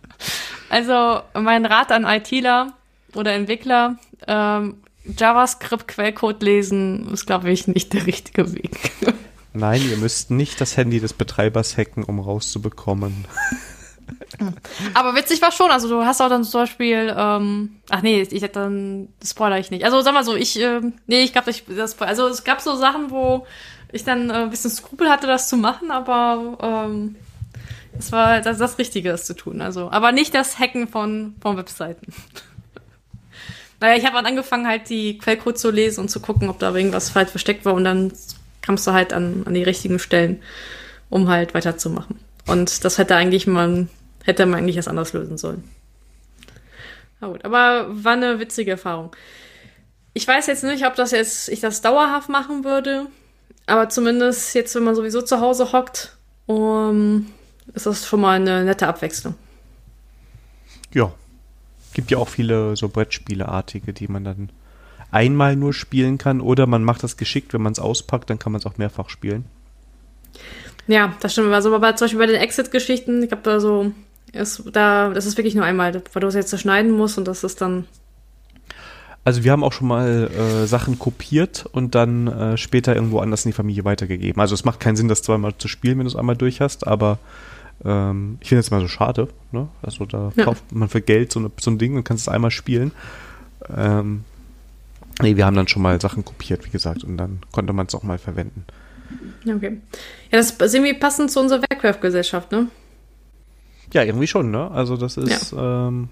[0.70, 2.74] also mein Rat an ITler
[3.14, 3.96] oder Entwickler,
[4.28, 8.92] ähm, JavaScript-Quellcode lesen ist, glaube ich, nicht der richtige Weg.
[9.52, 13.26] Nein, ihr müsst nicht das Handy des Betreibers hacken, um rauszubekommen.
[14.94, 18.42] Aber witzig war schon, also du hast auch dann zum Beispiel, ähm, ach nee, ich
[18.42, 19.84] hätte dann, spoiler ich nicht.
[19.84, 22.76] Also sag mal so, ich, ähm, nee, ich glaube, ich, das, also es gab so
[22.76, 23.46] Sachen, wo
[23.92, 27.16] ich dann äh, ein bisschen Skrupel hatte, das zu machen, aber ähm,
[27.98, 29.60] es war das, das Richtige, das zu tun.
[29.60, 32.12] Also, aber nicht das Hacken von, von Webseiten.
[33.80, 36.74] naja, ich habe dann angefangen, halt die Quellcode zu lesen und zu gucken, ob da
[36.74, 38.12] irgendwas falsch versteckt war und dann
[38.62, 40.42] kamst du halt an, an die richtigen Stellen,
[41.08, 42.18] um halt weiterzumachen.
[42.46, 43.88] Und das hätte eigentlich man,
[44.24, 45.64] hätte man eigentlich erst anders lösen sollen.
[47.20, 49.14] Na gut, aber war eine witzige Erfahrung.
[50.14, 53.06] Ich weiß jetzt nicht, ob das jetzt, ich das dauerhaft machen würde,
[53.66, 56.16] aber zumindest jetzt, wenn man sowieso zu Hause hockt,
[56.46, 57.30] um,
[57.74, 59.34] ist das schon mal eine nette Abwechslung.
[60.92, 61.12] Ja.
[61.92, 64.50] Gibt ja auch viele so Brettspieleartige, die man dann
[65.10, 68.52] einmal nur spielen kann oder man macht das geschickt, wenn man es auspackt, dann kann
[68.52, 69.44] man es auch mehrfach spielen.
[70.86, 71.52] Ja, das stimmt.
[71.52, 73.92] Also aber zum Beispiel bei den Exit-Geschichten, ich glaube, da so
[74.32, 77.44] ist da, das ist wirklich nur einmal, weil du es jetzt zerschneiden musst und das
[77.44, 77.86] ist dann.
[79.22, 83.44] Also wir haben auch schon mal äh, Sachen kopiert und dann äh, später irgendwo anders
[83.44, 84.40] in die Familie weitergegeben.
[84.40, 86.86] Also es macht keinen Sinn, das zweimal zu spielen, wenn du es einmal durch hast,
[86.86, 87.18] aber
[87.84, 89.28] ähm, ich finde es mal so schade.
[89.52, 89.68] Ne?
[89.82, 90.44] Also da ja.
[90.44, 92.92] kauft man für Geld so, eine, so ein Ding und kannst es einmal spielen.
[93.68, 94.24] Ähm,
[95.22, 97.94] Nee, wir haben dann schon mal Sachen kopiert, wie gesagt, und dann konnte man es
[97.94, 98.64] auch mal verwenden.
[99.46, 99.80] Okay.
[100.30, 102.68] Ja, das ist irgendwie passend zu unserer Wegwerfgesellschaft, ne?
[103.92, 104.70] Ja, irgendwie schon, ne?
[104.70, 105.52] Also das ist.
[105.52, 105.88] Ja.
[105.88, 106.08] Ähm,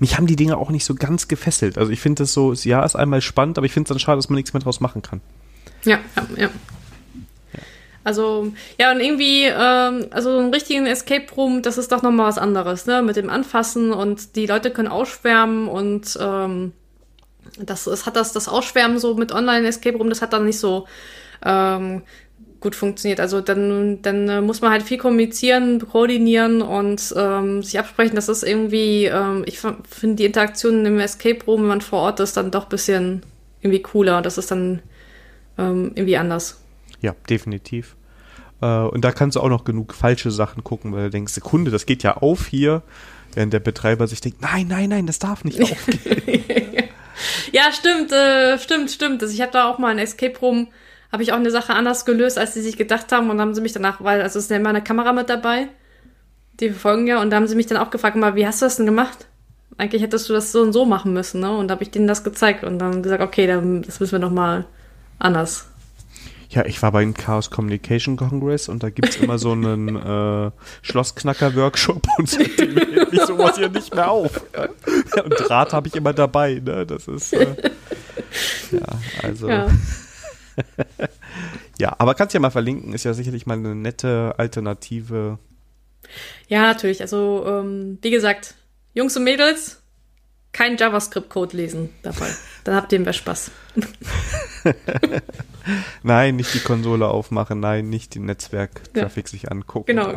[0.00, 1.78] mich haben die Dinge auch nicht so ganz gefesselt.
[1.78, 4.18] Also ich finde das so, ja, ist einmal spannend, aber ich finde es dann schade,
[4.18, 5.20] dass man nichts mehr draus machen kann.
[5.84, 6.50] Ja, ja, ja.
[8.04, 12.38] Also, ja, und irgendwie, ähm, also einen richtigen Escape Room, das ist doch nochmal was
[12.38, 13.02] anderes, ne?
[13.02, 16.72] Mit dem Anfassen und die Leute können ausschwärmen und ähm,
[17.58, 20.86] das, es hat das, das Ausschwärmen so mit Online-Escape Room, das hat dann nicht so
[21.44, 22.02] ähm,
[22.60, 23.20] gut funktioniert.
[23.20, 28.16] Also dann, dann äh, muss man halt viel kommunizieren, koordinieren und ähm, sich absprechen.
[28.16, 32.20] Das ist irgendwie, ähm, ich finde die Interaktion im Escape Room, wenn man vor Ort
[32.20, 33.22] ist, dann doch ein bisschen
[33.60, 34.22] irgendwie cooler.
[34.22, 34.82] Das ist dann
[35.56, 36.60] ähm, irgendwie anders.
[37.00, 37.96] Ja, definitiv.
[38.60, 41.70] Äh, und da kannst du auch noch genug falsche Sachen gucken, weil du denkst, Sekunde,
[41.70, 42.82] das geht ja auf hier,
[43.34, 46.44] während der Betreiber sich denkt, nein, nein, nein, das darf nicht aufgehen.
[47.52, 49.22] Ja, stimmt, äh, stimmt, stimmt.
[49.22, 50.68] Also ich habe da auch mal ein Escape Room,
[51.12, 53.30] habe ich auch eine Sache anders gelöst, als sie sich gedacht haben.
[53.30, 55.68] Und haben sie mich danach, weil, also es ist ja immer eine Kamera mit dabei,
[56.60, 57.20] die verfolgen ja.
[57.20, 59.26] Und da haben sie mich dann auch gefragt, mal, wie hast du das denn gemacht?
[59.76, 61.56] Eigentlich hättest du das so und so machen müssen, ne?
[61.56, 64.18] Und da habe ich denen das gezeigt und dann gesagt, okay, dann, das müssen wir
[64.18, 64.66] noch mal
[65.18, 65.67] anders.
[66.50, 70.50] Ja, ich war beim Chaos Communication Congress und da gibt es immer so einen äh,
[70.82, 74.42] Schlossknacker-Workshop und seitdem hält mich sowas hier nicht mehr auf.
[75.24, 76.86] Und Draht habe ich immer dabei, ne?
[76.86, 77.54] Das ist äh,
[78.70, 78.86] ja,
[79.22, 79.48] also.
[79.48, 79.68] Ja.
[81.78, 85.38] ja, aber kannst ja mal verlinken, ist ja sicherlich mal eine nette Alternative.
[86.48, 87.00] Ja, natürlich.
[87.00, 88.54] Also, ähm, wie gesagt,
[88.94, 89.77] Jungs und Mädels,
[90.52, 92.28] kein JavaScript-Code lesen dabei.
[92.64, 93.50] Dann habt ihr mehr Spaß.
[96.02, 99.30] nein, nicht die Konsole aufmachen, nein, nicht den Netzwerk-Traffic ja.
[99.30, 99.86] sich angucken.
[99.86, 100.08] Genau.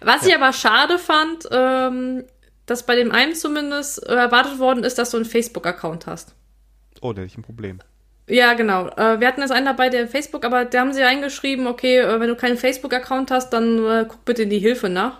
[0.00, 0.28] Was ja.
[0.28, 2.24] ich aber schade fand, ähm,
[2.66, 6.34] dass bei dem einen zumindest äh, erwartet worden ist, dass du einen Facebook-Account hast.
[7.00, 7.80] Oh, da hätte ich ein Problem.
[8.28, 8.88] Ja, genau.
[8.88, 12.18] Äh, wir hatten jetzt einen dabei, der Facebook, aber da haben sie reingeschrieben, okay, äh,
[12.20, 15.18] wenn du keinen Facebook-Account hast, dann guck bitte in die Hilfe nach.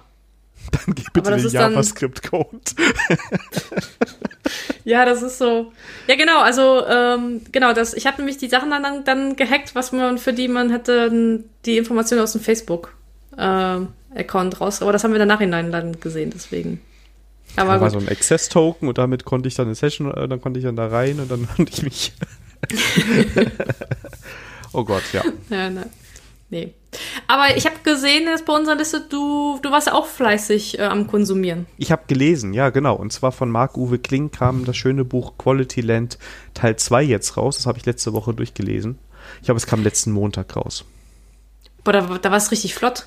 [0.73, 2.49] Dann gib bitte den JavaScript-Code.
[4.85, 5.73] ja, das ist so.
[6.07, 9.93] Ja, genau, also ähm, genau, das, ich habe nämlich die Sachen dann, dann gehackt, was
[9.93, 14.83] man, für die man hätte die Informationen aus dem Facebook-Account äh, raus.
[14.83, 16.81] Aber das haben wir dann nachhinein dann gesehen, deswegen.
[17.57, 20.41] Aber da war so ein Access-Token und damit konnte ich dann eine Session, äh, dann
[20.41, 22.13] konnte ich dann da rein und dann konnte ich mich.
[24.73, 25.25] oh Gott, ja.
[25.49, 25.87] Ja, ne.
[26.51, 26.75] Nee.
[27.27, 30.83] Aber ich habe gesehen, dass bei unserer Liste, du, du warst ja auch fleißig äh,
[30.83, 31.67] am Konsumieren.
[31.79, 32.97] Ich habe gelesen, ja, genau.
[32.97, 36.19] Und zwar von Marc-Uwe Kling kam das schöne Buch Quality Land
[36.55, 37.57] Teil 2 jetzt raus.
[37.57, 38.99] Das habe ich letzte Woche durchgelesen.
[39.39, 40.85] Ich glaube, es kam letzten Montag raus.
[41.85, 43.07] Boah, da, da war es richtig flott.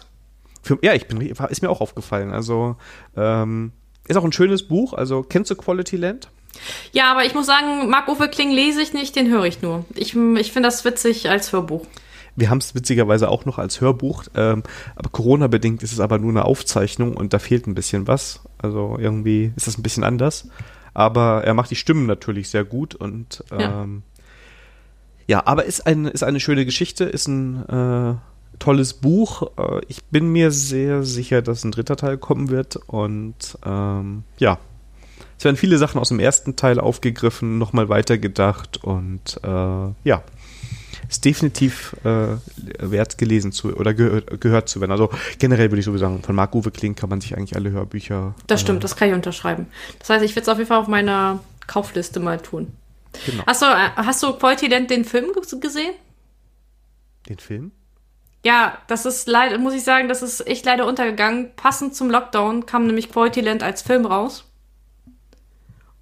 [0.61, 2.31] Für, ja, ich bin, ist mir auch aufgefallen.
[2.31, 2.77] Also,
[3.18, 3.73] ähm,
[4.07, 4.93] ist auch ein schönes Buch.
[4.93, 6.30] Also, kennst du Quality Land?
[6.91, 9.85] Ja, aber ich muss sagen, Marc-Uwe Kling lese ich nicht, den höre ich nur.
[9.95, 11.85] Ich, ich finde das witzig als Hörbuch.
[12.35, 14.64] Wir haben es witzigerweise auch noch als Hörbuch, ähm,
[14.95, 18.41] aber Corona-bedingt ist es aber nur eine Aufzeichnung und da fehlt ein bisschen was.
[18.57, 20.47] Also irgendwie ist das ein bisschen anders.
[20.93, 24.03] Aber er macht die Stimmen natürlich sehr gut und ähm,
[25.27, 25.38] ja.
[25.39, 28.15] ja, aber ist, ein, ist eine schöne Geschichte, ist ein äh,
[28.60, 29.51] tolles Buch.
[29.57, 34.60] Äh, ich bin mir sehr sicher, dass ein dritter Teil kommen wird und ähm, ja,
[35.38, 39.47] es werden viele Sachen aus dem ersten Teil aufgegriffen, nochmal weitergedacht und äh,
[40.03, 40.23] ja,
[41.14, 42.38] ist definitiv äh,
[42.80, 44.91] wert gelesen zu oder ge gehört zu werden.
[44.91, 48.34] Also generell würde ich sowieso sagen, von Marc-Uwe Kling kann man sich eigentlich alle Hörbücher.
[48.48, 49.68] Das stimmt, äh, das kann ich unterschreiben.
[49.99, 52.73] Das heißt, ich werde es auf jeden Fall auf meiner Kaufliste mal tun.
[53.26, 53.44] Genau.
[53.45, 55.27] Hast du, äh, hast du Quality Land den Film
[55.61, 55.94] gesehen?
[57.30, 57.72] Den Film?
[58.44, 61.52] Ja, das ist leider, muss ich sagen, das ist echt leider untergegangen.
[61.56, 64.45] Passend zum Lockdown kam nämlich Quality Land als Film raus.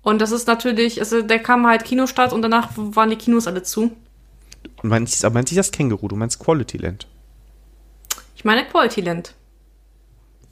[0.02, 3.62] Und das ist natürlich, also der kam halt Kinostart und danach waren die Kinos alle
[3.62, 3.92] zu.
[4.84, 6.08] Und meinst, aber meinst du das Känguru?
[6.08, 7.08] Du meinst Quality Land?
[8.36, 9.34] Ich meine Quality Land.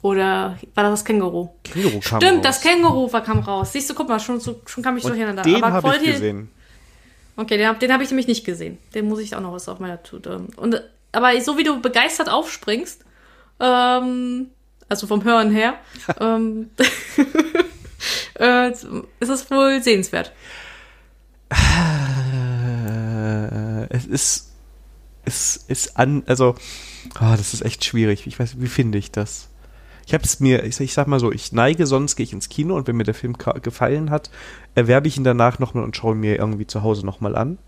[0.02, 1.50] Oder war das das Känguru?
[1.62, 2.42] Känguru kam Stimmt, raus.
[2.42, 3.72] das Känguru war, kam raus.
[3.72, 5.42] Siehst du, guck mal, schon, schon kam ich Und durcheinander.
[5.42, 6.50] Den habe ich gesehen.
[7.36, 8.78] Okay, den, den habe ich nämlich nicht gesehen.
[8.94, 10.46] Den muss ich auch noch was auf meiner Tute.
[10.56, 10.82] Und,
[11.12, 13.04] aber so wie du begeistert aufspringst,
[13.60, 14.48] ähm,
[14.88, 15.74] also vom Hören her,
[16.20, 16.70] ähm,
[18.38, 18.84] äh, ist
[19.20, 20.32] es wohl sehenswert.
[24.00, 24.50] es ist,
[25.24, 26.54] es ist an, also,
[27.16, 28.26] oh, das ist echt schwierig.
[28.26, 29.48] Ich weiß, wie finde ich das?
[30.06, 32.48] Ich habe es mir, ich, ich, sag mal so, ich neige, sonst gehe ich ins
[32.48, 34.30] Kino und wenn mir der Film gefallen hat,
[34.74, 37.58] erwerbe ich ihn danach nochmal und schaue mir irgendwie zu Hause nochmal an.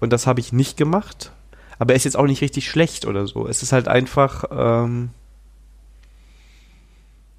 [0.00, 1.32] Und das habe ich nicht gemacht.
[1.78, 3.48] Aber er ist jetzt auch nicht richtig schlecht oder so.
[3.48, 5.10] Es ist halt einfach, ähm,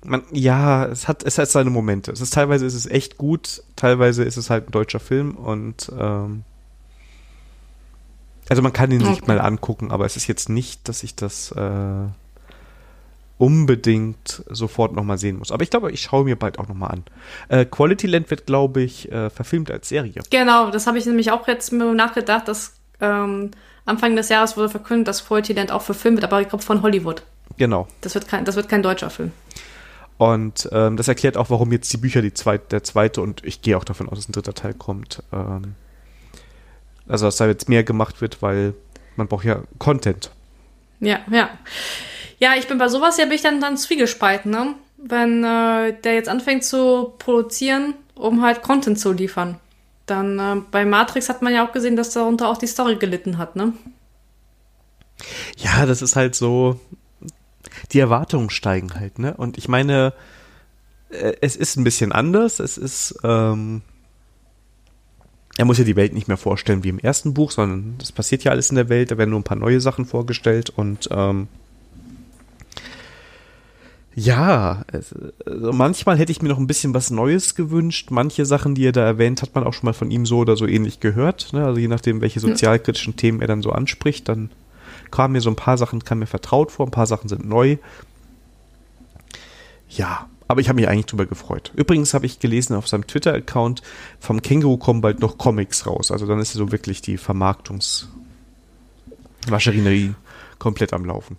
[0.04, 2.12] man, ja, es hat, es hat seine Momente.
[2.12, 5.92] Es ist teilweise ist es echt gut, teilweise ist es halt ein deutscher Film und
[5.98, 6.44] ähm,
[8.50, 9.16] also man kann ihn okay.
[9.16, 12.08] sich mal angucken, aber es ist jetzt nicht, dass ich das äh,
[13.38, 15.52] unbedingt sofort nochmal sehen muss.
[15.52, 17.04] Aber ich glaube, ich schaue mir bald auch nochmal an.
[17.50, 20.22] Äh, Quality Land wird, glaube ich, äh, verfilmt als Serie.
[20.30, 23.52] Genau, das habe ich nämlich auch jetzt nachgedacht, dass ähm,
[23.86, 26.82] Anfang des Jahres wurde verkündet, dass Quality Land auch verfilmt wird, aber ich glaube von
[26.82, 27.24] Hollywood.
[27.58, 27.88] Genau.
[28.02, 29.32] Das wird kein, das wird kein deutscher Film.
[30.18, 33.62] Und ähm, das erklärt auch, warum jetzt die Bücher die zweit, der zweite und ich
[33.62, 35.22] gehe auch davon aus, dass ein dritter Teil kommt.
[35.34, 35.76] Ähm,
[37.08, 38.74] also, dass da jetzt mehr gemacht wird, weil
[39.16, 40.32] man braucht ja Content.
[41.00, 41.50] Ja, ja.
[42.40, 44.76] Ja, ich bin bei sowas ja bin ich dann, dann zwiegespalten, ne?
[44.98, 49.60] Wenn äh, der jetzt anfängt zu produzieren, um halt Content zu liefern.
[50.06, 53.38] Dann äh, bei Matrix hat man ja auch gesehen, dass darunter auch die Story gelitten
[53.38, 53.74] hat, ne?
[55.58, 56.80] Ja, das ist halt so.
[57.92, 59.36] Die Erwartungen steigen halt, ne?
[59.36, 60.14] Und ich meine,
[61.10, 62.60] äh, es ist ein bisschen anders.
[62.60, 63.18] Es ist.
[63.24, 63.82] Ähm,
[65.58, 68.44] er muss ja die Welt nicht mehr vorstellen wie im ersten Buch, sondern das passiert
[68.44, 71.48] ja alles in der Welt, da werden nur ein paar neue Sachen vorgestellt und ähm,
[74.18, 75.16] Ja, also
[75.74, 78.12] manchmal hätte ich mir noch ein bisschen was Neues gewünscht.
[78.12, 80.56] Manche Sachen, die er da erwähnt, hat man auch schon mal von ihm so oder
[80.56, 81.52] so ähnlich gehört.
[81.52, 81.66] Ne?
[81.66, 84.52] Also je nachdem, welche sozialkritischen Themen er dann so anspricht, dann
[85.12, 87.78] kamen mir so ein paar Sachen, kamen mir vertraut vor, ein paar Sachen sind neu.
[89.90, 91.72] Ja, aber ich habe mich eigentlich drüber gefreut.
[91.76, 93.82] Übrigens habe ich gelesen auf seinem Twitter-Account,
[94.20, 96.12] vom Känguru kommen bald noch Comics raus.
[96.12, 100.14] Also dann ist so wirklich die Vermarktungswascherinerie
[100.60, 101.38] komplett am Laufen.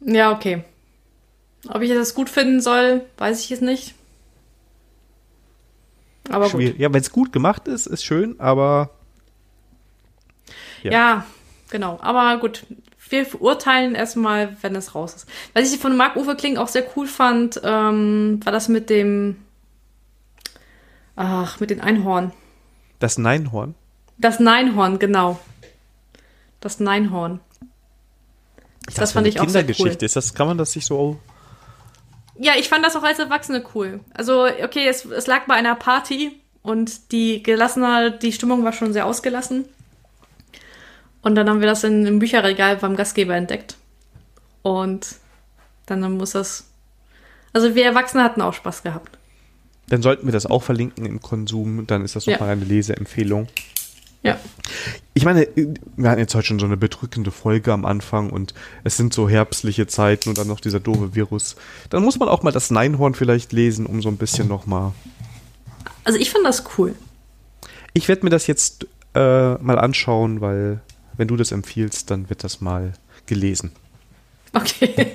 [0.00, 0.64] Ja, okay.
[1.68, 3.94] Ob ich das gut finden soll, weiß ich es nicht.
[6.28, 6.72] Aber Schwierig.
[6.72, 6.80] gut.
[6.80, 8.90] Ja, wenn es gut gemacht ist, ist schön, aber.
[10.82, 10.92] Ja.
[10.92, 11.26] ja,
[11.70, 11.98] genau.
[12.00, 12.64] Aber gut,
[13.10, 15.26] wir verurteilen erstmal, wenn es raus ist.
[15.54, 19.36] Was ich von Marc-Uwe Kling auch sehr cool fand, ähm, war das mit dem.
[21.16, 22.32] Ach, mit dem Einhorn.
[22.98, 23.74] Das Neinhorn?
[24.18, 25.38] Das Neinhorn, genau.
[26.60, 27.40] Das Neinhorn.
[28.86, 29.88] Das, das fand ich auch sehr cool.
[29.88, 31.18] Ist das, kann man das sich so
[32.42, 34.00] ja, ich fand das auch als Erwachsene cool.
[34.14, 38.94] Also, okay, es, es lag bei einer Party und die gelassener, die Stimmung war schon
[38.94, 39.66] sehr ausgelassen.
[41.22, 43.76] Und dann haben wir das in, im Bücherregal beim Gastgeber entdeckt.
[44.62, 45.16] Und
[45.86, 46.64] dann muss das.
[47.52, 49.18] Also wir Erwachsene hatten auch Spaß gehabt.
[49.88, 51.86] Dann sollten wir das auch verlinken im Konsum.
[51.86, 52.38] Dann ist das doch ja.
[52.38, 53.48] mal eine Leseempfehlung.
[54.22, 54.38] Ja.
[55.14, 58.96] Ich meine, wir hatten jetzt heute schon so eine bedrückende Folge am Anfang und es
[58.96, 61.56] sind so herbstliche Zeiten und dann noch dieser doofe Virus.
[61.88, 64.92] Dann muss man auch mal das Neinhorn vielleicht lesen, um so ein bisschen nochmal.
[66.04, 66.94] Also ich finde das cool.
[67.94, 70.80] Ich werde mir das jetzt äh, mal anschauen, weil
[71.20, 72.94] wenn du das empfiehlst, dann wird das mal
[73.26, 73.72] gelesen.
[74.54, 75.06] Okay.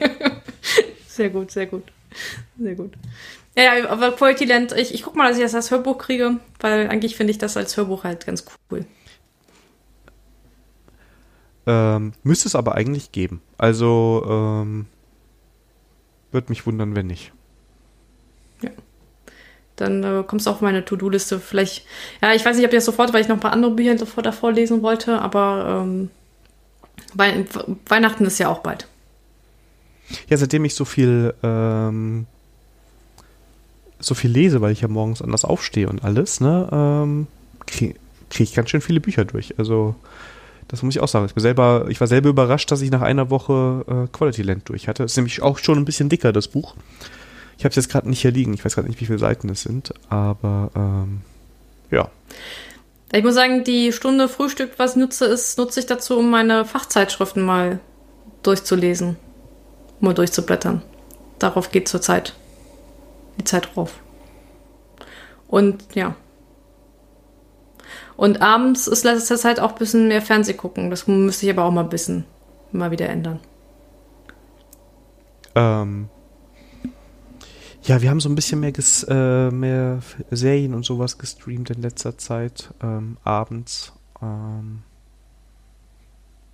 [1.08, 1.82] sehr gut, sehr gut.
[2.60, 2.94] Sehr gut.
[3.58, 6.40] Ja, ja aber Quality Land, ich, ich guck mal, dass ich das als Hörbuch kriege,
[6.60, 8.86] weil eigentlich finde ich das als Hörbuch halt ganz cool.
[11.66, 13.42] Ähm, müsste es aber eigentlich geben.
[13.58, 14.86] Also, ähm,
[16.32, 17.34] würde mich wundern, wenn nicht.
[19.76, 21.40] Dann äh, kommst du auf meine To-Do-Liste.
[21.40, 21.86] Vielleicht,
[22.22, 23.96] ja, ich weiß nicht, ob ich das sofort, weil ich noch ein paar andere Bücher
[23.96, 26.10] davor, davor lesen wollte, aber ähm,
[27.14, 27.46] We
[27.88, 28.88] Weihnachten ist ja auch bald.
[30.30, 32.28] Ja, seitdem ich so viel ähm,
[34.00, 37.28] so viel lese, weil ich ja morgens anders aufstehe und alles, ne, ähm,
[37.66, 37.96] kriege
[38.30, 39.58] krieg ich ganz schön viele Bücher durch.
[39.58, 39.96] Also
[40.68, 41.26] das muss ich auch sagen.
[41.26, 44.68] Ich, bin selber, ich war selber überrascht, dass ich nach einer Woche äh, Quality Land
[44.68, 45.04] durch hatte.
[45.04, 46.76] Das ist nämlich auch schon ein bisschen dicker, das Buch.
[47.58, 48.54] Ich habe es jetzt gerade nicht hier liegen.
[48.54, 51.22] Ich weiß gerade nicht, wie viele Seiten es sind, aber ähm,
[51.92, 52.10] ja.
[53.12, 56.66] Ich muss sagen, die Stunde Frühstück, was ich nutze, ist, nutze ich dazu, um meine
[56.66, 57.80] Fachzeitschriften mal
[58.44, 59.16] durchzulesen,
[60.00, 60.82] mal durchzublättern.
[61.40, 62.36] Darauf geht zurzeit
[63.38, 64.00] die Zeit drauf.
[65.48, 66.16] Und ja.
[68.18, 70.90] Und abends ist letzter Zeit auch ein bisschen mehr Fernseh gucken.
[70.90, 72.26] Das müsste ich aber auch mal ein bisschen
[72.72, 73.40] mal wieder ändern.
[75.56, 76.10] Ähm.
[77.86, 80.00] Ja, wir haben so ein bisschen mehr, ges, äh, mehr
[80.32, 83.94] Serien und sowas gestreamt in letzter Zeit, ähm, abends.
[84.24, 84.82] Ähm.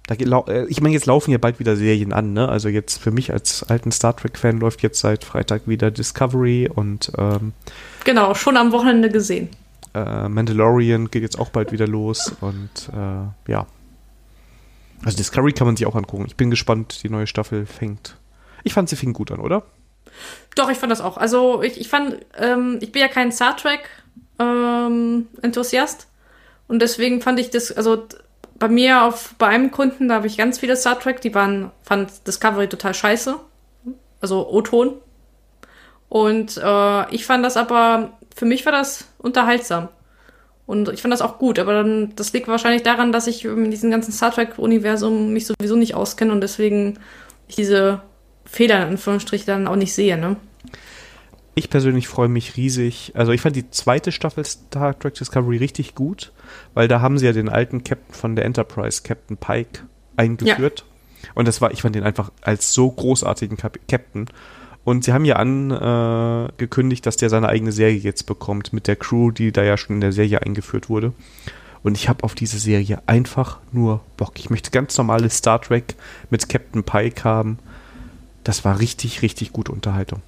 [0.07, 2.49] Da, äh, ich meine, jetzt laufen ja bald wieder Serien an, ne?
[2.49, 7.13] Also jetzt für mich als alten Star Trek-Fan läuft jetzt seit Freitag wieder Discovery und
[7.17, 7.53] ähm,
[8.03, 9.47] Genau, schon am Wochenende gesehen.
[9.93, 13.67] Äh, Mandalorian geht jetzt auch bald wieder los und äh, ja.
[15.05, 16.25] Also Discovery kann man sich auch angucken.
[16.27, 18.17] Ich bin gespannt, die neue Staffel fängt.
[18.63, 19.63] Ich fand sie fing gut an, oder?
[20.55, 21.17] Doch, ich fand das auch.
[21.17, 23.89] Also ich, ich fand, ähm, ich bin ja kein Star Trek
[24.39, 25.27] ähm,
[26.67, 28.07] und deswegen fand ich das, also
[28.61, 31.71] bei mir auf bei einem Kunden, da habe ich ganz viele Star Trek, die waren,
[31.83, 33.35] fand Discovery total scheiße.
[34.21, 34.93] Also O-Ton.
[36.09, 39.89] Und äh, ich fand das aber, für mich war das unterhaltsam.
[40.67, 43.71] Und ich fand das auch gut, aber dann, das liegt wahrscheinlich daran, dass ich in
[43.71, 46.99] diesem ganzen Star Trek-Universum mich sowieso nicht auskenne und deswegen
[47.47, 48.01] ich diese
[48.45, 50.37] Fehler in Anführungsstrichen dann auch nicht sehe, ne?
[51.53, 53.11] Ich persönlich freue mich riesig.
[53.13, 56.31] Also ich fand die zweite Staffel Star Trek Discovery richtig gut,
[56.73, 59.81] weil da haben sie ja den alten Captain von der Enterprise, Captain Pike,
[60.15, 60.85] eingeführt.
[61.23, 61.29] Ja.
[61.35, 64.27] Und das war, ich fand den einfach als so großartigen Kap Captain.
[64.83, 68.95] Und sie haben ja angekündigt, äh, dass der seine eigene Serie jetzt bekommt mit der
[68.95, 71.13] Crew, die da ja schon in der Serie eingeführt wurde.
[71.83, 74.33] Und ich habe auf diese Serie einfach nur Bock.
[74.39, 75.95] Ich möchte ganz normales Star Trek
[76.29, 77.59] mit Captain Pike haben.
[78.43, 80.21] Das war richtig, richtig gute Unterhaltung.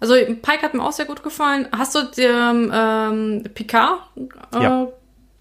[0.00, 1.68] Also Pike hat mir auch sehr gut gefallen.
[1.72, 4.00] Hast du dir ähm, Picard
[4.52, 4.88] äh, ja.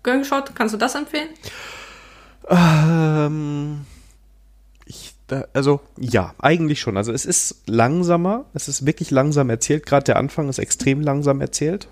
[0.04, 0.52] geschaut?
[0.56, 1.30] Kannst du das empfehlen?
[2.50, 3.86] Ähm,
[4.86, 6.96] ich, da, also ja, eigentlich schon.
[6.98, 9.86] Also es ist langsamer, es ist wirklich langsam erzählt.
[9.86, 11.90] Gerade der Anfang ist extrem langsam erzählt.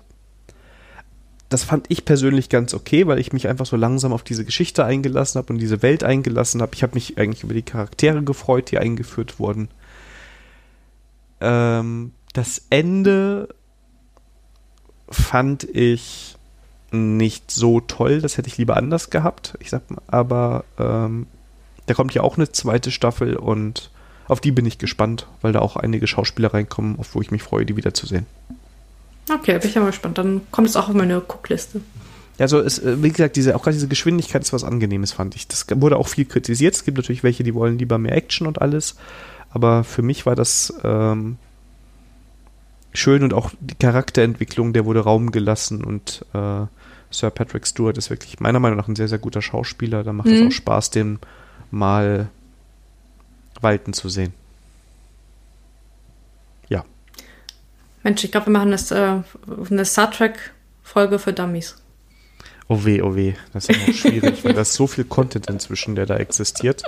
[1.48, 4.84] Das fand ich persönlich ganz okay, weil ich mich einfach so langsam auf diese Geschichte
[4.84, 6.74] eingelassen habe und diese Welt eingelassen habe.
[6.74, 9.68] Ich habe mich eigentlich über die Charaktere gefreut, die eingeführt wurden
[11.44, 13.48] ähm, das Ende
[15.08, 16.36] fand ich
[16.90, 18.20] nicht so toll.
[18.20, 19.54] Das hätte ich lieber anders gehabt.
[19.60, 21.26] Ich sag mal, aber ähm,
[21.86, 23.90] da kommt ja auch eine zweite Staffel und
[24.26, 27.42] auf die bin ich gespannt, weil da auch einige Schauspieler reinkommen, auf wo ich mich
[27.42, 28.26] freue, die wiederzusehen.
[29.30, 30.18] Okay, bin ich ja mal gespannt.
[30.18, 31.80] Dann kommt es auch auf meine Guckliste.
[32.38, 35.48] Also es, äh, wie gesagt, diese, auch gerade diese Geschwindigkeit ist was Angenehmes, fand ich.
[35.48, 36.74] Das wurde auch viel kritisiert.
[36.74, 38.96] Es gibt natürlich welche, die wollen lieber mehr Action und alles.
[39.50, 41.36] Aber für mich war das ähm,
[42.92, 46.66] schön und auch die Charakterentwicklung, der wurde Raum gelassen und äh,
[47.10, 50.02] Sir Patrick Stewart ist wirklich meiner Meinung nach ein sehr, sehr guter Schauspieler.
[50.02, 50.48] Da macht es mhm.
[50.48, 51.20] auch Spaß, den
[51.70, 52.28] mal
[53.60, 54.34] walten zu sehen.
[58.04, 59.22] Mensch, ich glaube, wir machen das, äh,
[59.70, 61.76] eine Star Trek-Folge für Dummies.
[62.68, 63.34] Oh weh, oh weh.
[63.52, 66.84] Das ist auch schwierig, weil da ist so viel Content inzwischen, der da existiert.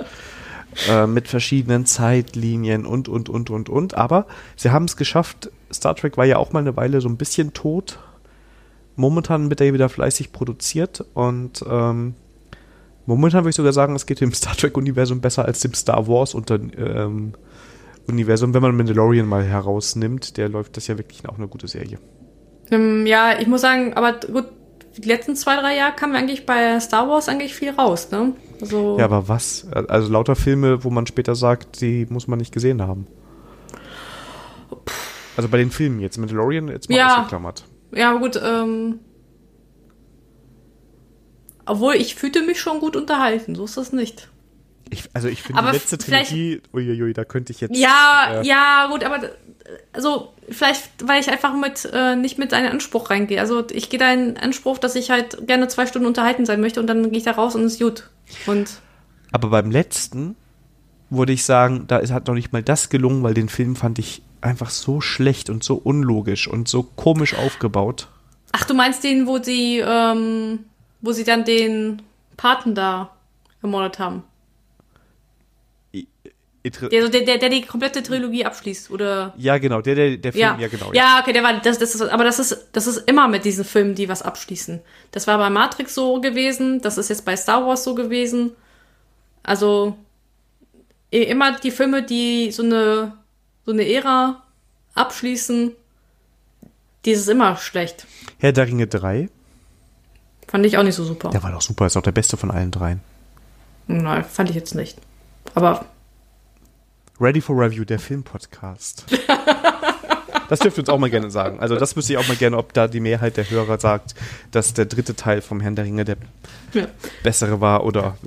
[0.87, 3.95] Äh, mit verschiedenen Zeitlinien und, und, und, und, und.
[3.95, 5.49] Aber sie haben es geschafft.
[5.73, 7.99] Star Trek war ja auch mal eine Weile so ein bisschen tot.
[8.95, 12.15] Momentan wird er wieder fleißig produziert und ähm,
[13.05, 16.33] momentan würde ich sogar sagen, es geht dem Star Trek-Universum besser als dem Star Wars
[16.33, 17.33] unter, ähm,
[18.07, 18.53] Universum.
[18.53, 21.99] Wenn man Mandalorian mal herausnimmt, der läuft das ja wirklich auch eine gute Serie.
[22.71, 24.45] Ähm, ja, ich muss sagen, aber gut,
[24.97, 28.33] die letzten zwei, drei Jahre kam eigentlich bei Star Wars eigentlich viel raus, ne?
[28.59, 29.67] Also ja, aber was?
[29.71, 33.07] Also lauter Filme, wo man später sagt, die muss man nicht gesehen haben.
[35.35, 37.65] Also bei den Filmen jetzt, Mandalorian jetzt mal ja, ausgeklammert.
[37.93, 38.99] Ja, gut, ähm.
[41.65, 44.29] Obwohl, ich fühlte mich schon gut unterhalten, so ist das nicht.
[44.89, 47.75] Ich, also ich finde die letzte Trilogie, uiuiui, da könnte ich jetzt.
[47.75, 49.19] Ja, äh, ja, gut, aber
[49.93, 53.39] also vielleicht, weil ich einfach mit äh, nicht mit einem Anspruch reingehe.
[53.39, 56.79] Also ich gehe da in Anspruch, dass ich halt gerne zwei Stunden unterhalten sein möchte
[56.79, 58.09] und dann gehe ich da raus und es ist gut.
[58.45, 58.81] Und
[59.31, 60.35] aber beim letzten
[61.09, 63.99] würde ich sagen, da ist, hat noch nicht mal das gelungen, weil den Film fand
[63.99, 68.07] ich einfach so schlecht und so unlogisch und so komisch aufgebaut.
[68.51, 70.59] Ach, du meinst den, wo sie, ähm,
[71.01, 72.01] wo sie dann den
[72.35, 73.11] Paten da
[73.61, 74.23] ermordet haben?
[76.69, 79.33] Der, der, der, der die komplette Trilogie abschließt, oder?
[79.37, 80.93] Ja, genau, der, der, der Film, ja, ja genau.
[80.93, 81.01] Ja.
[81.01, 83.65] ja, okay, der war, das, das ist, aber das ist, das ist immer mit diesen
[83.65, 84.81] Filmen, die was abschließen.
[85.11, 88.51] Das war bei Matrix so gewesen, das ist jetzt bei Star Wars so gewesen.
[89.43, 89.97] Also,
[91.09, 93.13] immer die Filme, die so eine,
[93.65, 94.43] so eine Ära
[94.93, 95.71] abschließen,
[97.05, 98.05] die ist immer schlecht.
[98.39, 99.29] Herr der Ringe 3?
[100.47, 101.29] Fand ich auch nicht so super.
[101.29, 103.01] Der war doch super, ist auch der beste von allen dreien.
[103.87, 104.97] Nein, fand ich jetzt nicht.
[105.53, 105.85] Aber
[107.19, 109.05] Ready for Review, der Filmpodcast.
[110.49, 111.59] Das dürft ihr uns auch mal gerne sagen.
[111.59, 114.15] Also das wüsste ich auch mal gerne, ob da die Mehrheit der Hörer sagt,
[114.51, 116.15] dass der dritte Teil vom Herrn der Ringe der
[116.73, 116.87] ja.
[117.23, 118.17] bessere war oder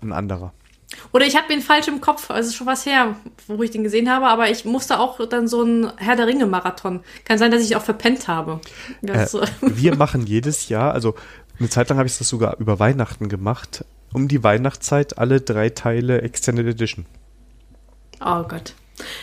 [0.00, 0.52] ein anderer.
[1.12, 4.10] Oder ich habe den falsch im Kopf, also schon was her, wo ich den gesehen
[4.10, 7.00] habe, aber ich musste auch dann so ein Herr der Ringe-Marathon.
[7.24, 8.60] Kann sein, dass ich auch verpennt habe.
[9.02, 9.26] Äh,
[9.60, 11.14] wir machen jedes Jahr, also
[11.58, 15.70] eine Zeit lang habe ich das sogar über Weihnachten gemacht, um die Weihnachtszeit alle drei
[15.70, 17.06] Teile Extended Edition.
[18.24, 18.74] Oh Gott.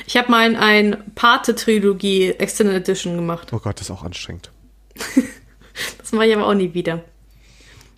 [0.08, 3.54] Ich habe mal ein Pate-Trilogie Extended Edition gemacht.
[3.54, 4.52] Oh Gott, das ist auch anstrengend.
[5.98, 7.04] das mache ich aber auch nie wieder.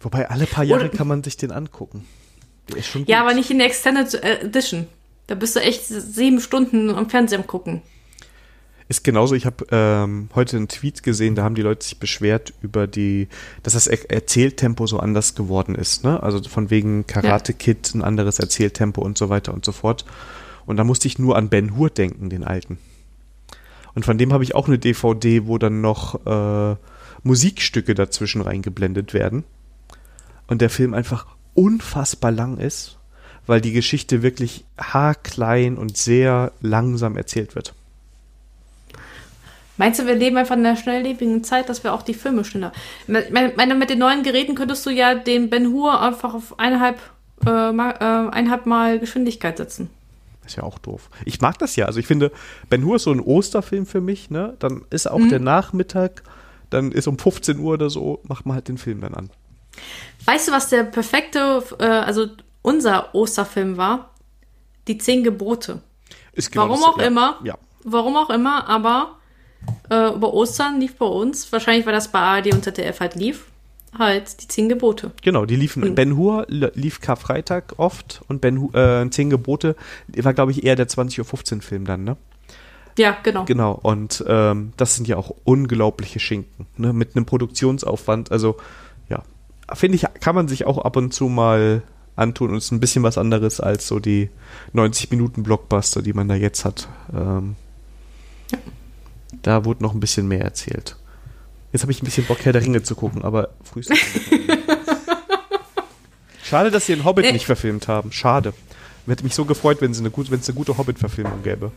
[0.02, 2.07] Wobei alle paar Jahre Und, kann man sich den angucken.
[2.69, 3.10] Der ist schon gut.
[3.10, 4.88] Ja, aber nicht in der Extended Edition.
[5.28, 7.82] Da bist du echt sieben Stunden am Fernsehen gucken.
[8.90, 12.53] Ist genauso, ich habe ähm, heute einen Tweet gesehen, da haben die Leute sich beschwert
[12.61, 13.30] über die,
[13.64, 16.22] dass das er Erzähltempo so anders geworden ist, ne?
[16.22, 20.03] Also von wegen Karate Kid, ein anderes Erzähltempo und so weiter und so fort.
[20.66, 22.78] Und da musste ich nur an Ben Hur denken, den alten.
[23.94, 26.76] Und von dem habe ich auch eine DVD, wo dann noch äh,
[27.24, 29.44] Musikstücke dazwischen reingeblendet werden.
[30.48, 32.98] Und der Film einfach unfassbar lang ist,
[33.48, 37.74] weil die Geschichte wirklich haarklein und sehr langsam erzählt wird.
[39.78, 42.72] Meinst du, wir leben einfach in einer schnelllebigen Zeit, dass wir auch die Filme schneller.
[43.08, 47.00] Ich meine, mit den neuen Geräten könntest du ja den Ben Hur einfach auf eineinhalb,
[47.46, 49.90] äh, äh, eineinhalb Mal Geschwindigkeit setzen.
[50.52, 51.10] Ist ja auch doof.
[51.23, 51.86] Ich mag das ja.
[51.86, 52.30] Also ich finde,
[52.69, 54.57] Ben Hur ist so ein Osterfilm für mich, ne?
[54.60, 55.30] Dann ist auch mhm.
[55.30, 56.23] der Nachmittag,
[56.69, 59.30] dann ist um 15 Uhr oder so, macht man halt den Film dann an.
[60.26, 62.28] Weißt du, was der perfekte, äh, also
[62.61, 64.14] unser Osterfilm war?
[64.90, 65.82] Die Zehn Gebote.
[66.34, 67.40] Ist genau Warum das, auch ja, immer.
[67.45, 67.57] Ja.
[67.86, 69.19] Warum auch immer, aber
[69.90, 73.45] äh, über Ostern lief bei uns, wahrscheinlich weil das bei ARD und ZDF halt lief,
[73.97, 75.11] halt die zehn Gebote.
[75.22, 75.84] Genau, die liefen.
[75.84, 75.95] Mhm.
[75.95, 79.76] Ben Hur lief Karfreitag oft und Ben Hur, äh, zehn Gebote
[80.07, 82.18] war, glaube ich, eher der 20.15 Uhr Film dann, ne?
[82.97, 83.45] Ja, genau.
[83.45, 86.93] Genau, und ähm, das sind ja auch unglaubliche Schinken, ne?
[86.93, 88.31] Mit einem Produktionsaufwand.
[88.31, 88.57] Also,
[89.09, 89.23] ja,
[89.73, 91.84] finde ich, kann man sich auch ab und zu mal
[92.15, 94.30] antun und ist ein bisschen was anderes als so die
[94.73, 96.89] 90 Minuten Blockbuster, die man da jetzt hat.
[97.13, 97.55] Ähm,
[99.43, 100.97] Da wurde noch ein bisschen mehr erzählt.
[101.72, 103.99] Jetzt habe ich ein bisschen Bock, Herr der Ringe zu gucken, aber frühestens.
[106.43, 107.31] Schade, dass sie den Hobbit äh.
[107.31, 108.11] nicht verfilmt haben.
[108.11, 108.53] Schade.
[109.07, 111.72] Hätte mich so gefreut, wenn es eine, gut, eine gute Hobbit-Verfilmung gäbe.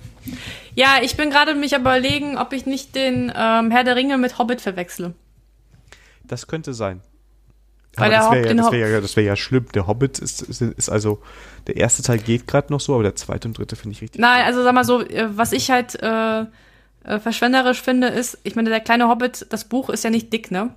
[0.75, 4.39] Ja, ich bin gerade mich überlegen, ob ich nicht den ähm, Herr der Ringe mit
[4.39, 5.15] Hobbit verwechsle.
[6.23, 7.01] Das könnte sein.
[7.97, 9.67] Weil das wäre ja, das wär ja, das wär ja schlimm.
[9.75, 11.23] Der Hobbit ist, ist, ist also,
[11.67, 14.21] der erste Teil geht gerade noch so, aber der zweite und dritte finde ich richtig.
[14.21, 16.45] Nein, also sag mal so, äh, was ich halt äh,
[17.05, 20.51] äh, verschwenderisch finde, ist, ich meine, der kleine Hobbit, das Buch ist ja nicht dick,
[20.51, 20.75] ne?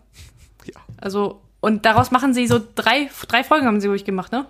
[0.65, 0.79] Ja.
[0.97, 4.45] Also, und daraus machen sie so drei, drei Folgen haben sie ruhig gemacht, ne?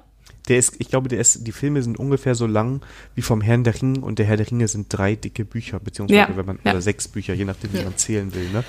[0.47, 2.81] Der ist, ich glaube, der ist, die Filme sind ungefähr so lang
[3.15, 6.31] wie vom Herrn der Ringe und der Herr der Ringe sind drei dicke Bücher, beziehungsweise
[6.31, 6.71] ja, wenn man, ja.
[6.71, 7.83] oder sechs Bücher, je nachdem, wie ja.
[7.83, 8.63] man zählen will, ne?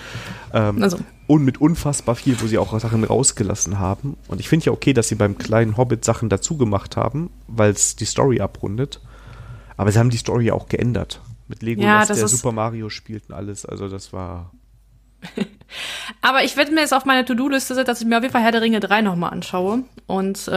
[0.53, 0.99] Ähm, also.
[1.29, 4.17] Und mit unfassbar viel, wo sie auch Sachen rausgelassen haben.
[4.27, 7.71] Und ich finde ja okay, dass sie beim kleinen Hobbit Sachen dazu gemacht haben, weil
[7.71, 9.01] es die Story abrundet.
[9.77, 11.21] Aber sie haben die Story ja auch geändert.
[11.49, 13.65] Mit Legolas, der Super Mario spielt und alles.
[13.65, 14.53] Also das war.
[16.23, 18.43] Aber ich werde mir jetzt auf meine To-Do-Liste setzen, dass ich mir auf jeden Fall
[18.43, 19.85] Herr der Ringe 3 nochmal anschaue.
[20.07, 20.51] Und äh,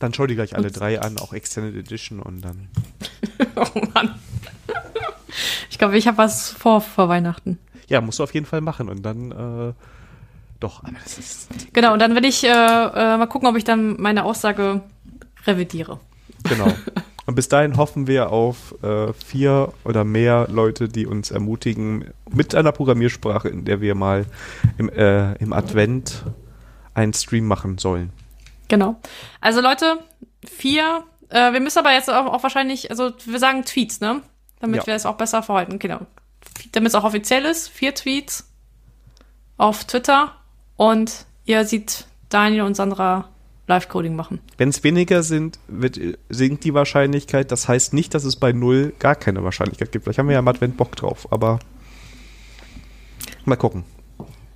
[0.00, 2.68] dann schau dir gleich alle drei an, auch Extended Edition und dann.
[3.56, 4.18] oh Mann.
[5.70, 7.58] Ich glaube, ich habe was vor vor Weihnachten.
[7.86, 9.72] Ja, musst du auf jeden Fall machen und dann äh,
[10.58, 10.82] doch.
[10.82, 14.00] Aber das ist genau, und dann werde ich äh, äh, mal gucken, ob ich dann
[14.00, 14.80] meine Aussage
[15.46, 16.00] revidiere.
[16.44, 16.72] Genau.
[17.30, 22.56] Und bis dahin hoffen wir auf äh, vier oder mehr Leute, die uns ermutigen mit
[22.56, 24.26] einer Programmiersprache, in der wir mal
[24.78, 26.24] im, äh, im Advent
[26.92, 28.10] einen Stream machen sollen.
[28.66, 29.00] Genau.
[29.40, 29.98] Also Leute,
[30.44, 31.04] vier.
[31.28, 34.22] Äh, wir müssen aber jetzt auch, auch, wahrscheinlich, also wir sagen Tweets, ne?
[34.58, 34.86] Damit ja.
[34.88, 35.78] wir es auch besser verhalten.
[35.78, 36.00] Genau.
[36.72, 37.68] Damit es auch offiziell ist.
[37.68, 38.50] Vier Tweets
[39.56, 40.34] auf Twitter.
[40.74, 43.28] Und ihr seht Daniel und Sandra
[43.66, 44.40] Live-Coding machen.
[44.58, 47.52] Wenn es weniger sind, wird, sinkt die Wahrscheinlichkeit.
[47.52, 50.04] Das heißt nicht, dass es bei null gar keine Wahrscheinlichkeit gibt.
[50.04, 51.60] Vielleicht haben wir ja im Advent Bock drauf, aber
[53.44, 53.84] mal gucken.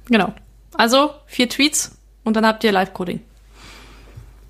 [0.06, 0.34] Genau.
[0.76, 3.20] Also vier Tweets und dann habt ihr Live-Coding.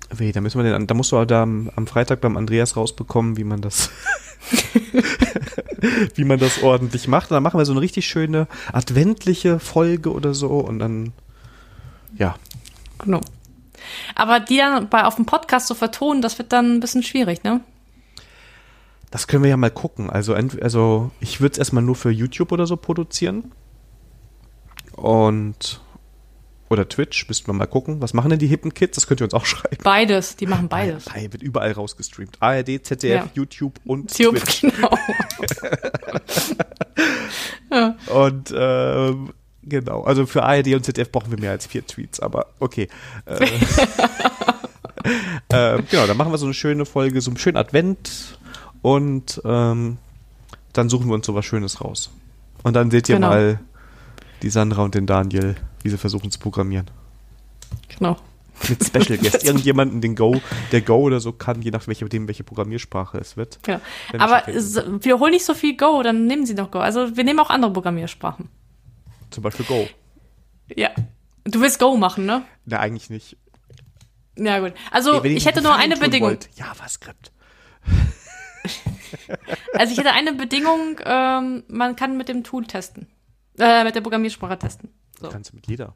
[0.09, 3.37] Weh, da müssen wir den, da musst du da am, am Freitag beim Andreas rausbekommen,
[3.37, 3.89] wie man das,
[6.15, 7.31] wie man das ordentlich macht.
[7.31, 11.13] Und dann machen wir so eine richtig schöne adventliche Folge oder so und dann,
[12.17, 12.35] ja.
[12.99, 13.21] Genau.
[14.15, 17.43] Aber die dann bei, auf dem Podcast zu vertonen, das wird dann ein bisschen schwierig,
[17.43, 17.61] ne?
[19.11, 20.09] Das können wir ja mal gucken.
[20.09, 23.51] Also, also ich würde es erstmal nur für YouTube oder so produzieren.
[24.93, 25.81] Und
[26.69, 28.01] oder Twitch, müssten wir mal gucken.
[28.01, 28.95] Was machen denn die hippen Kids?
[28.95, 29.77] Das könnt ihr uns auch schreiben.
[29.83, 31.05] Beides, die machen beides.
[31.05, 32.37] Bei, wird überall rausgestreamt.
[32.41, 33.29] ARD, ZDF, ja.
[33.33, 34.61] YouTube und YouTube, Twitch.
[34.61, 34.97] Genau.
[37.71, 37.95] ja.
[38.07, 39.33] Und ähm,
[39.65, 42.87] genau, also für ARD und ZDF brauchen wir mehr als vier Tweets, aber okay.
[45.51, 48.39] Äh, äh, genau, dann machen wir so eine schöne Folge, so einen schönen Advent
[48.81, 49.99] und ähm,
[50.73, 52.09] dann suchen wir uns so was Schönes raus.
[52.63, 53.29] Und dann seht ihr genau.
[53.29, 53.59] mal
[54.41, 55.55] die Sandra und den Daniel
[55.85, 56.89] wie sie versuchen zu programmieren.
[57.95, 58.17] Genau.
[58.67, 59.43] Mit Special Guest.
[59.43, 63.37] Irgendjemanden, den Go, der Go oder so kann, je nach welche, dem, welche Programmiersprache es
[63.37, 63.59] wird.
[63.67, 63.79] Ja.
[64.17, 66.79] Aber wir holen nicht so viel Go, dann nehmen sie doch Go.
[66.79, 68.49] Also wir nehmen auch andere Programmiersprachen.
[69.35, 69.89] Zum Beispiel Go.
[70.73, 70.91] Ja.
[71.43, 72.45] Du willst Go machen, ne?
[72.63, 73.35] Na, eigentlich nicht.
[74.37, 74.73] Ja, gut.
[74.91, 76.29] Also ich, ich hätte nur eine Bedingung.
[76.29, 76.49] Wollt.
[76.55, 77.33] JavaScript.
[79.73, 83.07] also ich hätte eine Bedingung, ähm, man kann mit dem Tool testen.
[83.59, 84.89] Äh, mit der Programmiersprache testen.
[85.19, 85.27] So.
[85.27, 85.95] Kannst du mit jeder.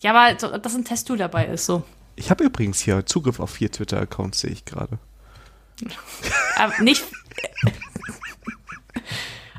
[0.00, 1.84] Ja, aber so, dass ein Testtool dabei ist, so.
[2.16, 4.98] Ich habe übrigens hier Zugriff auf vier Twitter-Accounts, sehe ich gerade.
[6.80, 7.02] Nicht.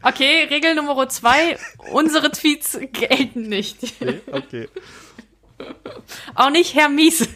[0.02, 1.58] Okay, Regel Nummer zwei:
[1.92, 4.02] unsere Tweets gelten nicht.
[4.02, 4.70] Nee, okay.
[6.36, 7.28] Auch nicht Herr Mies.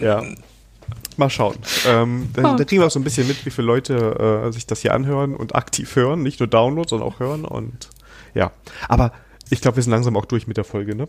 [0.00, 0.22] ja.
[1.16, 1.56] Mal schauen.
[1.86, 2.56] Ähm, da, oh.
[2.56, 4.94] da, kriegen wir auch so ein bisschen mit, wie viele Leute äh, sich das hier
[4.94, 6.22] anhören und aktiv hören.
[6.22, 7.44] Nicht nur downloaden, sondern auch hören.
[7.44, 7.88] Und
[8.34, 8.50] ja.
[8.88, 9.12] Aber
[9.50, 11.06] ich glaube, wir sind langsam auch durch mit der Folge, ne?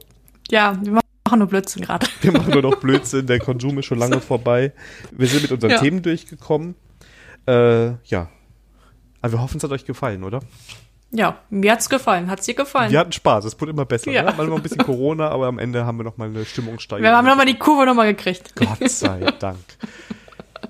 [0.51, 2.05] Ja, wir machen nur Blödsinn gerade.
[2.21, 3.25] Wir machen nur noch Blödsinn.
[3.25, 4.73] Der Konsum ist schon lange vorbei.
[5.11, 5.79] Wir sind mit unseren ja.
[5.79, 6.75] Themen durchgekommen.
[7.47, 8.29] Äh, ja.
[9.21, 10.39] Aber wir hoffen, es hat euch gefallen, oder?
[11.11, 12.29] Ja, mir hat's gefallen.
[12.29, 12.91] Hat's dir gefallen?
[12.91, 13.45] Wir hatten Spaß.
[13.45, 14.11] Es wurde immer besser.
[14.11, 14.23] Ja.
[14.23, 14.33] Ne?
[14.35, 17.03] Manchmal ein bisschen Corona, aber am Ende haben wir noch mal eine Stimmungssteigerung.
[17.09, 18.55] Wir haben nochmal die Kurve nochmal gekriegt.
[18.55, 19.57] Gott sei Dank.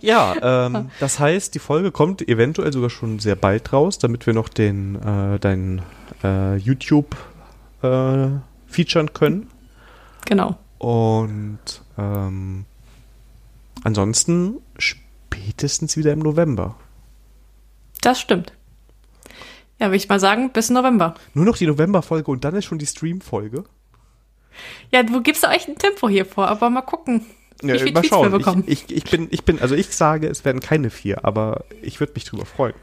[0.01, 4.33] Ja, ähm, das heißt, die Folge kommt eventuell sogar schon sehr bald raus, damit wir
[4.33, 5.81] noch den äh, deinen
[6.23, 7.15] äh, YouTube
[7.81, 8.27] äh,
[8.67, 9.49] featuren können.
[10.25, 10.57] Genau.
[10.77, 11.59] Und
[11.97, 12.65] ähm,
[13.83, 14.57] ansonsten
[15.35, 16.75] spätestens wieder im November.
[18.01, 18.53] Das stimmt.
[19.79, 21.15] Ja, würde ich mal sagen, bis November.
[21.33, 23.65] Nur noch die November-Folge und dann ist schon die Stream-Folge.
[24.91, 27.25] Ja, du gibst auch echt ein Tempo hier vor, aber mal gucken.
[27.61, 28.31] Wie ja, mal schauen.
[28.31, 31.65] Wir Ich, ich, ich, bin, ich bin, also ich sage, es werden keine vier, aber
[31.81, 32.75] ich würde mich drüber freuen.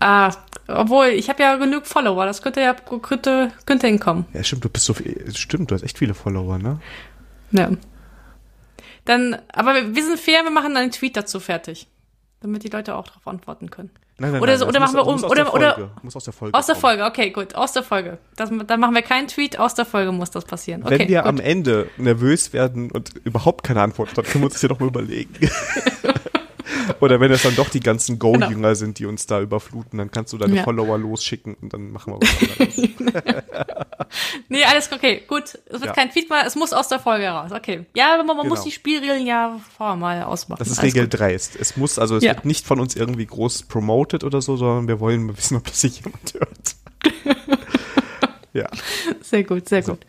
[0.00, 0.32] Ah,
[0.66, 4.26] obwohl, ich habe ja genug Follower, das könnte ja könnte, könnte hinkommen.
[4.32, 6.80] Ja, stimmt, du bist so viel, stimmt, du hast echt viele Follower, ne?
[7.52, 7.70] Ja.
[9.04, 11.88] Dann, aber wir sind fair, wir machen einen Tweet dazu fertig.
[12.40, 13.90] Damit die Leute auch darauf antworten können.
[14.18, 15.90] Nein, nein, oder nein, so, oder muss- machen wir muss um, aus der oder, oder,
[16.02, 16.58] muss aus der Folge.
[16.58, 16.76] aus der.
[16.76, 18.18] Folge, okay, gut, aus der Folge.
[18.36, 20.82] Das, dann machen wir keinen Tweet, aus der Folge muss das passieren.
[20.84, 21.28] Okay, Wenn wir gut.
[21.28, 24.80] am Ende nervös werden und überhaupt keine Antwort, dann können wir uns das ja noch
[24.80, 25.34] mal überlegen.
[27.00, 30.32] Oder wenn es dann doch die ganzen Go-Jünger sind, die uns da überfluten, dann kannst
[30.32, 30.62] du deine Ja.
[30.64, 32.90] Follower losschicken und dann machen wir was anderes.
[34.48, 35.44] Nee, alles okay, gut.
[35.66, 35.92] Es wird Ja.
[35.94, 37.50] kein mehr, es muss aus der Folge raus.
[37.50, 37.86] Okay.
[37.94, 38.66] Ja, aber man, man muss Genau.
[38.66, 40.58] die Spielregeln ja vorher mal ausmachen.
[40.58, 41.18] Das ist Alles Regel gut.
[41.18, 41.56] dreist.
[41.56, 42.34] Es muss, also es Ja.
[42.34, 45.80] wird nicht von uns irgendwie groß promoted oder so, sondern wir wollen wissen, ob das
[45.80, 46.76] sich jemand hört.
[48.52, 48.66] ja.
[49.22, 50.00] Sehr gut, sehr gut.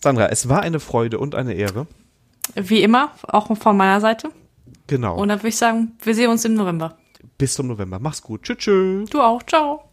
[0.00, 1.86] Sandra, es war eine Freude und eine Ehre.
[2.54, 4.28] Wie immer, auch von meiner Seite.
[4.86, 5.16] Genau.
[5.16, 6.98] Und dann würde ich sagen, wir sehen uns im November.
[7.38, 7.98] Bis zum November.
[7.98, 8.42] Mach's gut.
[8.42, 8.58] Tschüss.
[8.58, 9.10] tschüss.
[9.10, 9.90] Du auch, ciao.